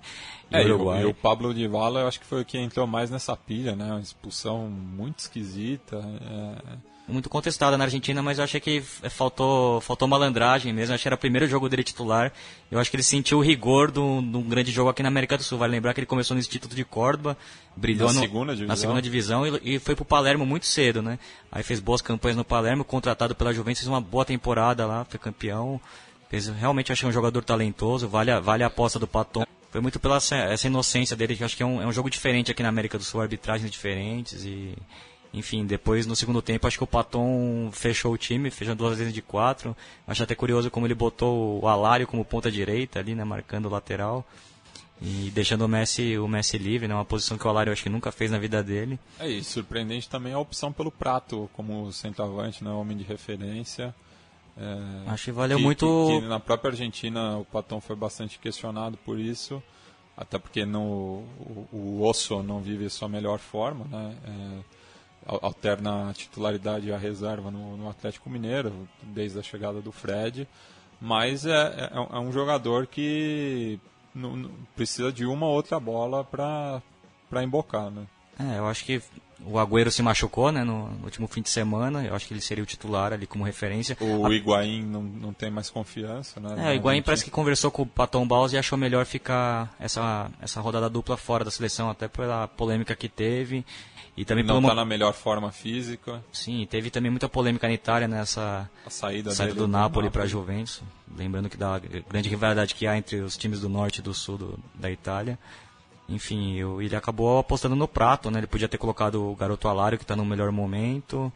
e 0.52 0.58
é, 0.58 0.66
Uruguai. 0.66 1.02
E 1.02 1.06
o, 1.06 1.08
e 1.08 1.12
o 1.12 1.14
Pablo 1.14 1.54
Dybala, 1.54 2.02
eu 2.02 2.08
acho 2.08 2.20
que 2.20 2.26
foi 2.26 2.42
o 2.42 2.46
que 2.46 2.58
entrou 2.58 2.88
mais 2.88 3.10
nessa 3.10 3.38
pilha, 3.38 3.76
né, 3.76 3.86
uma 3.86 4.00
expulsão 4.00 4.68
muito 4.68 5.20
esquisita. 5.20 5.98
É 5.98 6.95
muito 7.08 7.30
contestada 7.30 7.78
na 7.78 7.84
Argentina, 7.84 8.22
mas 8.22 8.38
eu 8.38 8.44
achei 8.44 8.60
que 8.60 8.82
faltou, 8.82 9.80
faltou 9.82 10.08
malandragem 10.08 10.74
mesmo. 10.74 10.92
Eu 10.92 10.96
achei 10.96 11.04
que 11.04 11.08
era 11.08 11.16
o 11.16 11.20
primeiro 11.20 11.48
jogo 11.48 11.70
dele 11.70 11.84
titular. 11.84 12.32
Eu 12.72 12.80
acho 12.80 12.90
que 12.90 12.96
ele 12.96 13.04
sentiu 13.04 13.38
o 13.38 13.42
rigor 13.42 13.92
de 13.92 14.00
um 14.00 14.42
grande 14.42 14.72
jogo 14.72 14.90
aqui 14.90 15.04
na 15.04 15.10
América 15.10 15.38
do 15.38 15.44
Sul. 15.44 15.60
Vale 15.60 15.72
lembrar 15.72 15.94
que 15.94 16.00
ele 16.00 16.08
começou 16.08 16.34
no 16.34 16.40
Instituto 16.40 16.76
de 16.76 16.84
Córdoba, 16.84 17.38
brilhou 17.76 18.08
na, 18.08 18.14
no, 18.14 18.20
segunda 18.20 18.54
divisão. 18.54 18.68
na 18.68 18.76
segunda 18.76 19.02
divisão 19.02 19.48
e, 19.48 19.76
e 19.76 19.80
foi 19.80 19.96
pro 19.96 20.04
Palermo 20.04 20.46
muito 20.46 20.66
cedo, 20.66 21.02
né? 21.02 21.20
Aí 21.52 21.62
fez 21.64 21.80
boas 21.80 22.02
campanhas 22.02 22.38
no 22.38 22.44
Palermo, 22.44 22.84
contratado 22.84 23.36
pela 23.36 23.54
Juventus, 23.54 23.82
fez 23.82 23.88
uma 23.88 24.02
boa 24.02 24.26
temporada 24.26 24.86
lá, 24.86 25.06
foi 25.06 25.20
campeão. 25.20 25.80
Fez, 26.28 26.48
realmente 26.48 26.92
achei 26.92 27.08
um 27.08 27.12
jogador 27.12 27.44
talentoso, 27.44 28.08
vale 28.08 28.32
a, 28.32 28.40
vale 28.40 28.64
a 28.64 28.68
aposta 28.68 28.98
do 28.98 29.08
Paton. 29.08 29.46
Foi 29.70 29.80
muito 29.82 30.00
pela 30.00 30.18
essa, 30.18 30.36
essa 30.36 30.68
inocência 30.68 31.16
dele, 31.16 31.36
que 31.36 31.44
eu 31.44 31.46
acho 31.46 31.56
que 31.56 31.62
é 31.62 31.66
um, 31.66 31.82
é 31.82 31.86
um 31.86 31.92
jogo 31.92 32.10
diferente 32.10 32.50
aqui 32.50 32.64
na 32.64 32.70
América 32.70 32.98
do 32.98 33.04
Sul, 33.04 33.22
arbitragens 33.22 33.70
diferentes 33.70 34.44
e 34.44 34.74
enfim, 35.36 35.66
depois 35.66 36.08
no 36.08 36.16
segundo 36.16 36.42
tempo 36.42 36.66
acho 36.66 36.78
que 36.78 36.84
o 36.84 36.88
Paton 36.88 37.70
fechou 37.72 38.14
o 38.14 38.18
time, 38.18 38.50
fechou 38.50 38.74
duas 38.74 38.98
vezes 38.98 39.14
de 39.14 39.22
quatro. 39.22 39.76
Acho 40.08 40.24
até 40.24 40.34
curioso 40.34 40.72
como 40.72 40.88
ele 40.88 40.96
botou 40.96 41.62
o 41.62 41.68
Alário 41.68 42.08
como 42.08 42.24
ponta 42.24 42.50
direita 42.50 43.00
ali, 43.00 43.14
né, 43.14 43.24
marcando 43.24 43.66
o 43.66 43.70
lateral. 43.70 44.26
E 45.02 45.30
deixando 45.36 45.66
o 45.66 45.68
Messi, 45.68 46.18
o 46.18 46.26
Messi 46.26 46.58
livre, 46.58 46.88
né, 46.88 46.96
uma 46.96 47.04
posição 47.04 47.38
que 47.38 47.46
o 47.46 47.50
Alário 47.50 47.74
acho 47.74 47.84
que 47.84 47.90
nunca 47.90 48.14
fez 48.14 48.32
na 48.32 48.38
vida 48.38 48.64
dele. 48.64 48.98
É, 49.20 49.28
e 49.28 49.44
surpreendente 49.44 50.10
também 50.10 50.32
a 50.32 50.40
opção 50.40 50.72
pelo 50.72 50.90
Prato 50.90 51.50
como 51.54 51.92
centroavante, 51.92 52.64
né, 52.64 52.72
homem 52.72 52.96
de 52.96 53.04
referência. 53.04 53.94
É, 54.58 55.10
acho 55.10 55.26
que 55.26 55.32
valeu 55.34 55.58
que, 55.58 55.64
muito. 55.64 56.08
Que, 56.08 56.22
que 56.22 56.28
na 56.28 56.40
própria 56.40 56.72
Argentina 56.72 57.38
o 57.38 57.44
Paton 57.44 57.82
foi 57.82 57.96
bastante 57.96 58.40
questionado 58.40 58.96
por 58.98 59.20
isso 59.20 59.62
até 60.18 60.40
porque 60.40 60.66
no, 60.66 61.24
o, 61.40 61.68
o 61.72 62.08
Osso 62.08 62.42
não 62.42 62.62
vive 62.62 62.86
a 62.86 62.90
sua 62.90 63.10
melhor 63.10 63.40
forma, 63.40 63.86
né? 63.86 64.16
É, 64.26 64.75
alterna 65.26 66.10
a 66.10 66.14
titularidade 66.14 66.88
e 66.88 66.94
a 66.94 66.98
reserva 66.98 67.50
no, 67.50 67.76
no, 67.76 67.90
Atlético 67.90 68.30
Mineiro, 68.30 68.88
desde 69.02 69.40
a 69.40 69.44
chegada 69.44 69.82
do 69.82 69.92
Fred. 69.92 70.48
Mas 71.02 71.46
é, 71.46 71.52
é, 71.52 71.92
é 71.94 72.20
um 72.20 72.32
jogador 72.32 72.88
que 72.88 73.80
não, 74.14 74.36
não, 74.36 74.52
precisa 74.76 75.12
de 75.12 75.26
uma 75.26 75.48
outra 75.48 75.80
bola 75.80 76.24
para 76.24 76.82
embocar. 77.44 77.90
Né? 77.90 78.06
É, 78.40 78.60
eu 78.60 78.68
acho 78.68 78.86
que 78.86 79.02
o 79.46 79.60
Agüero 79.60 79.92
se 79.92 80.02
machucou 80.02 80.52
né, 80.52 80.64
no, 80.64 80.90
no, 80.90 81.06
último 81.06 81.28
fim 81.28 81.42
de 81.42 81.50
semana. 81.50 82.04
Eu 82.06 82.16
acho 82.16 82.28
que 82.28 82.34
ele 82.34 82.42
seria 82.42 82.64
o 82.64 82.68
titular 82.68 83.12
ali 83.12 83.28
como 83.28 83.44
referência. 83.44 83.98
O 84.00 84.26
a... 84.26 84.34
Higuaín 84.34 84.84
não, 84.84 85.02
não 85.02 85.34
tem 85.34 85.50
mais 85.50 85.70
confiança. 85.70 86.40
Né, 86.40 86.70
é, 86.70 86.72
o 86.72 86.74
Higuaín 86.76 87.02
parece 87.02 87.24
que 87.24 87.32
conversou 87.32 87.70
com 87.72 87.82
o 87.82 87.86
Paton 87.86 88.26
Baus 88.28 88.54
e 88.54 88.58
achou 88.58 88.78
melhor 88.78 89.06
ficar 89.06 89.76
essa, 89.80 90.30
essa 90.42 90.62
rodada 90.62 90.90
dupla 90.90 91.18
fora 91.18 91.44
da 91.44 91.52
seleção, 91.52 91.90
até 91.90 92.08
pela 92.08 92.48
polêmica 92.48 92.96
que 92.96 93.10
teve. 93.10 93.66
E 94.18 94.24
também 94.24 94.46
não 94.46 94.62
está 94.62 94.74
na 94.74 94.86
melhor 94.86 95.14
forma 95.14 95.52
física. 95.52 96.24
Sim, 96.32 96.66
teve 96.70 96.90
também 96.90 97.12
muita 97.12 97.28
polêmica 97.28 97.68
na 97.68 97.74
Itália 97.74 98.08
nessa 98.08 98.70
a 98.86 98.90
saída, 98.90 99.32
saída 99.32 99.56
do 99.56 99.68
Napoli 99.68 100.10
para 100.10 100.24
a 100.24 100.28
Juventus. 100.28 100.82
Lembrando 101.18 101.50
que 101.50 101.58
da 101.58 101.80
grande 102.10 102.30
rivalidade 102.30 102.76
que 102.76 102.88
há 102.88 102.98
entre 102.98 103.18
os 103.18 103.36
times 103.36 103.60
do 103.60 103.68
norte 103.68 104.00
e 104.00 104.02
do 104.02 104.14
sul 104.14 104.38
do, 104.38 104.60
da 104.74 104.90
Itália. 104.90 105.38
Enfim, 106.08 106.56
eu, 106.56 106.82
ele 106.82 106.96
acabou 106.96 107.40
apostando 107.40 107.76
no 107.76 107.88
prato, 107.88 108.32
né? 108.32 108.40
Ele 108.40 108.48
podia 108.48 108.70
ter 108.70 108.78
colocado 108.78 109.22
o 109.22 109.36
garoto 109.36 109.68
Alário, 109.68 109.98
que 109.98 110.04
está 110.04 110.16
no 110.16 110.24
melhor 110.24 110.50
momento. 110.52 111.32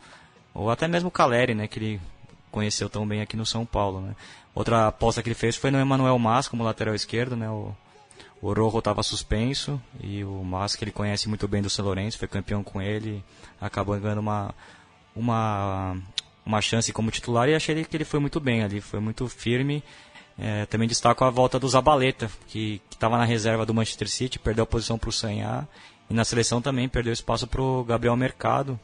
Ou 0.54 0.70
até 0.70 0.88
mesmo 0.88 1.10
o 1.10 1.12
Caleri, 1.12 1.54
né? 1.54 1.68
Que 1.68 1.80
ele 1.80 2.02
conheceu 2.50 2.90
tão 2.90 3.06
bem 3.06 3.22
aqui 3.22 3.36
no 3.36 3.46
São 3.46 3.66
Paulo, 3.66 4.00
né? 4.00 4.16
Outra 4.56 4.88
aposta 4.88 5.22
que 5.22 5.28
ele 5.28 5.36
fez 5.36 5.56
foi 5.56 5.70
no 5.70 5.80
Emanuel 5.80 6.18
Mas 6.18 6.48
como 6.48 6.64
lateral 6.64 6.96
esquerdo, 6.96 7.36
né? 7.36 7.50
O, 7.50 7.76
o 8.42 8.54
Rojo 8.54 8.80
estava 8.80 9.04
suspenso 9.04 9.82
e 10.02 10.24
o 10.24 10.44
Mas, 10.44 10.76
que 10.76 10.84
ele 10.84 10.92
conhece 10.92 11.28
muito 11.28 11.48
bem 11.48 11.62
do 11.62 11.70
São 11.70 11.86
Lourenço, 11.86 12.18
foi 12.18 12.28
campeão 12.28 12.64
com 12.64 12.82
ele, 12.82 13.24
acabou 13.60 14.00
ganhando 14.00 14.20
uma, 14.20 14.54
uma, 15.16 15.98
uma 16.46 16.62
chance 16.62 16.92
como 16.94 17.12
titular 17.12 17.50
e 17.50 17.56
achei 17.56 17.84
que 17.84 17.98
ele 17.98 18.06
foi 18.06 18.20
muito 18.20 18.40
bem 18.40 18.64
ali, 18.64 18.80
foi 18.80 19.00
muito 19.00 19.28
firme. 19.28 19.84
É, 20.42 20.66
também 20.68 20.88
destaco 20.88 21.26
a 21.26 21.30
volta 21.30 21.60
do 21.60 21.68
Zabaleta, 21.68 22.32
que 22.48 22.82
estava 22.90 23.18
na 23.18 23.26
reserva 23.26 23.66
do 23.66 23.74
Manchester 23.74 24.10
City, 24.10 24.40
perdeu 24.40 24.64
a 24.64 24.68
posição 24.68 24.98
para 24.98 25.10
o 25.10 25.14
Sanhar, 25.14 25.68
e 26.10 26.14
na 26.14 26.24
seleção 26.24 26.62
também 26.62 26.88
perdeu 26.88 27.12
espaço 27.12 27.46
para 27.46 27.62
o 27.62 27.84
Gabriel 27.84 28.16
Mercado. 28.16 28.80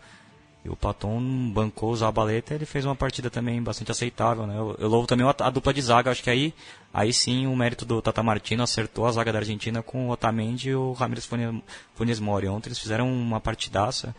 E 0.65 0.69
o 0.69 0.75
Paton 0.75 1.21
bancou 1.53 1.91
o 1.91 1.95
Zabaleta 1.95 2.55
ele 2.55 2.65
fez 2.65 2.85
uma 2.85 2.95
partida 2.95 3.29
também 3.29 3.61
bastante 3.61 3.91
aceitável. 3.91 4.47
Né? 4.47 4.57
Eu, 4.57 4.75
eu 4.79 4.89
louvo 4.89 5.05
também 5.05 5.25
a, 5.25 5.35
a, 5.37 5.49
dupla 5.51 5.71
de 5.71 5.79
zaga, 5.79 6.09
acho 6.09 6.23
que 6.23 6.29
aí, 6.29 6.55
aí 6.91 7.13
sim 7.13 7.45
o 7.45 7.55
mérito 7.55 7.85
do 7.85 8.01
Tata 8.01 8.23
Martino 8.23 8.63
acertou 8.63 9.05
a 9.05 9.11
zaga 9.11 9.31
da 9.31 9.39
Argentina 9.39 9.83
com 9.83 10.07
o 10.07 10.09
Otamendi 10.09 10.69
e 10.69 10.75
o 10.75 10.93
Ramires 10.93 11.29
Funes 11.93 12.19
Mori. 12.19 12.47
Ontem 12.47 12.69
eles 12.69 12.79
fizeram 12.79 13.07
uma 13.07 13.39
partidaça, 13.39 14.15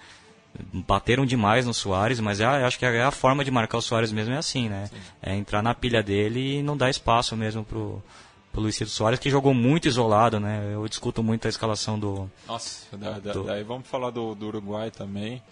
bateram 0.73 1.27
demais 1.27 1.67
no 1.67 1.75
Soares, 1.75 2.21
mas 2.21 2.41
é, 2.41 2.45
acho 2.45 2.79
que 2.79 2.87
é 2.87 3.03
a 3.03 3.11
forma 3.11 3.45
de 3.45 3.51
marcar 3.51 3.79
o 3.79 3.83
Soares 3.83 4.13
mesmo 4.13 4.33
é 4.33 4.39
assim, 4.39 4.69
né? 4.69 4.87
Sim. 4.87 4.97
É 5.21 5.35
entrar 5.35 5.63
na 5.63 5.75
pilha 5.75 6.01
dele 6.01 6.59
e 6.59 6.63
não 6.63 6.77
dar 6.77 6.91
espaço 6.91 7.37
mesmo 7.37 7.65
pro, 7.65 8.01
pro 8.53 8.61
Luiz 8.61 8.77
Ciro 8.77 8.89
Soares, 8.89 9.19
que 9.19 9.29
jogou 9.29 9.53
muito 9.53 9.89
isolado, 9.89 10.39
né? 10.39 10.71
Eu 10.73 10.87
discuto 10.87 11.25
muito 11.25 11.45
a 11.47 11.49
escalação 11.49 11.99
do... 11.99 12.31
Nossa, 12.47 12.97
do... 12.97 13.43
daí 13.43 13.65
vamos 13.65 13.89
falar 13.89 14.11
do, 14.11 14.33
do 14.37 14.47
Uruguai 14.47 14.93
também 14.93 15.43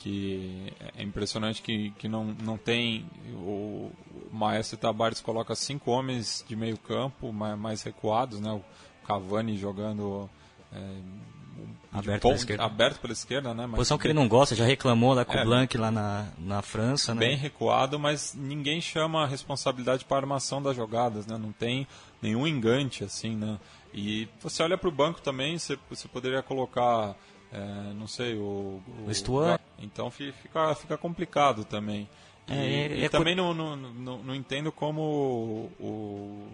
que 0.00 0.72
é 0.96 1.02
impressionante 1.02 1.60
que, 1.60 1.90
que 1.98 2.08
não, 2.08 2.34
não 2.42 2.56
tem 2.56 3.06
o, 3.34 3.92
Maestro 4.32 4.78
Tabares 4.78 5.20
coloca 5.20 5.54
cinco 5.54 5.90
homens 5.90 6.42
de 6.48 6.56
meio 6.56 6.78
campo 6.78 7.30
mais, 7.30 7.58
mais 7.58 7.82
recuados, 7.82 8.40
né? 8.40 8.50
O 8.50 8.62
Cavani 9.06 9.58
jogando 9.58 10.30
é, 10.72 10.78
aberto, 11.92 12.22
pela 12.22 12.34
esquerda. 12.34 12.64
aberto 12.64 13.00
pela 13.00 13.12
esquerda, 13.12 13.52
né? 13.52 13.66
Mas 13.66 13.76
Posição 13.76 13.98
que 13.98 14.06
ele 14.06 14.14
não 14.14 14.26
gosta, 14.26 14.54
já 14.54 14.64
reclamou 14.64 15.12
lá 15.12 15.22
com 15.22 15.34
é, 15.34 15.42
o 15.42 15.44
Blanc 15.44 15.76
lá 15.76 15.90
na, 15.90 16.28
na 16.38 16.62
França, 16.62 17.14
né? 17.14 17.20
Bem 17.20 17.36
recuado, 17.36 17.98
mas 17.98 18.34
ninguém 18.34 18.80
chama 18.80 19.24
a 19.24 19.26
responsabilidade 19.26 20.06
para 20.06 20.16
a 20.16 20.20
armação 20.20 20.62
das 20.62 20.74
jogadas, 20.74 21.26
né? 21.26 21.36
Não 21.36 21.52
tem 21.52 21.86
nenhum 22.22 22.46
engante 22.46 23.04
assim, 23.04 23.36
né? 23.36 23.58
E 23.92 24.26
você 24.40 24.62
olha 24.62 24.78
para 24.78 24.88
o 24.88 24.92
banco 24.92 25.20
também, 25.20 25.58
você, 25.58 25.78
você 25.90 26.08
poderia 26.08 26.42
colocar 26.42 27.14
é, 27.52 27.92
não 27.94 28.06
sei, 28.06 28.34
o. 28.36 28.80
O, 29.06 29.14
Stuart. 29.14 29.60
Então 29.78 30.10
fica, 30.10 30.74
fica 30.74 30.96
complicado 30.96 31.64
também. 31.64 32.08
E, 32.48 32.52
é, 32.52 32.96
e 32.98 33.04
é 33.04 33.08
também 33.08 33.34
não, 33.34 33.54
não, 33.54 33.76
não, 33.76 34.18
não, 34.18 34.34
entendo 34.34 34.72
como 34.72 35.00
o, 35.00 35.72
o 35.80 36.48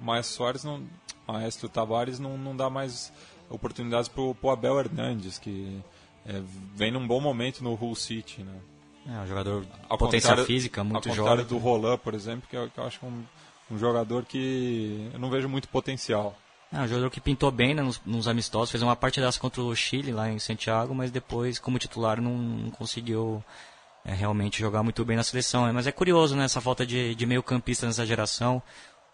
Maestro 0.00 0.36
Soares, 0.36 0.64
não, 0.64 0.82
Maestro 1.26 1.68
Tavares 1.68 2.18
não, 2.18 2.38
não 2.38 2.56
dá 2.56 2.70
mais 2.70 3.12
oportunidades 3.50 4.08
para 4.08 4.22
o 4.22 4.50
Abel 4.50 4.78
Hernandes, 4.78 5.38
que 5.38 5.80
é, 6.26 6.42
vem 6.74 6.90
num 6.90 7.06
bom 7.06 7.20
momento 7.20 7.62
no 7.62 7.72
Hull 7.74 7.94
City. 7.94 8.42
Né? 8.42 8.60
É, 9.06 9.20
um 9.20 9.26
jogador 9.26 9.62
de 9.62 9.98
potência 9.98 10.36
física, 10.44 10.84
muito 10.84 11.08
jovem. 11.08 11.20
Ao 11.20 11.26
contrário 11.26 11.44
do 11.46 11.58
Roland, 11.58 11.98
por 11.98 12.14
exemplo, 12.14 12.48
que 12.48 12.56
eu, 12.56 12.70
que 12.70 12.78
eu 12.78 12.84
acho 12.84 13.04
um, 13.04 13.24
um 13.70 13.78
jogador 13.78 14.24
que 14.24 15.10
eu 15.12 15.18
não 15.18 15.30
vejo 15.30 15.48
muito 15.48 15.68
potencial. 15.68 16.36
É 16.72 16.80
um 16.80 16.86
jogador 16.86 17.10
que 17.10 17.20
pintou 17.20 17.50
bem 17.50 17.74
né, 17.74 17.82
nos, 17.82 18.00
nos, 18.04 18.28
amistosos, 18.28 18.70
fez 18.70 18.82
uma 18.82 18.94
partidaça 18.94 19.40
contra 19.40 19.62
o 19.62 19.74
Chile 19.74 20.12
lá 20.12 20.30
em 20.30 20.38
Santiago, 20.38 20.94
mas 20.94 21.10
depois, 21.10 21.58
como 21.58 21.78
titular, 21.78 22.20
não, 22.20 22.36
não 22.36 22.70
conseguiu 22.70 23.42
é, 24.04 24.12
realmente 24.12 24.60
jogar 24.60 24.82
muito 24.82 25.02
bem 25.04 25.16
na 25.16 25.22
seleção. 25.22 25.66
Né? 25.66 25.72
Mas 25.72 25.86
é 25.86 25.92
curioso 25.92 26.36
né, 26.36 26.44
essa 26.44 26.60
falta 26.60 26.84
de, 26.84 27.14
de 27.14 27.26
meio 27.26 27.42
campista 27.42 27.86
nessa 27.86 28.04
geração. 28.04 28.62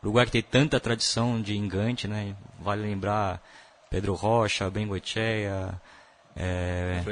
O 0.02 0.06
Uruguai 0.06 0.26
que 0.26 0.32
tem 0.32 0.42
tanta 0.42 0.80
tradição 0.80 1.40
de 1.40 1.56
engante, 1.56 2.08
né? 2.08 2.34
vale 2.58 2.82
lembrar 2.82 3.40
Pedro 3.88 4.14
Rocha, 4.14 4.68
Bengoechea, 4.68 5.80
é, 6.34 7.02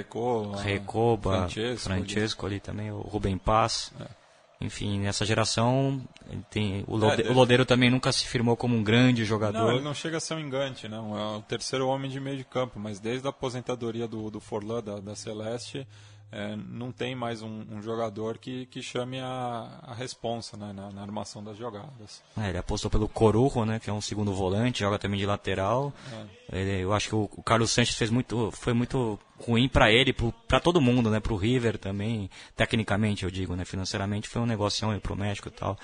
Recoba, 0.64 1.48
Francesco, 1.48 1.84
Francesco 1.84 2.46
ali 2.46 2.58
também, 2.58 2.90
o 2.90 2.98
Rubem 2.98 3.38
Paz. 3.38 3.92
É 4.00 4.21
enfim, 4.62 5.00
nessa 5.00 5.24
geração 5.26 6.00
tem 6.50 6.84
o, 6.86 6.96
Lode, 6.96 7.22
é, 7.22 7.30
o 7.30 7.32
Lodeiro 7.32 7.64
também 7.64 7.90
nunca 7.90 8.12
se 8.12 8.26
firmou 8.26 8.56
como 8.56 8.76
um 8.76 8.82
grande 8.82 9.24
jogador. 9.24 9.58
Não, 9.58 9.72
ele 9.72 9.82
não 9.82 9.94
chega 9.94 10.16
a 10.16 10.20
ser 10.20 10.34
um 10.34 10.40
engante, 10.40 10.88
não. 10.88 11.18
É 11.18 11.36
o 11.38 11.42
terceiro 11.42 11.88
homem 11.88 12.10
de 12.10 12.20
meio 12.20 12.36
de 12.36 12.44
campo, 12.44 12.78
mas 12.78 13.00
desde 13.00 13.26
a 13.26 13.30
aposentadoria 13.30 14.06
do, 14.06 14.30
do 14.30 14.40
Forlan, 14.40 14.82
da, 14.82 15.00
da 15.00 15.14
Celeste, 15.14 15.86
é, 16.32 16.56
não 16.56 16.90
tem 16.90 17.14
mais 17.14 17.42
um, 17.42 17.62
um, 17.70 17.82
jogador 17.82 18.38
que, 18.38 18.64
que 18.66 18.80
chame 18.80 19.20
a, 19.20 19.68
a 19.82 19.92
responsa 19.92 20.56
né, 20.56 20.72
na, 20.72 20.90
na, 20.90 21.02
armação 21.02 21.44
das 21.44 21.58
jogadas. 21.58 22.22
É, 22.38 22.48
ele 22.48 22.56
apostou 22.56 22.90
pelo 22.90 23.06
Corujo, 23.06 23.66
né, 23.66 23.78
que 23.78 23.90
é 23.90 23.92
um 23.92 24.00
segundo 24.00 24.32
volante, 24.32 24.80
joga 24.80 24.98
também 24.98 25.20
de 25.20 25.26
lateral. 25.26 25.92
É. 26.50 26.60
Ele, 26.60 26.84
eu 26.84 26.94
acho 26.94 27.08
que 27.08 27.14
o, 27.14 27.28
o, 27.36 27.42
Carlos 27.42 27.70
Sanches 27.70 27.96
fez 27.96 28.08
muito, 28.08 28.50
foi 28.50 28.72
muito 28.72 29.20
ruim 29.38 29.68
para 29.68 29.92
ele, 29.92 30.14
para 30.48 30.58
todo 30.58 30.80
mundo, 30.80 31.10
né, 31.10 31.20
para 31.20 31.34
o 31.34 31.36
River 31.36 31.76
também, 31.76 32.30
tecnicamente 32.56 33.24
eu 33.24 33.30
digo, 33.30 33.54
né, 33.54 33.66
financeiramente 33.66 34.26
foi 34.26 34.40
um 34.40 34.46
negocião 34.46 34.98
para 35.00 35.12
o 35.12 35.16
México 35.16 35.48
e 35.48 35.52
tal. 35.52 35.76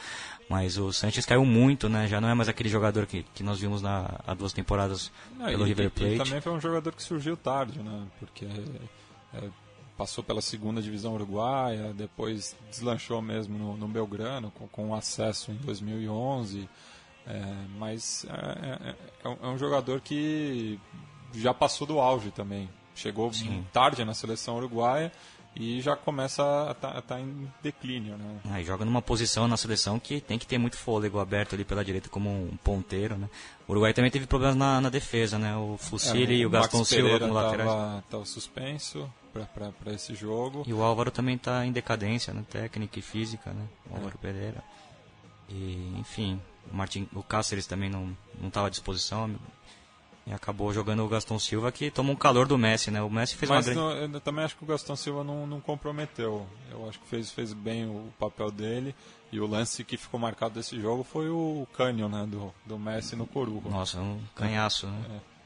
Mas 0.49 0.79
o 0.79 0.91
Sanches 0.95 1.27
caiu 1.27 1.45
muito, 1.45 1.91
né? 1.91 2.09
Já 2.09 2.23
não 2.23 2.29
é 2.29 2.33
mais 2.33 2.49
aquele 2.49 2.71
jogador 2.71 3.05
que, 3.05 3.23
que 3.35 3.43
nós 3.43 3.61
vimos 3.61 3.83
na, 3.83 4.19
há 4.27 4.33
duas 4.33 4.55
temporadas 4.55 5.13
não, 5.37 5.45
pelo 5.45 5.67
e, 5.67 5.69
River 5.69 5.91
Plate. 5.91 6.15
E 6.15 6.19
também 6.19 6.41
foi 6.41 6.53
um 6.53 6.61
jogador 6.61 6.95
que 6.95 7.03
surgiu 7.03 7.37
tarde, 7.37 7.81
né? 7.81 8.07
Porque 8.19 8.47
é, 9.35 9.51
passou 9.99 10.23
pela 10.23 10.41
segunda 10.41 10.81
divisão 10.81 11.15
uruguaia, 11.15 11.93
depois 11.93 12.57
deslanchou 12.71 13.21
mesmo 13.21 13.59
no, 13.59 13.77
no 13.77 13.89
Belgrano, 13.89 14.53
com, 14.53 14.69
com 14.69 14.95
acesso 14.95 15.51
em 15.51 15.57
2011. 15.57 16.69
É, 17.27 17.55
mas 17.77 18.25
é, 18.25 18.91
é, 18.91 18.95
é, 19.25 19.47
um 19.47 19.59
jogador 19.59 20.01
que 20.01 20.79
já 21.35 21.53
passou 21.53 21.85
do 21.85 21.99
auge 21.99 22.31
também. 22.31 22.71
Chegou 22.95 23.33
Sim. 23.33 23.67
tarde 23.73 24.05
na 24.05 24.15
seleção 24.15 24.57
uruguaia 24.57 25.13
e 25.55 25.81
já 25.81 25.97
começa 25.97 26.43
a 26.69 26.73
estar 26.73 26.93
tá, 26.93 27.03
tá 27.03 27.21
em 27.21 27.51
declínio. 27.61 28.17
Né? 28.17 28.41
Ah, 28.51 28.63
joga 28.63 28.85
numa 28.85 29.03
posição 29.03 29.49
na 29.49 29.57
seleção 29.57 29.99
que 29.99 30.21
tem 30.21 30.39
que 30.39 30.47
ter 30.47 30.59
muito 30.59 30.77
fôlego 30.77 31.19
aberto 31.19 31.55
ali 31.55 31.65
pela 31.65 31.85
direita 31.85 32.09
como 32.09 32.31
um 32.31 32.57
ponteiro. 32.63 33.17
Né? 33.19 33.29
O 33.67 33.73
Uruguai 33.73 33.93
também 33.93 34.11
teve 34.11 34.27
problemas 34.27 34.57
na, 34.57 34.81
na 34.81 34.91
defesa, 34.91 35.39
né? 35.39 35.57
o 35.57 35.77
Fusilli 35.77 36.35
é, 36.35 36.39
e 36.39 36.47
o 36.47 36.51
Gaston 36.51 36.85
Silva 36.85 37.19
como 37.19 37.35
laterais. 37.35 38.05
Estava 38.05 38.25
suspenso 38.25 39.11
para 39.47 39.93
esse 39.93 40.15
jogo. 40.15 40.65
E 40.67 40.73
o 40.73 40.83
Álvaro 40.83 41.11
também 41.11 41.37
está 41.37 41.65
em 41.65 41.73
decadência, 41.73 42.33
né? 42.33 42.45
técnica 42.49 42.99
e 42.99 43.03
física, 43.03 43.53
né? 43.53 43.67
o 43.91 43.95
Álvaro 43.95 44.15
é. 44.19 44.23
Pereira. 44.23 44.65
E, 45.49 45.95
enfim, 45.99 46.41
o, 46.71 46.77
Martin, 46.77 47.09
o 47.15 47.23
Cáceres 47.23 47.67
também 47.67 47.89
não 47.89 48.15
estava 48.47 48.67
à 48.67 48.71
disposição. 48.71 49.35
E 50.27 50.33
acabou 50.33 50.71
jogando 50.75 51.03
o 51.03 51.09
Gastão 51.09 51.39
Silva, 51.39 51.73
que 51.73 51.91
tomou 51.91 52.13
um 52.13 52.19
calor 52.19 52.47
do 52.47 52.59
Messi, 52.59 52.91
né? 52.91 53.01
O 53.01 53.09
Messi 53.09 53.35
fez 53.35 53.49
Mas 53.49 53.67
uma 53.69 53.95
grande... 53.95 54.15
eu 54.15 54.21
também 54.21 54.45
acho 54.45 54.57
que 54.57 54.63
o 54.63 54.67
Gastão 54.67 54.95
Silva 54.95 55.25
não, 55.25 55.47
não 55.47 55.59
comprometeu. 55.59 56.47
Eu 56.71 56.87
acho 56.87 57.01
que 57.01 57.07
fez, 57.07 57.31
fez 57.31 57.55
bem 57.55 57.87
o 57.87 58.13
papel 58.19 58.51
dele. 58.51 58.95
E 59.33 59.41
o 59.41 59.47
lance 59.47 59.83
que 59.85 59.97
ficou 59.97 60.21
marcado 60.21 60.55
desse 60.55 60.79
jogo 60.79 61.03
foi 61.03 61.31
o 61.31 61.67
Canyon, 61.75 62.11
né? 62.11 62.27
Do, 62.27 62.53
do 62.67 62.79
Messi 62.79 63.17
no 63.17 63.27
Coruja. 63.27 63.71
Nossa, 63.71 64.01
um 64.01 64.21
canhaço, 64.35 64.87
né? 64.87 65.23
É. 65.35 65.38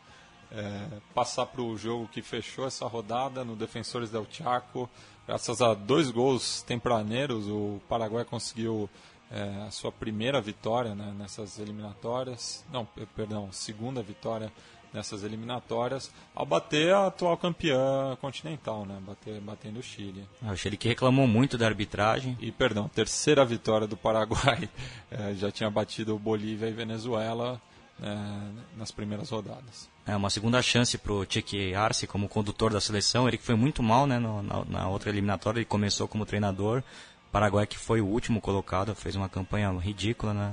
É, 0.55 0.99
passar 1.15 1.47
para 1.47 1.63
o 1.63 1.79
jogo 1.79 2.07
que 2.09 2.21
fechou 2.21 2.67
essa 2.67 2.87
rodada 2.87 3.43
no 3.43 3.57
Defensores 3.57 4.11
del 4.11 4.27
Chaco. 4.31 4.89
Graças 5.27 5.63
a 5.63 5.73
dois 5.73 6.11
gols 6.11 6.63
tempraneiros, 6.63 7.47
o 7.49 7.81
Paraguai 7.89 8.25
conseguiu 8.25 8.91
é, 9.31 9.65
a 9.67 9.71
sua 9.71 9.91
primeira 9.91 10.41
vitória 10.41 10.95
né, 10.95 11.15
nessas 11.19 11.59
eliminatórias, 11.59 12.65
não, 12.71 12.87
perdão, 13.17 13.51
segunda 13.51 14.03
vitória 14.03 14.53
nessas 14.93 15.25
eliminatórias, 15.25 16.13
ao 16.35 16.45
bater 16.45 16.93
a 16.93 17.07
atual 17.07 17.37
campeã 17.39 18.15
continental, 18.21 18.85
né, 18.85 18.99
bater, 19.01 19.41
batendo 19.41 19.81
o 19.81 19.83
Chile. 19.83 20.29
É, 20.47 20.53
o 20.53 20.57
Chile 20.57 20.77
que 20.77 20.87
reclamou 20.87 21.27
muito 21.27 21.57
da 21.57 21.67
arbitragem. 21.67 22.37
E, 22.41 22.53
perdão, 22.53 22.89
terceira 22.89 23.43
vitória 23.43 23.87
do 23.87 23.97
Paraguai, 23.97 24.69
é, 25.11 25.33
já 25.35 25.51
tinha 25.51 25.71
batido 25.71 26.19
Bolívia 26.19 26.69
e 26.69 26.73
Venezuela 26.73 27.61
é, 28.03 28.77
nas 28.77 28.91
primeiras 28.91 29.31
rodadas. 29.31 29.89
É 30.05 30.17
uma 30.17 30.29
segunda 30.29 30.61
chance 30.61 30.99
para 30.99 31.13
o 31.13 31.25
Cheque 31.29 31.75
Arce 31.75 32.07
como 32.07 32.29
condutor 32.29 32.73
da 32.73 32.81
seleção, 32.81 33.29
ele 33.29 33.39
que 33.39 33.45
foi 33.45 33.55
muito 33.55 33.83
mal 33.83 34.07
né, 34.07 34.19
no, 34.19 34.43
na, 34.43 34.65
na 34.65 34.89
outra 34.89 35.09
eliminatória, 35.09 35.59
ele 35.59 35.65
começou 35.65 36.09
como 36.09 36.27
treinador, 36.27 36.83
Paraguai, 37.31 37.67
que 37.67 37.79
foi 37.79 38.01
o 38.01 38.07
último 38.07 38.41
colocado, 38.41 38.95
fez 38.95 39.17
uma 39.17 39.29
campanha 39.29 39.71
ridícula 39.79 40.35
na, 40.35 40.53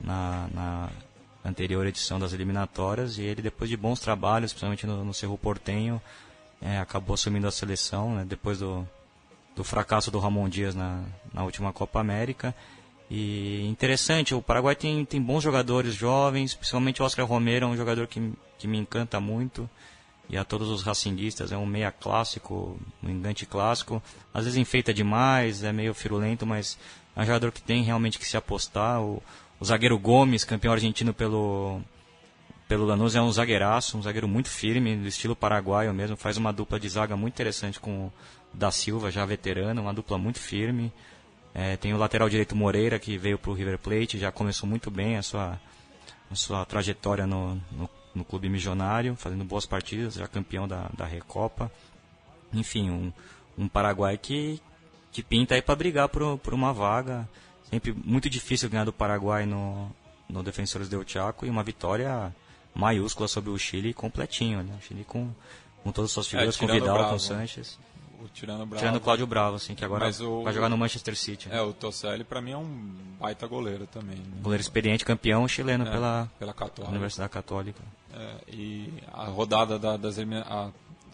na, 0.00 0.48
na 0.52 0.90
anterior 1.44 1.86
edição 1.86 2.20
das 2.20 2.32
eliminatórias 2.32 3.18
e 3.18 3.22
ele, 3.22 3.42
depois 3.42 3.68
de 3.68 3.76
bons 3.76 3.98
trabalhos, 3.98 4.52
principalmente 4.52 4.86
no, 4.86 5.04
no 5.04 5.12
Cerro 5.12 5.36
Portenho, 5.36 6.00
é, 6.62 6.78
acabou 6.78 7.14
assumindo 7.14 7.48
a 7.48 7.50
seleção 7.50 8.14
né, 8.14 8.24
depois 8.24 8.58
do, 8.60 8.86
do 9.56 9.64
fracasso 9.64 10.10
do 10.10 10.18
Ramon 10.18 10.48
Dias 10.48 10.74
na, 10.74 11.02
na 11.32 11.42
última 11.42 11.72
Copa 11.72 11.98
América. 11.98 12.54
E 13.10 13.66
interessante, 13.66 14.34
o 14.34 14.42
Paraguai 14.42 14.74
tem, 14.74 15.04
tem 15.04 15.20
bons 15.20 15.42
jogadores 15.42 15.94
jovens, 15.94 16.54
principalmente 16.54 17.02
o 17.02 17.04
Oscar 17.04 17.26
Romero, 17.26 17.66
é 17.66 17.68
um 17.68 17.76
jogador 17.76 18.06
que, 18.06 18.32
que 18.58 18.66
me 18.66 18.78
encanta 18.78 19.20
muito 19.20 19.68
e 20.28 20.36
a 20.36 20.44
todos 20.44 20.68
os 20.68 20.82
racinguistas. 20.82 21.52
É 21.52 21.56
um 21.56 21.66
meia 21.66 21.90
clássico, 21.90 22.78
um 23.02 23.10
engante 23.10 23.46
clássico. 23.46 24.02
Às 24.32 24.44
vezes 24.44 24.58
enfeita 24.58 24.92
demais, 24.92 25.62
é 25.62 25.72
meio 25.72 25.94
firulento, 25.94 26.46
mas 26.46 26.78
é 27.14 27.20
um 27.20 27.26
jogador 27.26 27.52
que 27.52 27.62
tem 27.62 27.82
realmente 27.82 28.18
que 28.18 28.26
se 28.26 28.36
apostar. 28.36 29.00
O, 29.00 29.22
o 29.60 29.64
zagueiro 29.64 29.98
Gomes, 29.98 30.44
campeão 30.44 30.72
argentino 30.72 31.12
pelo, 31.12 31.80
pelo 32.66 32.84
Lanús, 32.84 33.14
é 33.14 33.20
um 33.20 33.30
zagueiraço, 33.30 33.98
um 33.98 34.02
zagueiro 34.02 34.28
muito 34.28 34.48
firme, 34.48 34.96
do 34.96 35.08
estilo 35.08 35.36
paraguaio 35.36 35.92
mesmo. 35.92 36.16
Faz 36.16 36.36
uma 36.36 36.52
dupla 36.52 36.80
de 36.80 36.88
zaga 36.88 37.16
muito 37.16 37.34
interessante 37.34 37.78
com 37.78 38.06
o 38.06 38.12
Da 38.52 38.70
Silva, 38.70 39.10
já 39.10 39.24
veterano, 39.24 39.82
uma 39.82 39.94
dupla 39.94 40.18
muito 40.18 40.38
firme. 40.38 40.92
É, 41.54 41.76
tem 41.76 41.94
o 41.94 41.96
lateral 41.96 42.28
direito 42.28 42.56
Moreira, 42.56 42.98
que 42.98 43.16
veio 43.16 43.38
para 43.38 43.50
o 43.50 43.54
River 43.54 43.78
Plate, 43.78 44.18
já 44.18 44.32
começou 44.32 44.68
muito 44.68 44.90
bem 44.90 45.16
a 45.16 45.22
sua, 45.22 45.60
a 46.30 46.34
sua 46.34 46.64
trajetória 46.64 47.26
no, 47.26 47.54
no 47.70 47.88
no 48.14 48.24
clube 48.24 48.48
milionário, 48.48 49.16
fazendo 49.16 49.44
boas 49.44 49.66
partidas, 49.66 50.14
já 50.14 50.28
campeão 50.28 50.68
da, 50.68 50.88
da 50.96 51.04
Recopa. 51.04 51.70
Enfim, 52.52 52.90
um, 52.90 53.12
um 53.58 53.68
Paraguai 53.68 54.16
que, 54.16 54.60
que 55.10 55.22
pinta 55.22 55.54
aí 55.54 55.62
para 55.62 55.74
brigar 55.74 56.08
por, 56.08 56.38
por 56.38 56.54
uma 56.54 56.72
vaga. 56.72 57.28
Sempre 57.68 57.92
muito 57.92 58.30
difícil 58.30 58.70
ganhar 58.70 58.84
do 58.84 58.92
Paraguai 58.92 59.44
no, 59.44 59.90
no 60.28 60.42
Defensores 60.42 60.88
del 60.88 61.04
Chaco 61.06 61.44
e 61.44 61.50
uma 61.50 61.64
vitória 61.64 62.34
maiúscula 62.72 63.26
sobre 63.26 63.50
o 63.50 63.58
Chile 63.58 63.92
completinho. 63.92 64.62
Né? 64.62 64.76
O 64.78 64.82
Chile 64.82 65.04
com, 65.04 65.30
com 65.82 65.90
todas 65.90 66.10
as 66.10 66.14
suas 66.14 66.28
figuras, 66.28 66.54
é, 66.54 66.58
com 66.58 66.66
Vidal, 66.72 67.10
com 67.10 67.18
Sanches. 67.18 67.78
O 68.22 68.28
tirando 68.28 68.66
Bravo. 68.66 68.76
Tirando 68.76 68.96
o 68.96 69.00
Cláudio 69.00 69.26
Bravo, 69.26 69.56
assim, 69.56 69.74
que 69.74 69.84
agora 69.84 70.10
o, 70.22 70.42
vai 70.42 70.52
jogar 70.52 70.68
no 70.68 70.76
Manchester 70.76 71.16
City. 71.16 71.48
É, 71.50 71.60
o 71.60 71.72
Tosselli 71.72 72.24
para 72.24 72.40
mim 72.40 72.52
é 72.52 72.56
um 72.56 72.94
baita 73.18 73.46
goleiro 73.46 73.86
também. 73.86 74.16
Né? 74.16 74.40
Goleiro 74.40 74.62
experiente, 74.62 75.04
campeão 75.04 75.46
chileno 75.46 75.86
é, 75.86 75.90
pela, 75.90 76.30
pela 76.38 76.54
Católica. 76.54 76.90
Universidade 76.90 77.30
Católica. 77.30 77.82
É, 78.12 78.36
e 78.48 78.92
a 79.12 79.24
rodada 79.24 79.78
da, 79.78 79.96
das 79.96 80.16
a 80.18 80.70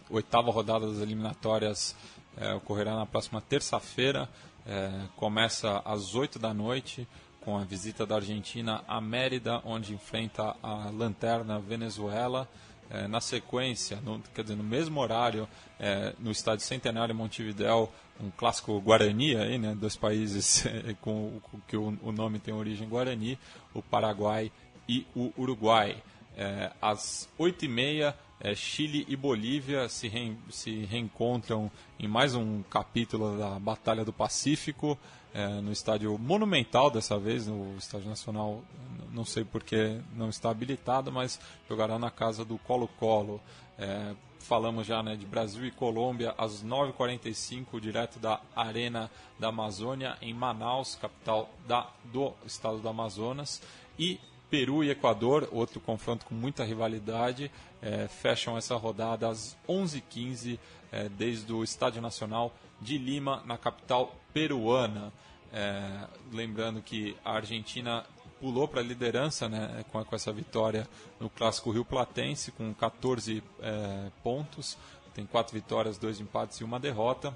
oitava 0.09 0.51
rodada 0.51 0.87
das 0.87 1.01
eliminatórias 1.01 1.95
é, 2.37 2.53
ocorrerá 2.53 2.95
na 2.95 3.05
próxima 3.05 3.41
terça-feira. 3.41 4.29
É, 4.65 4.91
começa 5.15 5.81
às 5.83 6.13
8 6.13 6.37
da 6.37 6.53
noite 6.53 7.07
com 7.41 7.57
a 7.57 7.63
visita 7.63 8.05
da 8.05 8.15
Argentina 8.15 8.83
a 8.87 9.01
Mérida, 9.01 9.61
onde 9.65 9.93
enfrenta 9.93 10.55
a 10.61 10.89
lanterna 10.91 11.59
Venezuela. 11.59 12.47
É, 12.93 13.07
na 13.07 13.21
sequência, 13.21 14.01
no, 14.01 14.19
quer 14.35 14.41
dizer, 14.41 14.55
no 14.55 14.63
mesmo 14.63 14.99
horário, 14.99 15.47
é, 15.79 16.13
no 16.19 16.29
estádio 16.29 16.65
Centenário 16.65 17.15
Montevidéu, 17.15 17.89
um 18.19 18.29
clássico 18.29 18.79
Guarani, 18.81 19.35
aí, 19.35 19.57
né, 19.57 19.73
dois 19.73 19.95
países 19.95 20.65
com, 20.99 21.39
com 21.41 21.59
que 21.61 21.77
o, 21.77 21.97
o, 22.03 22.11
nome 22.11 22.37
tem 22.37 22.53
origem 22.53 22.89
Guarani, 22.89 23.39
o 23.73 23.81
Paraguai 23.81 24.51
e 24.89 25.07
o 25.15 25.31
Uruguai. 25.37 26.03
É, 26.35 26.71
às 26.81 27.29
8h30, 27.39 28.13
é, 28.41 28.55
Chile 28.55 29.05
e 29.07 29.15
Bolívia 29.15 29.87
se, 29.87 30.07
re, 30.07 30.35
se 30.49 30.83
reencontram 30.85 31.71
em 31.99 32.07
mais 32.07 32.35
um 32.35 32.61
capítulo 32.63 33.37
da 33.37 33.59
Batalha 33.59 34.03
do 34.03 34.11
Pacífico, 34.11 34.97
é, 35.33 35.47
no 35.61 35.71
estádio 35.71 36.17
Monumental 36.17 36.89
dessa 36.89 37.17
vez, 37.17 37.47
no 37.47 37.75
Estádio 37.77 38.09
Nacional, 38.09 38.63
não 39.11 39.25
sei 39.25 39.43
porque 39.43 39.99
não 40.15 40.29
está 40.29 40.49
habilitado, 40.49 41.11
mas 41.11 41.39
jogará 41.69 41.97
na 41.97 42.11
casa 42.11 42.43
do 42.43 42.57
Colo-Colo. 42.57 43.41
É, 43.77 44.13
falamos 44.39 44.85
já 44.85 45.01
né, 45.01 45.15
de 45.15 45.25
Brasil 45.25 45.65
e 45.65 45.71
Colômbia 45.71 46.33
às 46.37 46.63
9h45, 46.63 47.79
direto 47.79 48.19
da 48.19 48.41
Arena 48.55 49.09
da 49.39 49.47
Amazônia, 49.47 50.17
em 50.21 50.33
Manaus, 50.33 50.95
capital 50.95 51.49
da, 51.67 51.89
do 52.05 52.33
estado 52.45 52.79
do 52.79 52.89
Amazonas. 52.89 53.61
E 53.97 54.19
Peru 54.49 54.83
e 54.83 54.89
Equador, 54.89 55.47
outro 55.51 55.79
confronto 55.79 56.25
com 56.25 56.35
muita 56.35 56.65
rivalidade, 56.65 57.49
é, 57.81 58.07
fecham 58.07 58.57
essa 58.57 58.75
rodada 58.75 59.29
às 59.29 59.57
11h15, 59.67 60.59
é, 60.91 61.07
desde 61.07 61.53
o 61.53 61.63
Estádio 61.63 62.01
Nacional 62.01 62.53
de 62.81 62.97
Lima, 62.97 63.43
na 63.45 63.57
capital 63.57 64.15
peruana. 64.33 65.13
É, 65.53 66.07
lembrando 66.31 66.81
que 66.81 67.15
a 67.23 67.33
Argentina 67.33 68.05
pulou 68.39 68.67
para 68.67 68.81
a 68.81 68.83
liderança 68.83 69.47
né, 69.47 69.85
com, 69.91 70.03
com, 70.03 70.15
essa 70.15 70.33
vitória 70.33 70.87
no 71.19 71.29
Clássico 71.29 71.71
Rio 71.71 71.85
Platense, 71.85 72.51
com 72.51 72.73
14 72.73 73.43
é, 73.61 74.11
pontos, 74.23 74.77
tem 75.13 75.25
quatro 75.25 75.53
vitórias, 75.53 75.97
dois 75.97 76.19
empates 76.19 76.59
e 76.59 76.63
uma 76.63 76.79
derrota. 76.79 77.35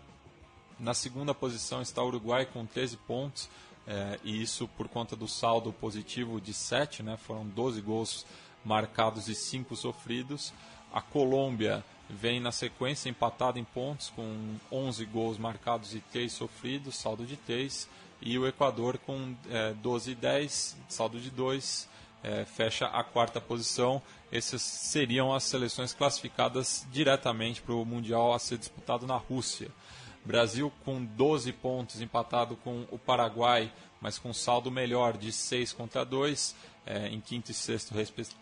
Na 0.80 0.94
segunda 0.94 1.34
posição 1.34 1.82
está 1.82 2.02
o 2.02 2.08
Uruguai 2.08 2.46
com 2.46 2.66
13 2.66 2.98
pontos, 2.98 3.50
é, 3.86 4.20
e 4.24 4.42
isso 4.42 4.68
por 4.70 4.88
conta 4.88 5.16
do 5.16 5.28
saldo 5.28 5.72
positivo 5.72 6.42
de 6.42 6.54
7, 6.54 7.04
né, 7.04 7.18
foram 7.18 7.46
12 7.46 7.82
gols 7.82 8.26
marcados 8.64 9.28
e 9.28 9.36
5 9.36 9.76
sofridos. 9.76 10.52
A 10.92 11.02
Colômbia 11.02 11.84
vem 12.10 12.40
na 12.40 12.52
sequência 12.52 13.10
empatada 13.10 13.60
em 13.60 13.64
pontos 13.64 14.12
com 14.16 14.56
11 14.72 15.06
gols 15.06 15.38
marcados 15.38 15.96
e 15.96 16.00
3 16.00 16.32
sofridos, 16.32 16.96
saldo 16.96 17.26
de 17.26 17.38
3. 17.38 17.90
E 18.22 18.40
o 18.40 18.48
Equador 18.48 18.98
com 18.98 19.36
é, 19.50 19.74
12 19.74 20.12
e 20.12 20.16
10, 20.16 20.78
saldo 20.88 21.20
de 21.20 21.30
2, 21.30 21.90
é, 22.24 22.46
fecha 22.46 22.88
a 22.88 23.04
quarta 23.04 23.42
posição. 23.42 24.02
Essas 24.32 24.62
seriam 24.62 25.34
as 25.34 25.44
seleções 25.44 25.94
classificadas 25.94 26.86
diretamente 26.92 27.62
para 27.62 27.74
o 27.74 27.86
Mundial 27.86 28.34
a 28.34 28.40
ser 28.40 28.58
disputado 28.58 29.06
na 29.06 29.16
Rússia. 29.16 29.70
Brasil 30.24 30.72
com 30.84 31.06
12 31.06 31.52
pontos, 31.54 32.02
empatado 32.02 32.56
com 32.58 32.86
o 32.90 32.98
Paraguai, 32.98 33.72
mas 34.02 34.18
com 34.18 34.34
saldo 34.34 34.72
melhor 34.72 35.16
de 35.18 35.32
6 35.32 35.72
contra 35.74 36.04
2, 36.04 36.56
é, 36.86 37.08
em 37.10 37.22
quinto 37.22 37.52
e 37.52 37.54
sexto, 37.54 37.94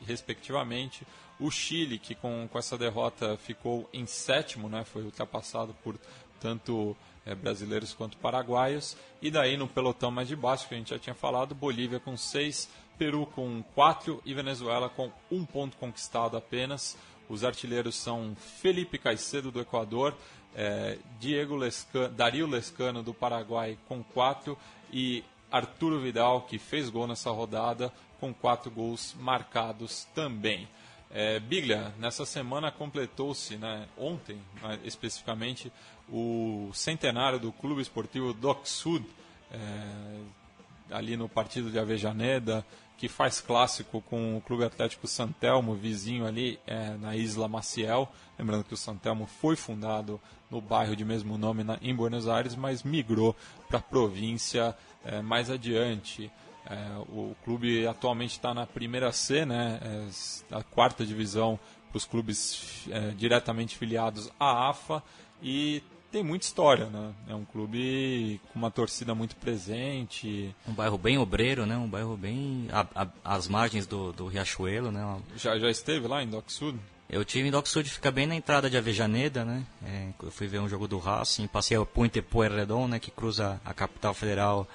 respectivamente. 0.05 1.05
O 1.43 1.51
Chile, 1.51 1.99
que 1.99 2.15
com, 2.15 2.47
com 2.49 2.57
essa 2.57 2.77
derrota 2.77 3.35
ficou 3.35 3.89
em 3.91 4.05
sétimo, 4.05 4.69
né, 4.69 4.85
foi 4.85 5.03
ultrapassado 5.03 5.75
por 5.83 5.99
tanto 6.39 6.95
é, 7.25 7.35
brasileiros 7.35 7.93
quanto 7.93 8.15
paraguaios. 8.15 8.95
E 9.21 9.29
daí 9.29 9.57
no 9.57 9.67
pelotão 9.67 10.09
mais 10.09 10.29
de 10.29 10.37
baixo, 10.37 10.69
que 10.69 10.73
a 10.73 10.77
gente 10.77 10.91
já 10.91 10.97
tinha 10.97 11.13
falado, 11.13 11.53
Bolívia 11.53 11.99
com 11.99 12.15
seis, 12.15 12.69
Peru 12.97 13.25
com 13.25 13.61
quatro 13.75 14.21
e 14.23 14.33
Venezuela 14.33 14.87
com 14.87 15.11
um 15.29 15.43
ponto 15.43 15.75
conquistado 15.75 16.37
apenas. 16.37 16.97
Os 17.27 17.43
artilheiros 17.43 17.97
são 17.97 18.37
Felipe 18.61 18.97
Caicedo 18.97 19.51
do 19.51 19.59
Equador, 19.59 20.15
é, 20.55 20.97
Diego 21.19 21.57
Lescano, 21.57 22.07
Dario 22.15 22.47
Lescano 22.47 23.03
do 23.03 23.13
Paraguai 23.13 23.77
com 23.85 24.01
quatro 24.01 24.57
e 24.93 25.25
Arturo 25.51 25.99
Vidal, 25.99 26.43
que 26.43 26.57
fez 26.57 26.89
gol 26.89 27.05
nessa 27.05 27.31
rodada, 27.31 27.91
com 28.17 28.33
quatro 28.33 28.71
gols 28.71 29.13
marcados 29.19 30.05
também. 30.15 30.69
É, 31.15 31.39
Biglia, 31.39 31.93
nessa 31.99 32.25
semana 32.25 32.71
completou-se, 32.71 33.55
né, 33.55 33.87
ontem 33.95 34.41
né, 34.63 34.79
especificamente, 34.83 35.71
o 36.09 36.71
centenário 36.73 37.39
do 37.39 37.51
Clube 37.51 37.83
Esportivo 37.83 38.33
Doc 38.33 38.65
Sud, 38.65 39.05
é, 39.51 40.89
ali 40.89 41.15
no 41.15 41.29
partido 41.29 41.69
de 41.69 41.77
Avejaneda, 41.77 42.65
que 42.97 43.07
faz 43.07 43.39
clássico 43.39 44.01
com 44.01 44.37
o 44.37 44.41
Clube 44.41 44.63
Atlético 44.63 45.07
Santelmo, 45.07 45.75
vizinho 45.75 46.25
ali 46.25 46.59
é, 46.65 46.91
na 46.97 47.15
Isla 47.15 47.47
Maciel. 47.47 48.11
Lembrando 48.39 48.63
que 48.63 48.73
o 48.73 48.77
Santelmo 48.77 49.27
foi 49.27 49.55
fundado 49.55 50.19
no 50.49 50.59
bairro 50.61 50.95
de 50.95 51.05
mesmo 51.05 51.37
nome 51.37 51.63
na, 51.63 51.77
em 51.81 51.93
Buenos 51.95 52.27
Aires, 52.27 52.55
mas 52.55 52.81
migrou 52.81 53.35
para 53.67 53.77
a 53.77 53.81
província 53.81 54.75
é, 55.05 55.21
mais 55.21 55.51
adiante. 55.51 56.31
É, 56.69 56.97
o 57.09 57.35
clube 57.43 57.85
atualmente 57.85 58.31
está 58.31 58.53
na 58.53 58.65
primeira 58.65 59.11
C, 59.11 59.45
né, 59.45 59.79
é, 59.81 60.55
a 60.55 60.63
quarta 60.63 61.05
divisão 61.05 61.59
para 61.89 61.97
os 61.97 62.05
clubes 62.05 62.85
é, 62.89 63.11
diretamente 63.11 63.77
filiados 63.77 64.31
à 64.39 64.69
AFA 64.69 65.03
e 65.41 65.83
tem 66.13 66.23
muita 66.23 66.45
história, 66.45 66.85
né? 66.85 67.11
É 67.27 67.33
um 67.33 67.43
clube 67.43 68.39
com 68.51 68.59
uma 68.59 68.69
torcida 68.69 69.15
muito 69.15 69.35
presente. 69.35 70.55
Um 70.67 70.73
bairro 70.73 70.95
bem 70.95 71.17
obreiro, 71.17 71.65
né? 71.65 71.75
Um 71.75 71.89
bairro 71.89 72.15
bem 72.15 72.67
a, 72.71 72.85
a, 73.03 73.07
às 73.35 73.47
margens 73.47 73.87
do, 73.87 74.13
do 74.13 74.27
Riachuelo, 74.27 74.91
né? 74.91 75.19
Já, 75.35 75.57
já 75.57 75.71
esteve 75.71 76.07
lá 76.07 76.21
em 76.21 76.27
Dock 76.27 76.53
Sud? 76.53 76.79
Eu 77.09 77.25
tive 77.25 77.47
em 77.47 77.51
Dock 77.51 77.67
Sud, 77.67 77.89
fica 77.89 78.11
bem 78.11 78.27
na 78.27 78.35
entrada 78.35 78.69
de 78.69 78.77
Avejaneda, 78.77 79.43
né? 79.43 79.65
É, 79.83 80.09
eu 80.21 80.31
fui 80.31 80.47
ver 80.47 80.59
um 80.59 80.69
jogo 80.69 80.87
do 80.87 80.99
Racing, 80.99 81.47
passei 81.47 81.75
a 81.75 81.83
Puente 81.83 82.21
Pueyrredón, 82.21 82.87
né? 82.87 82.99
Que 82.99 83.09
cruza 83.09 83.59
a 83.65 83.73
capital 83.73 84.13
federal 84.13 84.67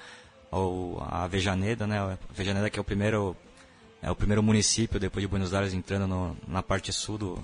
ao 0.51 0.97
a 1.01 1.23
Avejaneda, 1.23 1.85
né? 1.85 1.99
A 1.99 2.17
Avejaneda 2.29 2.69
que 2.69 2.79
é 2.79 2.81
o 2.81 2.85
primeiro 2.85 3.35
é 4.01 4.09
o 4.09 4.15
primeiro 4.15 4.41
município 4.41 4.99
depois 4.99 5.21
de 5.21 5.27
Buenos 5.27 5.53
Aires 5.53 5.73
entrando 5.73 6.07
no, 6.07 6.37
na 6.47 6.63
parte 6.63 6.91
sul 6.93 7.17
do, 7.17 7.43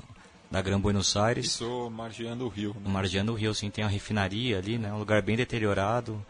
da 0.50 0.62
Gran 0.62 0.80
Buenos 0.80 1.16
Aires. 1.18 1.46
Isso 1.46 1.90
margeando 1.90 2.46
o 2.46 2.48
rio. 2.48 2.76
Né? 2.76 2.90
Margeando 2.90 3.34
o 3.34 3.36
rio, 3.36 3.54
sim. 3.54 3.70
Tem 3.70 3.84
a 3.84 3.88
refinaria 3.88 4.58
ali, 4.58 4.78
né? 4.78 4.92
Um 4.94 5.00
lugar 5.00 5.22
bem 5.22 5.36
deteriorado. 5.36 6.24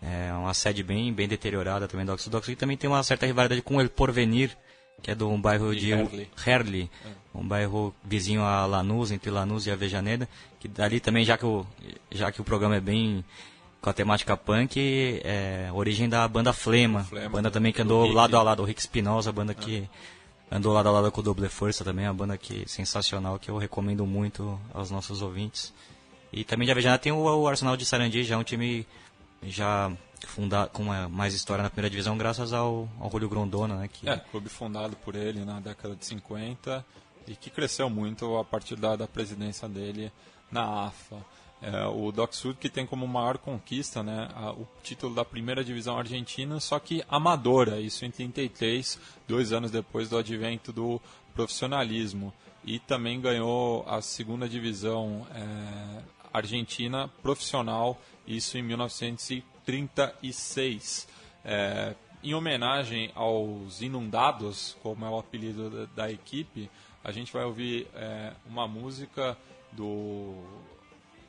É 0.00 0.32
uma 0.34 0.52
sede 0.52 0.82
bem, 0.82 1.12
bem 1.12 1.26
deteriorada 1.26 1.88
também 1.88 2.04
do 2.04 2.12
Oxford. 2.12 2.52
E 2.52 2.56
também 2.56 2.76
tem 2.76 2.88
uma 2.88 3.02
certa 3.02 3.26
rivalidade 3.26 3.62
com 3.62 3.78
o 3.78 3.88
Porvenir, 3.88 4.56
que 5.02 5.10
é 5.10 5.14
do 5.14 5.28
um 5.28 5.40
bairro 5.40 5.74
de 5.74 5.92
Herli, 5.92 6.30
Herli 6.46 6.90
é. 7.04 7.38
um 7.38 7.46
bairro 7.46 7.94
vizinho 8.04 8.42
a 8.42 8.66
Lanús, 8.66 9.10
entre 9.10 9.30
Lanús 9.30 9.66
e 9.66 9.70
Avejaneda, 9.70 10.28
que 10.60 10.68
dali 10.68 11.00
também, 11.00 11.24
já 11.24 11.38
que 11.38 11.46
o, 11.46 11.66
já 12.10 12.30
que 12.30 12.40
o 12.40 12.44
programa 12.44 12.76
é 12.76 12.80
bem 12.80 13.24
com 13.84 13.90
a 13.90 13.92
temática 13.92 14.34
punk, 14.34 15.20
é 15.22 15.68
origem 15.70 16.08
da 16.08 16.26
banda 16.26 16.54
Flema, 16.54 17.04
Flema 17.04 17.28
banda 17.28 17.50
também 17.50 17.70
que 17.70 17.82
andou 17.82 18.10
lado 18.10 18.34
a 18.34 18.42
lado, 18.42 18.62
o 18.62 18.64
Rick 18.64 18.82
Spinoza, 18.82 19.30
banda 19.30 19.52
é. 19.52 19.54
que 19.54 19.86
andou 20.50 20.72
lado 20.72 20.88
a 20.88 20.92
lado 20.92 21.12
com 21.12 21.20
o 21.20 21.22
Double 21.22 21.46
Força 21.50 21.84
também, 21.84 22.06
uma 22.06 22.14
banda 22.14 22.38
que 22.38 22.66
sensacional 22.66 23.38
que 23.38 23.50
eu 23.50 23.58
recomendo 23.58 24.06
muito 24.06 24.58
aos 24.72 24.90
nossos 24.90 25.20
ouvintes. 25.20 25.70
E 26.32 26.44
também 26.44 26.64
de 26.64 26.72
Avejaneda 26.72 26.98
tem 26.98 27.12
o, 27.12 27.18
o 27.18 27.46
Arsenal 27.46 27.76
de 27.76 27.84
Sarandi, 27.84 28.24
já 28.24 28.36
é 28.36 28.38
um 28.38 28.42
time 28.42 28.86
já 29.42 29.92
funda, 30.26 30.66
com 30.68 30.84
uma, 30.84 31.06
mais 31.06 31.34
história 31.34 31.62
na 31.62 31.68
primeira 31.68 31.90
divisão 31.90 32.16
graças 32.16 32.54
ao, 32.54 32.88
ao 32.98 33.10
Julio 33.10 33.28
Grondona, 33.28 33.76
né? 33.76 33.90
Que... 33.92 34.08
É, 34.08 34.16
clube 34.16 34.48
fundado 34.48 34.96
por 34.96 35.14
ele 35.14 35.44
na 35.44 35.60
década 35.60 35.94
de 35.94 36.06
50 36.06 36.82
e 37.28 37.36
que 37.36 37.50
cresceu 37.50 37.90
muito 37.90 38.38
a 38.38 38.44
partir 38.44 38.76
da, 38.76 38.96
da 38.96 39.06
presidência 39.06 39.68
dele 39.68 40.10
na 40.50 40.86
AFA. 40.86 41.18
É, 41.66 41.86
o 41.86 42.12
Doc 42.12 42.34
Sud 42.34 42.58
que 42.60 42.68
tem 42.68 42.84
como 42.84 43.08
maior 43.08 43.38
conquista 43.38 44.02
né, 44.02 44.28
a, 44.34 44.52
o 44.52 44.68
título 44.82 45.14
da 45.14 45.24
primeira 45.24 45.64
divisão 45.64 45.96
argentina, 45.96 46.60
só 46.60 46.78
que 46.78 47.02
amadora, 47.08 47.80
isso 47.80 48.04
em 48.04 48.10
33, 48.10 48.98
dois 49.26 49.50
anos 49.50 49.70
depois 49.70 50.10
do 50.10 50.18
advento 50.18 50.70
do 50.70 51.00
profissionalismo. 51.34 52.34
E 52.66 52.78
também 52.78 53.18
ganhou 53.18 53.82
a 53.88 54.02
segunda 54.02 54.46
divisão 54.46 55.26
é, 55.34 56.02
argentina 56.34 57.08
profissional, 57.22 57.98
isso 58.26 58.58
em 58.58 58.62
1936. 58.62 61.08
É, 61.46 61.94
em 62.22 62.34
homenagem 62.34 63.10
aos 63.14 63.80
inundados, 63.80 64.76
como 64.82 65.06
é 65.06 65.08
o 65.08 65.18
apelido 65.18 65.70
da, 65.70 65.86
da 65.94 66.12
equipe, 66.12 66.70
a 67.02 67.10
gente 67.10 67.32
vai 67.32 67.44
ouvir 67.44 67.86
é, 67.94 68.34
uma 68.46 68.68
música 68.68 69.34
do 69.72 70.44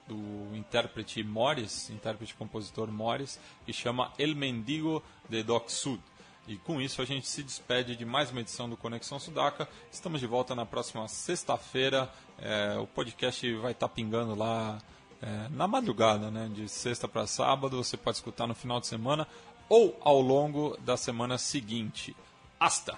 do 0.07 0.55
intérprete 0.55 1.23
Morris, 1.23 1.89
intérprete 1.89 2.35
compositor 2.35 2.91
Morris, 2.91 3.39
que 3.65 3.73
chama 3.73 4.11
El 4.17 4.35
Mendigo 4.35 5.01
de 5.29 5.43
Doc 5.43 5.69
Sud. 5.69 6.01
E 6.47 6.57
com 6.57 6.79
isso 6.79 7.01
a 7.01 7.05
gente 7.05 7.27
se 7.27 7.41
despede 7.41 7.95
de 7.95 8.05
mais 8.05 8.29
uma 8.29 8.41
edição 8.41 8.69
do 8.69 8.77
Conexão 8.77 9.19
Sudaca. 9.19 9.67
Estamos 9.91 10.21
de 10.21 10.27
volta 10.27 10.53
na 10.53 10.65
próxima 10.65 11.07
sexta-feira. 11.07 12.11
É, 12.37 12.77
o 12.77 12.85
podcast 12.85 13.51
vai 13.55 13.71
estar 13.71 13.87
tá 13.87 13.93
pingando 13.93 14.35
lá 14.35 14.77
é, 15.21 15.49
na 15.49 15.67
madrugada, 15.67 16.29
né, 16.29 16.49
de 16.53 16.69
sexta 16.69 17.07
para 17.07 17.25
sábado. 17.25 17.83
Você 17.83 17.97
pode 17.97 18.17
escutar 18.17 18.45
no 18.45 18.53
final 18.53 18.79
de 18.79 18.85
semana 18.85 19.27
ou 19.67 19.97
ao 20.01 20.21
longo 20.21 20.77
da 20.81 20.95
semana 20.95 21.39
seguinte. 21.39 22.15
Hasta! 22.59 22.95